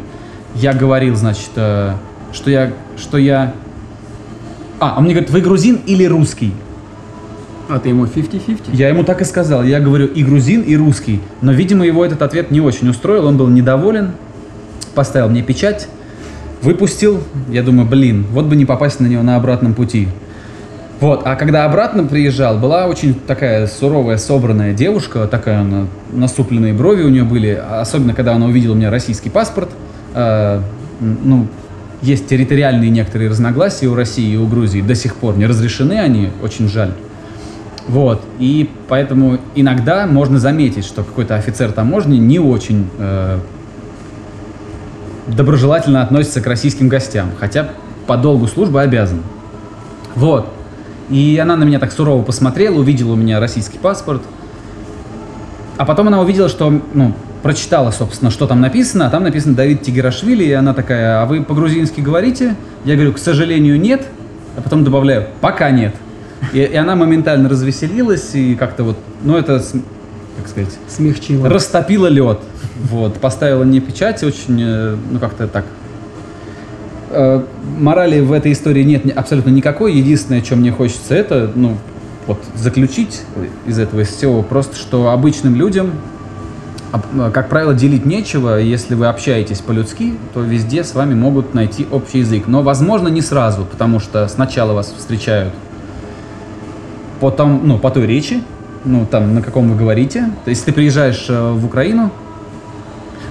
я 0.55 0.73
говорил, 0.73 1.17
значит, 1.17 1.51
э, 1.57 1.93
что 2.33 2.51
я, 2.51 2.73
что 2.97 3.19
я... 3.19 3.53
А, 4.79 4.95
он 4.97 5.05
мне 5.05 5.13
говорит, 5.13 5.31
вы 5.31 5.43
грузин 5.43 5.81
или 5.85 6.07
русский? 6.07 6.55
А 7.69 7.79
ты 7.79 7.91
ему 7.91 8.07
50-50? 8.07 8.71
Я 8.73 8.89
ему 8.89 9.05
так 9.05 9.21
и 9.21 9.25
сказал. 9.27 9.63
Я 9.65 9.81
говорю 9.81 10.07
и 10.07 10.25
грузин, 10.25 10.63
и 10.63 10.77
русский. 10.77 11.21
Но, 11.43 11.53
видимо, 11.53 11.85
его 11.85 12.03
этот 12.03 12.23
ответ 12.23 12.51
не 12.51 12.63
очень 12.63 12.89
устроил. 12.89 13.27
Он 13.27 13.37
был 13.37 13.49
недоволен. 13.49 14.13
Поставил 14.95 15.29
мне 15.29 15.43
печать. 15.43 15.89
Выпустил. 16.63 17.23
Я 17.51 17.63
думаю, 17.63 17.87
блин, 17.87 18.25
вот 18.33 18.47
бы 18.47 18.57
не 18.57 18.65
попасть 18.65 18.99
на 18.99 19.07
него 19.07 19.23
на 19.23 19.37
обратном 19.37 19.75
пути. 19.75 20.09
Вот, 21.01 21.23
а 21.25 21.35
когда 21.35 21.65
обратно 21.65 22.05
приезжал, 22.05 22.59
была 22.59 22.87
очень 22.87 23.15
такая 23.15 23.67
суровая, 23.67 24.19
собранная 24.19 24.75
девушка, 24.75 25.27
такая 25.27 25.61
она, 25.61 25.87
насупленные 26.13 26.75
брови 26.75 27.03
у 27.03 27.09
нее 27.09 27.25
были, 27.25 27.53
особенно 27.53 28.13
когда 28.13 28.35
она 28.35 28.47
увидела 28.47 28.73
у 28.73 28.77
меня 28.77 28.91
российский 28.91 29.31
паспорт. 29.31 29.71
Э, 30.15 30.61
ну, 31.01 31.47
есть 32.03 32.29
территориальные 32.29 32.91
некоторые 32.91 33.31
разногласия 33.31 33.87
у 33.87 33.95
России 33.95 34.35
и 34.35 34.37
у 34.37 34.47
Грузии, 34.47 34.83
до 34.83 34.95
сих 34.95 35.17
пор 35.17 35.39
не 35.39 35.47
разрешены 35.47 35.95
они, 35.95 36.29
очень 36.43 36.69
жаль. 36.69 36.93
Вот, 37.89 38.23
и 38.39 38.69
поэтому 38.89 39.39
иногда 39.55 40.07
можно 40.07 40.39
заметить, 40.39 40.85
что 40.85 41.03
какой-то 41.03 41.35
офицер 41.35 41.73
таможни 41.73 42.19
не 42.19 42.39
очень 42.39 42.91
э, 42.99 43.39
доброжелательно 45.29 46.03
относится 46.03 46.43
к 46.43 46.47
российским 46.47 46.89
гостям, 46.89 47.31
хотя 47.41 47.71
по 48.07 48.19
долгу 48.19 48.47
службы 48.49 48.83
обязан. 48.83 49.23
Вот. 50.15 50.60
И 51.11 51.39
она 51.39 51.57
на 51.57 51.65
меня 51.65 51.79
так 51.79 51.93
сурово 51.93 52.23
посмотрела, 52.23 52.79
увидела 52.79 53.13
у 53.13 53.17
меня 53.17 53.41
российский 53.41 53.79
паспорт. 53.79 54.23
А 55.77 55.85
потом 55.85 56.09
она 56.09 56.21
увидела, 56.21 56.49
что, 56.49 56.71
ну, 56.95 57.15
прочитала, 57.43 57.91
собственно, 57.91 58.31
что 58.31 58.47
там 58.47 58.61
написано, 58.61 59.07
а 59.07 59.11
там 59.11 59.23
написано 59.25 59.55
Давид 59.55 59.83
Тигерашвили, 59.83 60.45
и 60.45 60.53
она 60.53 60.75
такая, 60.75 61.23
а 61.23 61.27
вы 61.27 61.43
по-грузински 61.43 62.01
говорите? 62.01 62.55
Я 62.85 62.95
говорю, 62.95 63.13
к 63.13 63.19
сожалению, 63.19 63.81
нет, 63.81 64.07
а 64.57 64.61
потом 64.61 64.85
добавляю, 64.85 65.27
пока 65.41 65.71
нет. 65.71 65.95
И, 66.53 66.59
и 66.59 66.77
она 66.77 66.97
моментально 66.97 67.49
развеселилась, 67.49 68.35
и 68.35 68.55
как-то 68.55 68.85
вот, 68.85 68.99
ну, 69.25 69.37
это, 69.37 69.63
как 70.37 70.49
сказать, 70.49 70.71
Смягчила. 70.89 71.49
растопила 71.49 72.07
лед. 72.07 72.39
Вот, 72.85 73.15
поставила 73.15 73.65
мне 73.65 73.81
печать, 73.81 74.23
очень, 74.23 74.61
э, 74.63 74.97
ну 75.11 75.19
как-то 75.19 75.49
так. 75.49 75.65
Э, 77.11 77.43
Морали 77.79 78.21
в 78.21 78.33
этой 78.33 78.53
истории 78.53 78.85
нет 78.85 79.17
абсолютно 79.17 79.51
никакой. 79.51 79.95
Единственное, 79.95 80.43
что 80.43 80.57
мне 80.57 80.71
хочется, 80.71 81.15
это, 81.15 81.51
ну, 81.55 81.77
вот 82.27 82.39
заключить 82.55 83.23
из 83.67 83.79
этого 83.79 84.05
всего 84.05 84.43
просто, 84.43 84.77
что 84.77 85.11
обычным 85.11 85.57
людям, 85.57 85.91
э, 86.93 87.31
как 87.33 87.49
правило, 87.49 87.75
делить 87.75 88.07
нечего. 88.07 88.61
Если 88.61 88.95
вы 88.95 89.07
общаетесь 89.07 89.59
по-людски, 89.59 90.15
то 90.35 90.41
везде 90.41 90.85
с 90.85 90.95
вами 90.95 91.15
могут 91.15 91.53
найти 91.53 91.87
общий 91.91 92.21
язык. 92.21 92.47
Но, 92.47 92.63
возможно, 92.63 93.09
не 93.09 93.23
сразу, 93.23 93.65
потому 93.65 93.99
что 93.99 94.29
сначала 94.29 94.73
вас 94.73 94.95
встречают 94.97 95.53
по, 97.19 97.31
том, 97.31 97.63
ну, 97.65 97.79
по 97.79 97.91
той 97.91 98.07
речи, 98.07 98.41
ну, 98.85 99.05
там, 99.05 99.35
на 99.35 99.43
каком 99.43 99.69
вы 99.69 99.77
говорите. 99.77 100.31
То 100.45 100.51
есть, 100.51 100.65
ты 100.65 100.73
приезжаешь 100.73 101.27
э, 101.29 101.53
в 101.53 101.67
Украину, 101.67 102.13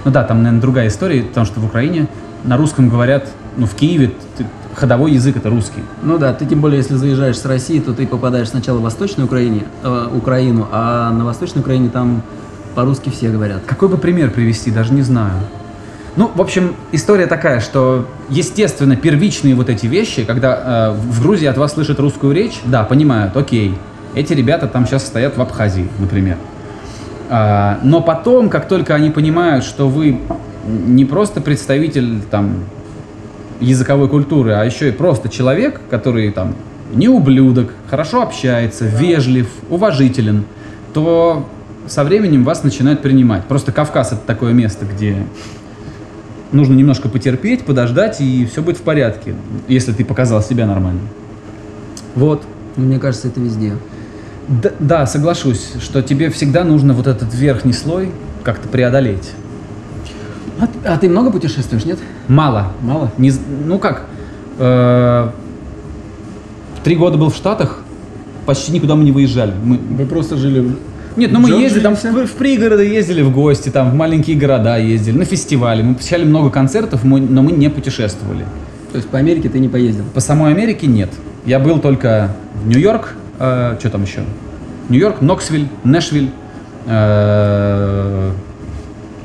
ну 0.04 0.10
да, 0.10 0.22
там, 0.24 0.38
наверное, 0.38 0.60
другая 0.60 0.88
история, 0.88 1.22
потому 1.22 1.46
что 1.46 1.60
в 1.60 1.64
Украине 1.64 2.08
на 2.44 2.56
русском 2.56 2.88
говорят, 2.88 3.28
ну, 3.56 3.66
в 3.66 3.74
Киеве 3.74 4.12
ты- 4.36 4.46
ходовой 4.74 5.12
язык 5.12 5.36
это 5.36 5.50
русский. 5.50 5.82
Ну 6.02 6.18
да, 6.18 6.32
ты 6.32 6.46
тем 6.46 6.60
более, 6.60 6.78
если 6.78 6.94
заезжаешь 6.94 7.38
с 7.38 7.44
России, 7.44 7.80
то 7.80 7.92
ты 7.92 8.06
попадаешь 8.06 8.48
сначала 8.48 8.78
в 8.78 8.82
Восточную 8.82 9.26
Украине, 9.26 9.64
э, 9.82 10.08
Украину, 10.14 10.68
а 10.70 11.10
на 11.12 11.24
Восточной 11.24 11.60
Украине 11.60 11.88
там 11.90 12.22
по-русски 12.74 13.10
все 13.10 13.30
говорят. 13.30 13.62
Какой 13.66 13.88
бы 13.88 13.96
пример 13.96 14.30
привести, 14.30 14.70
даже 14.70 14.92
не 14.92 15.02
знаю. 15.02 15.34
Ну, 16.16 16.30
в 16.34 16.40
общем, 16.40 16.74
история 16.92 17.26
такая, 17.26 17.60
что, 17.60 18.06
естественно, 18.28 18.96
первичные 18.96 19.54
вот 19.54 19.68
эти 19.68 19.86
вещи, 19.86 20.24
когда 20.24 20.92
э, 20.94 20.98
в 20.98 21.22
Грузии 21.22 21.46
от 21.46 21.56
вас 21.56 21.74
слышат 21.74 22.00
русскую 22.00 22.34
речь, 22.34 22.60
да, 22.64 22.82
понимают, 22.84 23.36
окей, 23.36 23.76
эти 24.14 24.32
ребята 24.32 24.66
там 24.66 24.86
сейчас 24.86 25.06
стоят 25.06 25.36
в 25.36 25.40
Абхазии, 25.42 25.88
например. 25.98 26.36
А, 27.28 27.78
но 27.84 28.00
потом, 28.00 28.48
как 28.48 28.66
только 28.66 28.94
они 28.94 29.10
понимают, 29.10 29.64
что 29.64 29.88
вы 29.88 30.20
не 30.66 31.04
просто 31.04 31.40
представитель 31.40 32.20
там 32.28 32.64
языковой 33.60 34.08
культуры, 34.08 34.52
а 34.52 34.64
еще 34.64 34.88
и 34.88 34.92
просто 34.92 35.28
человек, 35.28 35.80
который 35.90 36.30
там 36.30 36.54
не 36.92 37.08
ублюдок, 37.08 37.72
хорошо 37.88 38.22
общается, 38.22 38.86
вежлив, 38.86 39.48
уважителен, 39.68 40.44
то 40.92 41.46
со 41.86 42.04
временем 42.04 42.44
вас 42.44 42.64
начинают 42.64 43.02
принимать. 43.02 43.44
Просто 43.44 43.72
Кавказ 43.72 44.12
это 44.12 44.22
такое 44.26 44.52
место, 44.52 44.86
где 44.86 45.16
нужно 46.52 46.74
немножко 46.74 47.08
потерпеть, 47.08 47.64
подождать, 47.64 48.20
и 48.20 48.46
все 48.46 48.62
будет 48.62 48.78
в 48.78 48.82
порядке, 48.82 49.34
если 49.68 49.92
ты 49.92 50.04
показал 50.04 50.42
себя 50.42 50.66
нормально. 50.66 51.00
Вот. 52.14 52.42
Мне 52.76 52.98
кажется, 52.98 53.28
это 53.28 53.40
везде. 53.40 53.74
Да, 54.48 54.70
да, 54.78 55.06
соглашусь, 55.06 55.72
что 55.80 56.02
тебе 56.02 56.30
всегда 56.30 56.64
нужно 56.64 56.92
вот 56.92 57.06
этот 57.06 57.34
верхний 57.34 57.72
слой 57.72 58.10
как-то 58.42 58.68
преодолеть. 58.68 59.30
А, 60.60 60.68
а 60.94 60.98
ты 60.98 61.08
много 61.08 61.30
путешествуешь, 61.30 61.84
нет? 61.84 61.98
Мало. 62.28 62.72
Мало? 62.82 63.10
Не, 63.18 63.32
ну 63.66 63.78
как, 63.78 64.06
э, 64.58 65.28
три 66.84 66.96
года 66.96 67.16
был 67.18 67.30
в 67.30 67.34
Штатах, 67.36 67.80
почти 68.46 68.72
никуда 68.72 68.94
мы 68.94 69.04
не 69.04 69.12
выезжали. 69.12 69.52
Мы, 69.64 69.78
Вы 69.78 70.06
просто 70.06 70.36
жили 70.36 70.60
в... 70.60 70.76
нет, 71.16 71.32
ну 71.32 71.40
мы 71.40 71.50
ездили 71.50 71.82
там 71.82 71.96
в, 71.96 72.02
в 72.26 72.32
пригороды, 72.32 72.84
ездили 72.84 73.22
в 73.22 73.32
гости, 73.32 73.68
там 73.70 73.90
в 73.90 73.94
маленькие 73.94 74.36
города 74.36 74.76
ездили, 74.76 75.16
на 75.18 75.24
фестивали. 75.24 75.82
Мы 75.82 75.94
посещали 75.94 76.24
много 76.24 76.50
концертов, 76.50 77.04
мы- 77.04 77.20
но 77.20 77.42
мы 77.42 77.52
не 77.52 77.68
путешествовали. 77.70 78.44
То 78.92 78.96
есть 78.96 79.08
по 79.08 79.18
Америке 79.18 79.48
ты 79.48 79.58
не 79.60 79.68
поездил? 79.68 80.04
По 80.14 80.20
самой 80.20 80.52
Америке 80.52 80.86
нет. 80.86 81.10
Я 81.46 81.58
был 81.58 81.78
только 81.78 82.32
в 82.62 82.68
Нью-Йорк, 82.68 83.14
э, 83.38 83.76
что 83.78 83.90
там 83.90 84.02
еще? 84.02 84.20
Нью-Йорк, 84.88 85.20
Ноксвиль, 85.22 85.68
Нэшвиль, 85.84 86.30
э, 86.86 88.30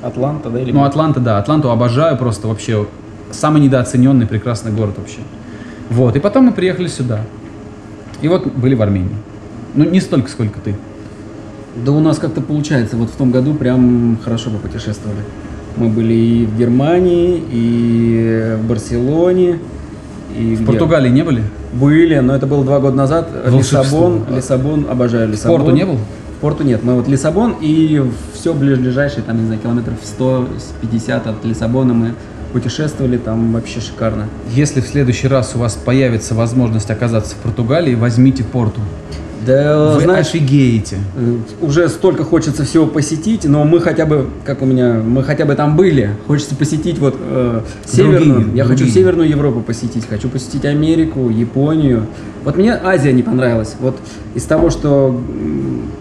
Атланта, 0.05 0.49
да? 0.49 0.61
Или 0.61 0.71
ну 0.71 0.83
Атланта, 0.83 1.19
да, 1.19 1.37
Атланту 1.39 1.71
обожаю 1.71 2.17
просто 2.17 2.47
вообще. 2.47 2.85
Самый 3.31 3.61
недооцененный 3.61 4.27
прекрасный 4.27 4.71
город 4.71 4.95
вообще. 4.97 5.19
Вот, 5.89 6.15
и 6.15 6.19
потом 6.19 6.45
мы 6.45 6.51
приехали 6.51 6.87
сюда. 6.87 7.21
И 8.21 8.27
вот 8.27 8.45
были 8.47 8.75
в 8.75 8.81
Армении. 8.81 9.15
Ну, 9.73 9.83
не 9.83 9.99
столько, 9.99 10.29
сколько 10.29 10.59
ты. 10.59 10.75
Да 11.83 11.91
у 11.91 11.99
нас 11.99 12.19
как-то 12.19 12.41
получается. 12.41 12.95
Вот 12.95 13.09
в 13.09 13.15
том 13.15 13.31
году 13.31 13.55
прям 13.55 14.17
хорошо 14.23 14.51
попутешествовали. 14.51 15.19
Мы 15.75 15.89
были 15.89 16.13
и 16.13 16.45
в 16.45 16.57
Германии, 16.57 17.43
и 17.51 18.57
в 18.61 18.67
Барселоне, 18.67 19.59
и 20.37 20.55
В 20.55 20.65
Португалии 20.65 21.09
не 21.09 21.23
были? 21.23 21.43
Были, 21.73 22.19
но 22.19 22.35
это 22.35 22.45
было 22.45 22.63
два 22.63 22.79
года 22.79 22.95
назад. 22.95 23.29
Лиссабон, 23.47 24.23
Лиссабон, 24.29 24.85
обожаю 24.89 25.29
Лиссабон. 25.29 25.61
Порту 25.61 25.75
не 25.75 25.85
был? 25.85 25.95
В 25.95 26.41
Порту 26.41 26.63
нет. 26.63 26.83
Мы 26.83 26.95
вот 26.95 27.07
Лиссабон 27.07 27.55
и 27.59 28.03
все 28.45 28.53
ближайшие, 28.53 29.23
там, 29.23 29.39
не 29.39 29.45
знаю, 29.47 29.59
километров 29.59 29.95
150 30.03 31.25
от 31.25 31.43
Лиссабона 31.43 31.95
мы 31.95 32.13
путешествовали, 32.53 33.17
там 33.17 33.51
вообще 33.53 33.79
шикарно. 33.79 34.27
Если 34.51 34.81
в 34.81 34.85
следующий 34.87 35.27
раз 35.27 35.53
у 35.55 35.57
вас 35.57 35.73
появится 35.73 36.35
возможность 36.35 36.91
оказаться 36.91 37.33
в 37.33 37.39
Португалии, 37.39 37.95
возьмите 37.95 38.43
Порту. 38.43 38.81
Да, 39.47 39.93
Вы 39.95 40.01
знаешь, 40.01 40.27
офигеете. 40.27 40.97
э, 41.17 41.37
уже 41.61 41.89
столько 41.89 42.23
хочется 42.23 42.63
всего 42.65 42.85
посетить, 42.85 43.45
но 43.45 43.63
мы 43.63 43.79
хотя 43.79 44.05
бы, 44.05 44.27
как 44.43 44.61
у 44.61 44.65
меня, 44.65 45.01
мы 45.03 45.23
хотя 45.23 45.45
бы 45.45 45.55
там 45.55 45.75
были. 45.75 46.11
Хочется 46.27 46.55
посетить 46.55 46.99
вот 46.99 47.15
э, 47.19 47.61
северную. 47.85 48.41
Другие, 48.41 48.57
Я 48.57 48.63
хочу 48.65 48.77
другие. 48.77 48.93
северную 48.93 49.27
Европу 49.29 49.61
посетить, 49.61 50.05
хочу 50.07 50.29
посетить 50.29 50.65
Америку, 50.65 51.29
Японию. 51.29 52.05
Вот 52.43 52.57
мне 52.57 52.73
Азия 52.73 53.11
не 53.11 53.23
понравилась. 53.23 53.75
Вот 53.79 53.97
из 54.35 54.43
того, 54.43 54.69
что 54.69 55.19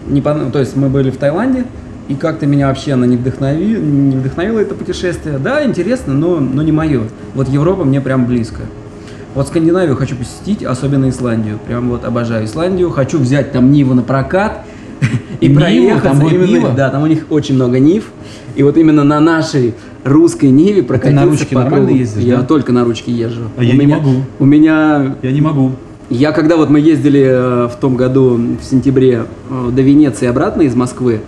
не 0.07 0.21
пон- 0.21 0.51
то 0.51 0.59
есть 0.59 0.75
мы 0.75 0.89
были 0.89 1.09
в 1.09 1.17
Таиланде, 1.17 1.65
и 2.07 2.15
как-то 2.15 2.45
меня 2.45 2.67
вообще 2.67 2.93
она 2.93 3.05
не, 3.05 3.17
вдохнови... 3.17 3.65
не 3.65 4.15
вдохновила 4.15 4.59
это 4.59 4.75
путешествие. 4.75 5.37
Да, 5.39 5.63
интересно, 5.65 6.13
но, 6.13 6.39
но 6.39 6.61
не 6.61 6.71
мое. 6.71 7.01
Вот 7.33 7.49
Европа 7.49 7.83
мне 7.83 7.99
прям 8.01 8.25
близко. 8.25 8.61
Вот 9.33 9.47
Скандинавию 9.47 9.95
хочу 9.95 10.15
посетить, 10.15 10.63
особенно 10.63 11.09
Исландию. 11.09 11.59
Прям 11.67 11.89
вот 11.89 12.05
обожаю 12.05 12.45
Исландию. 12.45 12.89
Хочу 12.91 13.17
взять 13.17 13.51
там 13.51 13.71
Ниву 13.71 13.93
на 13.93 14.01
прокат 14.01 14.65
и 15.41 15.47
Ниву? 15.47 15.59
проехаться. 15.59 16.09
Там 16.09 16.19
будет 16.19 16.33
Именно- 16.33 16.47
Нива? 16.47 16.73
Да, 16.75 16.89
там 16.89 17.03
у 17.03 17.07
них 17.07 17.25
очень 17.29 17.55
много 17.55 17.79
Нив. 17.79 18.05
И 18.55 18.63
вот 18.63 18.77
именно 18.77 19.03
на 19.03 19.19
нашей 19.19 19.73
русской 20.05 20.49
Ниве 20.51 20.83
прокатиться 20.83 21.25
на 21.25 21.29
ручке 21.29 21.55
по 21.55 21.61
нормально 21.63 21.87
кругу. 21.87 21.99
ездишь, 21.99 22.23
Я 22.23 22.37
да? 22.37 22.43
только 22.43 22.71
на 22.71 22.85
ручке 22.85 23.11
езжу. 23.11 23.49
А 23.57 23.61
У 23.61 23.63
я 23.63 23.73
не 23.75 23.87
могу. 23.87 24.11
У 24.39 24.45
меня 24.45 25.15
Я 25.21 25.31
не 25.33 25.41
могу. 25.41 25.71
я 26.09 26.31
когда 26.31 26.55
вот 26.55 26.69
мы 26.69 26.79
ездили 26.79 27.21
э, 27.27 27.67
в 27.67 27.75
том 27.81 27.97
году, 27.97 28.39
в 28.61 28.63
сентябре, 28.63 29.25
э, 29.49 29.69
до 29.73 29.81
Венеции 29.81 30.27
обратно 30.27 30.61
из 30.61 30.75
Москвы, 30.75 31.19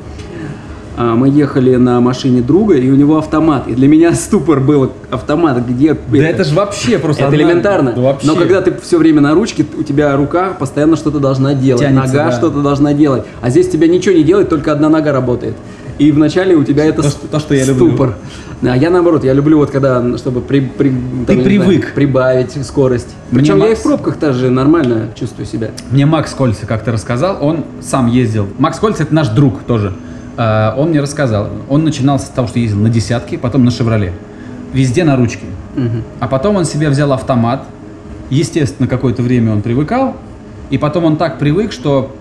мы 0.98 1.30
ехали 1.30 1.76
на 1.76 2.02
машине 2.02 2.42
друга, 2.42 2.76
и 2.76 2.90
у 2.90 2.96
него 2.96 3.18
автомат. 3.18 3.68
И 3.68 3.74
для 3.76 3.88
меня 3.88 4.14
ступор 4.16 4.60
был 4.60 4.92
автомат, 5.12 5.64
где... 5.68 5.94
Да 5.94 6.18
это 6.28 6.44
же 6.44 6.56
вообще 6.56 6.98
просто 6.98 7.24
Это 7.24 7.32
одна- 7.34 7.44
элементарно. 7.44 7.94
Да 7.94 8.02
вообще. 8.02 8.28
Но 8.28 8.36
когда 8.36 8.62
ты 8.62 8.74
все 8.82 8.98
время 8.98 9.22
на 9.22 9.34
ручке, 9.34 9.66
у 9.78 9.84
тебя 9.84 10.16
рука 10.16 10.54
постоянно 10.60 10.96
что-то 10.96 11.20
должна 11.20 11.54
делать. 11.54 11.82
Тянется, 11.84 12.16
нога 12.16 12.32
да. 12.32 12.38
что-то 12.38 12.62
должна 12.62 12.94
делать. 12.94 13.24
А 13.42 13.50
здесь 13.50 13.70
тебя 13.70 13.88
ничего 13.88 14.16
не 14.16 14.24
делает, 14.24 14.50
только 14.50 14.72
одна 14.72 14.90
нога 14.90 15.12
работает. 15.12 15.56
И 16.00 16.12
вначале 16.12 16.56
у 16.56 16.64
тебя 16.64 16.86
это 16.86 17.02
То, 17.02 17.10
с- 17.10 17.12
что- 17.14 17.28
то, 17.28 17.40
что 17.40 17.56
я 17.56 17.66
люблю. 17.66 17.88
ступор. 17.88 18.16
А 18.64 18.76
я 18.76 18.90
наоборот, 18.90 19.24
я 19.24 19.34
люблю 19.34 19.60
вот 19.60 19.70
когда, 19.70 20.18
чтобы 20.18 20.42
при, 20.42 20.62
при- 20.62 20.92
Ты 21.28 21.38
привык. 21.44 21.80
знаю, 21.82 21.94
прибавить 21.96 22.66
скорость. 22.66 23.10
Мне 23.30 23.42
Причем 23.42 23.58
я 23.60 23.66
и 23.66 23.70
Макс- 23.70 23.80
в 23.82 23.84
пробках 23.84 24.18
тоже 24.18 24.50
нормально 24.50 25.10
чувствую 25.16 25.46
себя. 25.46 25.70
Мне 25.92 26.08
Макс 26.08 26.34
Кольца 26.34 26.66
как-то 26.66 26.92
рассказал, 26.92 27.38
он 27.42 27.66
сам 27.82 28.08
ездил. 28.08 28.48
Макс 28.58 28.80
Кольца 28.80 29.04
это 29.04 29.14
наш 29.14 29.30
друг 29.30 29.62
тоже. 29.64 29.94
А, 30.38 30.76
Он 30.78 30.90
мне 30.90 31.02
рассказал. 31.02 31.50
Он 31.70 31.84
начинал 31.84 32.20
с 32.20 32.24
того, 32.26 32.48
что 32.48 32.60
ездил 32.60 32.80
на 32.80 32.90
десятке, 32.90 33.38
потом 33.38 33.66
на 33.66 33.72
Шевроле. 33.72 34.14
Везде 34.74 35.04
на 35.04 35.16
ручке. 35.16 35.46
А 36.20 36.28
потом 36.28 36.56
он 36.56 36.66
себе 36.66 36.90
взял 36.90 37.12
автомат. 37.14 37.64
Естественно, 38.30 38.88
какое-то 38.88 39.22
время 39.22 39.54
он 39.54 39.62
привыкал. 39.62 40.16
И 40.70 40.78
потом 40.78 41.06
он 41.06 41.18
так 41.18 41.40
привык, 41.40 41.72
что 41.72 42.16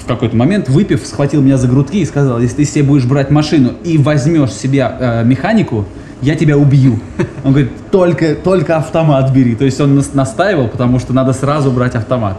в 0.00 0.06
какой-то 0.06 0.36
момент, 0.36 0.68
выпив, 0.68 1.04
схватил 1.06 1.42
меня 1.42 1.56
за 1.56 1.68
грудки 1.68 1.98
и 1.98 2.04
сказал, 2.04 2.40
если 2.40 2.56
ты 2.56 2.64
себе 2.64 2.84
будешь 2.84 3.04
брать 3.04 3.30
машину 3.30 3.72
и 3.84 3.98
возьмешь 3.98 4.52
себе 4.52 4.88
э, 4.98 5.24
механику, 5.24 5.84
я 6.20 6.34
тебя 6.36 6.56
убью. 6.56 6.98
Он 7.44 7.52
говорит, 7.52 7.70
только, 7.90 8.34
только 8.34 8.76
автомат 8.76 9.32
бери. 9.32 9.54
То 9.54 9.64
есть 9.64 9.80
он 9.80 9.96
нас- 9.96 10.14
настаивал, 10.14 10.68
потому 10.68 10.98
что 10.98 11.12
надо 11.12 11.32
сразу 11.32 11.70
брать 11.70 11.94
автомат. 11.94 12.38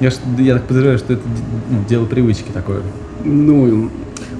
Я, 0.00 0.10
я 0.38 0.54
так 0.54 0.64
подозреваю, 0.64 0.98
что 0.98 1.14
это 1.14 1.22
ну, 1.70 1.78
дело 1.88 2.04
привычки 2.04 2.50
такое. 2.52 2.82
Ну, 3.24 3.90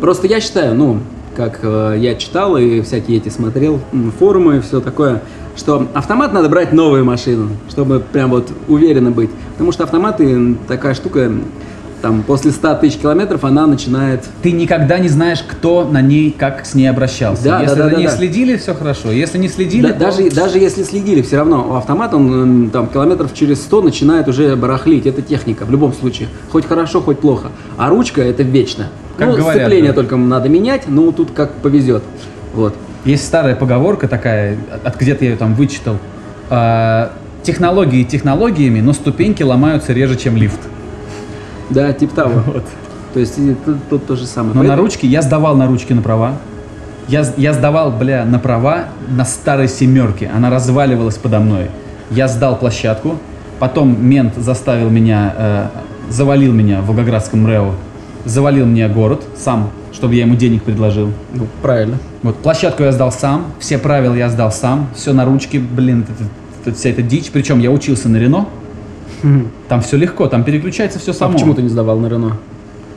просто 0.01 0.27
я 0.27 0.41
считаю, 0.41 0.75
ну, 0.75 1.01
как 1.37 1.61
э, 1.63 1.97
я 1.99 2.15
читал 2.15 2.57
и 2.57 2.81
всякие 2.81 3.19
эти 3.19 3.29
смотрел 3.29 3.81
форумы 4.19 4.59
и 4.59 4.61
все 4.61 4.81
такое, 4.81 5.23
что 5.57 5.89
автомат 5.95 6.33
надо 6.33 6.49
брать 6.49 6.73
новую 6.73 7.05
машину, 7.05 7.51
чтобы 7.69 8.01
прям 8.01 8.31
вот 8.31 8.51
уверенно 8.69 9.11
быть. 9.11 9.31
Потому 9.53 9.73
что 9.73 9.85
автоматы 9.85 10.57
такая 10.69 10.95
штука, 10.95 11.33
там, 12.01 12.23
после 12.23 12.53
100 12.53 12.77
тысяч 12.77 12.99
километров 12.99 13.45
она 13.45 13.67
начинает... 13.67 14.25
Ты 14.43 14.53
никогда 14.53 14.99
не 14.99 15.09
знаешь, 15.09 15.43
кто 15.47 15.85
на 15.85 16.01
ней, 16.01 16.35
как 16.37 16.65
с 16.65 16.75
ней 16.75 16.87
обращался. 16.87 17.43
Да, 17.45 17.61
Если 17.63 17.75
да, 17.75 17.83
да, 17.83 17.85
за 17.85 17.91
да, 17.91 17.97
ней 17.97 18.07
да. 18.07 18.13
следили, 18.13 18.57
все 18.57 18.75
хорошо. 18.75 19.11
Если 19.11 19.39
не 19.39 19.49
следили, 19.49 19.83
Да, 19.89 19.93
то- 19.93 19.99
даже, 19.99 20.31
даже 20.31 20.59
если 20.59 20.85
следили, 20.85 21.23
все 21.23 21.37
равно 21.39 21.77
автомат, 21.77 22.15
он 22.15 22.71
там 22.71 22.87
километров 22.89 23.35
через 23.35 23.61
100 23.63 23.83
начинает 23.83 24.29
уже 24.29 24.55
барахлить. 24.57 25.07
Это 25.07 25.23
техника 25.23 25.65
в 25.65 25.71
любом 25.71 25.93
случае. 25.93 26.29
Хоть 26.51 26.67
хорошо, 26.67 27.01
хоть 27.01 27.19
плохо. 27.19 27.49
А 27.77 27.89
ручка 27.89 28.23
это 28.23 28.43
вечно. 28.43 28.89
Как 29.17 29.31
ну, 29.31 29.37
говорят, 29.37 29.63
сцепление 29.63 29.91
да. 29.91 29.97
только 29.97 30.17
надо 30.17 30.49
менять, 30.49 30.85
ну 30.87 31.11
тут 31.11 31.33
как 31.33 31.53
повезет. 31.55 32.05
Вот. 32.55 32.75
Есть 33.05 33.27
старая 33.27 33.57
поговорка 33.57 34.07
такая, 34.07 34.57
от 34.85 34.97
где-то 34.97 35.25
я 35.25 35.33
ее 35.33 35.37
там 35.37 35.55
вычитал. 35.55 35.97
А, 36.51 37.13
технологии 37.43 38.05
технологиями, 38.05 38.81
но 38.81 38.93
ступеньки 38.93 39.43
ломаются 39.43 39.93
реже, 39.93 40.17
чем 40.17 40.37
лифт. 40.37 40.61
Да, 41.71 41.93
типа 41.93 42.15
того. 42.15 42.43
Вот. 42.47 42.65
То 43.15 43.21
есть 43.21 43.39
и 43.39 43.55
тут, 43.65 43.77
тут 43.89 44.07
то 44.07 44.17
же 44.17 44.27
самое. 44.27 44.55
Но 44.55 44.63
на 44.63 44.69
Поэтому- 44.69 44.83
ручке 44.87 45.07
я 45.07 45.23
сдавал 45.23 45.57
на 45.57 45.67
ручке 45.67 45.95
на 45.95 46.03
права. 46.03 46.35
Я, 47.09 47.25
я 47.39 47.55
сдавал, 47.55 47.91
бля, 47.91 48.25
на 48.27 48.39
права 48.39 48.85
на 49.09 49.25
старой 49.25 49.69
семерке. 49.69 50.31
Она 50.35 50.51
разваливалась 50.51 51.17
подо 51.17 51.41
мной. 51.41 51.71
Я 52.11 52.29
сдал 52.29 52.57
площадку. 52.59 53.17
Потом 53.59 53.97
мент 54.07 54.35
заставил 54.37 54.89
меня, 54.91 55.35
э, 55.37 55.67
завалил 56.11 56.53
меня 56.53 56.81
в 56.81 56.87
Волгоградском 56.87 57.43
МРЭО. 57.45 57.73
Завалил 58.25 58.67
мне 58.67 58.87
город 58.89 59.23
сам, 59.37 59.71
чтобы 59.93 60.15
я 60.15 60.23
ему 60.25 60.35
денег 60.37 60.63
предложил. 60.63 61.13
Ну, 61.33 61.47
правильно. 61.63 61.97
Вот 62.23 62.37
площадку 62.37 62.83
я 62.83 62.93
сдал 62.93 63.11
сам, 63.11 63.47
все 63.59 63.79
правила 63.79 64.15
я 64.15 64.29
сдал 64.29 64.53
сам, 64.53 64.89
все 64.95 65.13
на 65.13 65.25
ручке, 65.25 65.59
блин, 65.59 66.05
это- 66.09 66.29
это- 66.71 66.77
вся 66.79 66.91
эта 66.91 67.03
дичь. 67.03 67.31
Причем 67.33 67.59
я 67.59 67.71
учился 67.71 68.09
на 68.09 68.17
Рено, 68.19 68.47
там 69.69 69.81
все 69.81 69.97
легко, 69.97 70.27
там 70.27 70.45
переключается 70.45 70.99
все 70.99 71.11
А 71.13 71.15
само. 71.15 71.33
почему 71.35 71.55
ты 71.55 71.63
не 71.63 71.69
сдавал 71.69 71.99
на 71.99 72.07
Рено? 72.09 72.37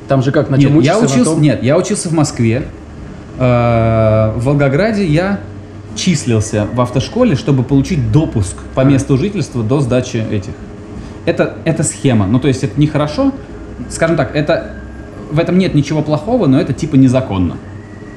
Там 0.08 0.22
же 0.22 0.32
как, 0.32 0.50
на 0.50 0.60
чем 0.60 0.76
Нет, 0.76 0.84
я 0.86 0.98
учишься, 0.98 1.16
на 1.18 1.22
учился, 1.22 1.32
том? 1.36 1.42
нет, 1.42 1.64
я 1.64 1.78
учился 1.78 2.10
в 2.10 2.14
Москве. 2.14 2.64
Э, 3.38 4.34
В 4.36 4.44
Волгограде 4.46 5.06
я 5.06 5.40
числился 5.96 6.68
в 6.74 6.80
автошколе, 6.82 7.36
чтобы 7.36 7.64
получить 7.64 8.12
допуск 8.12 8.56
по 8.76 8.82
месту 8.82 9.18
жительства 9.18 9.64
до 9.64 9.80
сдачи 9.80 10.24
этих. 10.32 10.54
Это, 11.26 11.56
это 11.66 11.84
схема. 11.84 12.26
Ну, 12.28 12.40
то 12.40 12.48
есть 12.48 12.64
это 12.64 12.80
нехорошо. 12.80 13.32
Скажем 13.90 14.16
так, 14.16 14.36
это, 14.36 14.72
в 15.32 15.40
этом 15.40 15.58
нет 15.58 15.76
ничего 15.76 16.02
плохого, 16.02 16.48
но 16.48 16.60
это 16.60 16.74
типа 16.74 16.96
незаконно. 16.96 17.56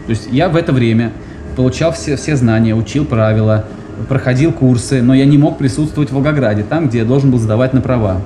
То 0.06 0.10
есть 0.10 0.28
я 0.30 0.48
в 0.48 0.56
это 0.56 0.72
время 0.72 1.12
получал 1.56 1.92
все, 1.92 2.16
все 2.16 2.36
знания, 2.36 2.74
учил 2.74 3.04
правила, 3.04 3.64
проходил 4.08 4.52
курсы, 4.52 5.02
но 5.02 5.14
я 5.14 5.24
не 5.24 5.38
мог 5.38 5.58
присутствовать 5.58 6.10
в 6.10 6.14
Волгограде, 6.14 6.62
там, 6.62 6.88
где 6.88 6.98
я 6.98 7.04
должен 7.04 7.30
был 7.30 7.38
сдавать 7.38 7.72
на 7.72 7.80
права. 7.80 8.20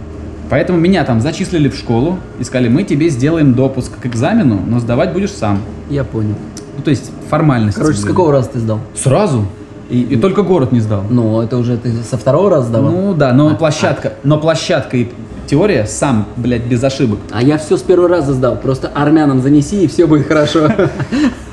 Поэтому 0.51 0.79
меня 0.79 1.05
там 1.05 1.21
зачислили 1.21 1.69
в 1.69 1.77
школу 1.77 2.19
и 2.39 2.45
сказали, 2.45 2.69
мы 2.69 2.83
тебе 2.83 3.09
сделаем 3.11 3.55
допуск 3.55 3.99
к 3.99 4.07
экзамену, 4.07 4.61
но 4.67 4.81
сдавать 4.81 5.13
будешь 5.13 5.33
сам. 5.33 5.61
Я 5.91 6.05
понял. 6.05 6.35
Ну, 6.77 6.83
то 6.83 6.91
есть 6.91 7.11
формальность. 7.29 7.77
Короче, 7.77 7.99
с 7.99 8.05
какого 8.05 8.33
раза 8.33 8.51
ты 8.51 8.59
сдал? 8.61 8.81
Сразу. 8.95 9.45
И, 9.91 10.01
и 10.03 10.17
только 10.17 10.43
город 10.43 10.73
не 10.73 10.81
сдал. 10.81 11.05
Ну, 11.09 11.41
это 11.41 11.57
уже 11.57 11.77
ты 11.77 11.93
со 12.09 12.17
второго 12.17 12.51
раза 12.51 12.69
сдавал? 12.69 12.93
Ну 12.93 13.15
да, 13.15 13.33
но 13.33 13.51
А, 13.51 13.55
площадка, 13.55 14.15
но 14.23 14.39
площадка 14.39 14.97
и 14.97 15.09
теория, 15.47 15.87
сам, 15.87 16.27
блядь, 16.37 16.65
без 16.65 16.85
ошибок. 16.85 17.19
А 17.33 17.43
я 17.43 17.59
все 17.59 17.77
с 17.77 17.83
первого 17.83 18.09
раза 18.09 18.35
сдал. 18.35 18.57
Просто 18.57 18.89
армянам 18.89 19.41
занеси, 19.41 19.85
и 19.85 19.87
все 19.87 20.07
будет 20.07 20.27
хорошо. 20.27 20.69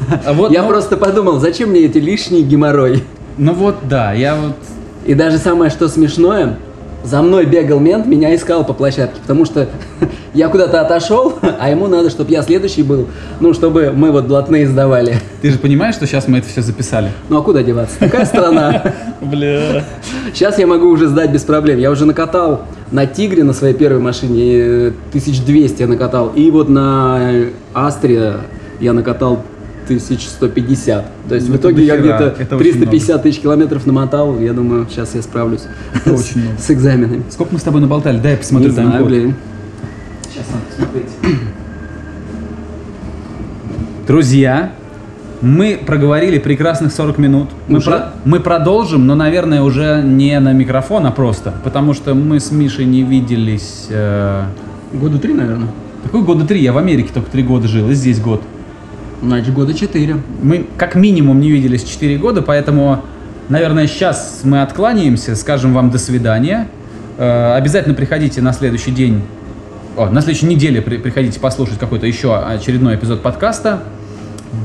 А 0.07 0.36
Я 0.51 0.61
ну, 0.61 0.68
просто 0.68 0.97
подумал, 0.97 1.39
зачем 1.39 1.70
мне 1.70 1.80
эти 1.80 1.97
лишние 1.97 2.43
геморрой? 2.43 3.03
Ну 3.38 3.53
вот, 3.53 3.75
да, 3.88 4.13
я 4.13 4.36
вот... 4.36 4.55
И 5.05 5.13
даже 5.13 5.38
самое, 5.38 5.69
что 5.69 5.88
смешное, 5.88 6.57
за 7.03 7.21
мной 7.21 7.45
бегал 7.45 7.79
мент, 7.79 8.05
меня 8.05 8.33
искал 8.33 8.65
по 8.65 8.73
площадке, 8.73 9.19
потому 9.21 9.45
что 9.45 9.67
я 10.33 10.47
куда-то 10.47 10.81
отошел, 10.81 11.38
а 11.59 11.69
ему 11.69 11.88
надо, 11.88 12.09
чтобы 12.09 12.31
я 12.31 12.41
следующий 12.41 12.81
был, 12.81 13.07
ну, 13.39 13.53
чтобы 13.53 13.91
мы 13.95 14.11
вот 14.11 14.25
блатные 14.25 14.67
сдавали. 14.67 15.17
Ты 15.41 15.51
же 15.51 15.59
понимаешь, 15.59 15.95
что 15.95 16.07
сейчас 16.07 16.27
мы 16.27 16.39
это 16.39 16.47
все 16.47 16.61
записали? 16.61 17.11
Ну, 17.29 17.38
а 17.38 17.41
куда 17.43 17.61
деваться? 17.61 17.99
Такая 17.99 18.25
страна. 18.25 18.93
Бля. 19.21 19.83
Сейчас 20.33 20.57
я 20.57 20.65
могу 20.65 20.88
уже 20.88 21.07
сдать 21.07 21.31
без 21.31 21.43
проблем. 21.43 21.77
Я 21.77 21.91
уже 21.91 22.05
накатал 22.05 22.63
на 22.91 23.05
Тигре 23.05 23.43
на 23.43 23.53
своей 23.53 23.75
первой 23.75 23.99
машине 23.99 24.53
э, 24.53 24.88
1200 25.09 25.81
я 25.81 25.88
накатал. 25.88 26.31
И 26.36 26.49
вот 26.49 26.69
на 26.69 27.19
Астре 27.73 28.38
я 28.79 28.93
накатал 28.93 29.43
1150. 29.86 31.05
То 31.29 31.36
есть 31.36 31.47
Ну, 31.49 31.55
в 31.55 31.57
итоге 31.57 31.83
я 31.86 31.97
где-то 31.97 32.36
Это 32.39 32.55
очень 32.57 32.71
350 32.73 33.23
тысяч 33.23 33.39
километров 33.39 33.86
намотал. 33.86 34.39
Я 34.39 34.53
думаю, 34.53 34.86
сейчас 34.89 35.15
я 35.15 35.21
справлюсь 35.21 35.63
Это 35.93 36.17
с- 36.17 36.33
с 36.59 36.71
экзаменами. 36.71 37.23
Сколько 37.29 37.53
мы 37.53 37.59
с 37.59 37.63
тобой 37.63 37.81
наболтали? 37.81 38.19
Дай 38.19 38.31
я 38.33 38.38
посмотрю 38.38 38.69
Не 38.69 38.73
знаю, 38.75 39.05
блин. 39.05 39.36
Сейчас 40.29 40.45
надо 40.51 40.75
смотреть. 40.75 41.09
Друзья, 44.07 44.71
мы 45.41 45.79
проговорили 45.86 46.38
прекрасных 46.38 46.91
40 46.93 47.17
минут. 47.17 47.49
Мы, 47.67 47.79
Уже? 47.79 47.89
про- 47.89 48.13
мы 48.23 48.39
продолжим, 48.39 49.05
но, 49.07 49.15
наверное, 49.15 49.61
уже 49.61 50.01
не 50.03 50.39
на 50.39 50.53
микрофон, 50.53 51.05
а 51.07 51.11
просто. 51.11 51.53
Потому 51.63 51.93
что 51.93 52.13
мы 52.13 52.39
с 52.39 52.51
Мишей 52.51 52.86
не 52.86 53.03
виделись... 53.03 53.88
э, 53.89 54.43
Года 54.93 55.17
три, 55.17 55.33
наверное. 55.33 55.69
Какой 56.03 56.21
года 56.21 56.45
три? 56.45 56.61
Я 56.61 56.71
в 56.71 56.77
Америке 56.77 57.09
только 57.13 57.31
три 57.31 57.41
года 57.43 57.67
жил, 57.67 57.89
и 57.89 57.93
здесь 57.95 58.19
год. 58.19 58.41
Значит, 59.26 59.55
года 59.55 59.73
четыре. 59.73 60.17
Мы 60.43 60.67
как 60.78 60.93
минимум 60.93 61.39
не 61.39 61.49
виделись 61.49 61.84
4 61.84 62.17
года, 62.19 62.43
поэтому, 62.43 63.01
наверное, 63.49 63.88
сейчас 63.88 64.41
мы 64.43 64.61
откланяемся, 64.61 65.36
скажем 65.36 65.73
вам 65.73 65.89
до 65.89 65.97
свидания. 65.97 66.67
Э, 67.17 67.55
обязательно 67.55 67.95
приходите 67.95 68.43
на 68.43 68.53
следующий 68.53 68.91
день, 68.91 69.23
о, 69.97 70.11
на 70.11 70.21
следующей 70.21 70.45
неделе 70.45 70.80
при- 70.80 70.97
приходите 70.97 71.39
послушать 71.39 71.80
какой-то 71.80 72.05
еще 72.05 72.38
очередной 72.38 72.97
эпизод 72.97 73.23
подкаста. 73.23 73.82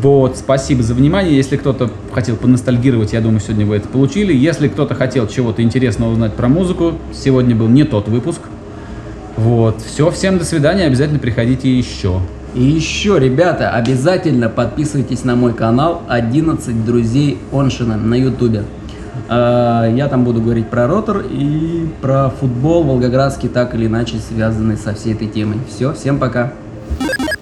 Вот, 0.02 0.36
спасибо 0.36 0.82
за 0.82 0.92
внимание. 0.92 1.34
Если 1.34 1.56
кто-то 1.56 1.90
хотел 2.12 2.36
поностальгировать, 2.36 3.14
я 3.14 3.22
думаю, 3.22 3.40
сегодня 3.40 3.64
вы 3.64 3.76
это 3.76 3.88
получили. 3.88 4.34
Если 4.34 4.68
кто-то 4.68 4.94
хотел 4.94 5.26
чего-то 5.26 5.62
интересного 5.62 6.12
узнать 6.12 6.34
про 6.34 6.48
музыку, 6.48 6.96
сегодня 7.14 7.56
был 7.56 7.68
не 7.68 7.84
тот 7.84 8.08
выпуск. 8.08 8.42
Вот, 9.38 9.80
все, 9.80 10.10
всем 10.10 10.36
до 10.36 10.44
свидания, 10.44 10.84
обязательно 10.84 11.18
приходите 11.18 11.74
еще. 11.74 12.20
И 12.54 12.62
еще, 12.62 13.18
ребята, 13.18 13.70
обязательно 13.70 14.48
подписывайтесь 14.48 15.24
на 15.24 15.36
мой 15.36 15.54
канал 15.54 16.02
11 16.08 16.84
друзей 16.84 17.38
Оншина 17.52 17.96
на 17.96 18.14
ютубе. 18.14 18.64
А, 19.28 19.86
Я 19.88 20.08
там 20.08 20.24
буду 20.24 20.40
говорить 20.40 20.68
про 20.68 20.88
ротор 20.88 21.24
и 21.30 21.86
про 22.00 22.30
футбол 22.30 22.82
волгоградский, 22.82 23.48
так 23.48 23.74
или 23.74 23.86
иначе 23.86 24.16
связанный 24.18 24.76
со 24.76 24.94
всей 24.94 25.14
этой 25.14 25.28
темой. 25.28 25.58
Все, 25.68 25.92
всем 25.92 26.18
пока. 26.18 26.52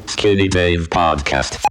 Skinny 0.07 0.49
Dave 0.49 0.89
Podcast. 0.89 1.68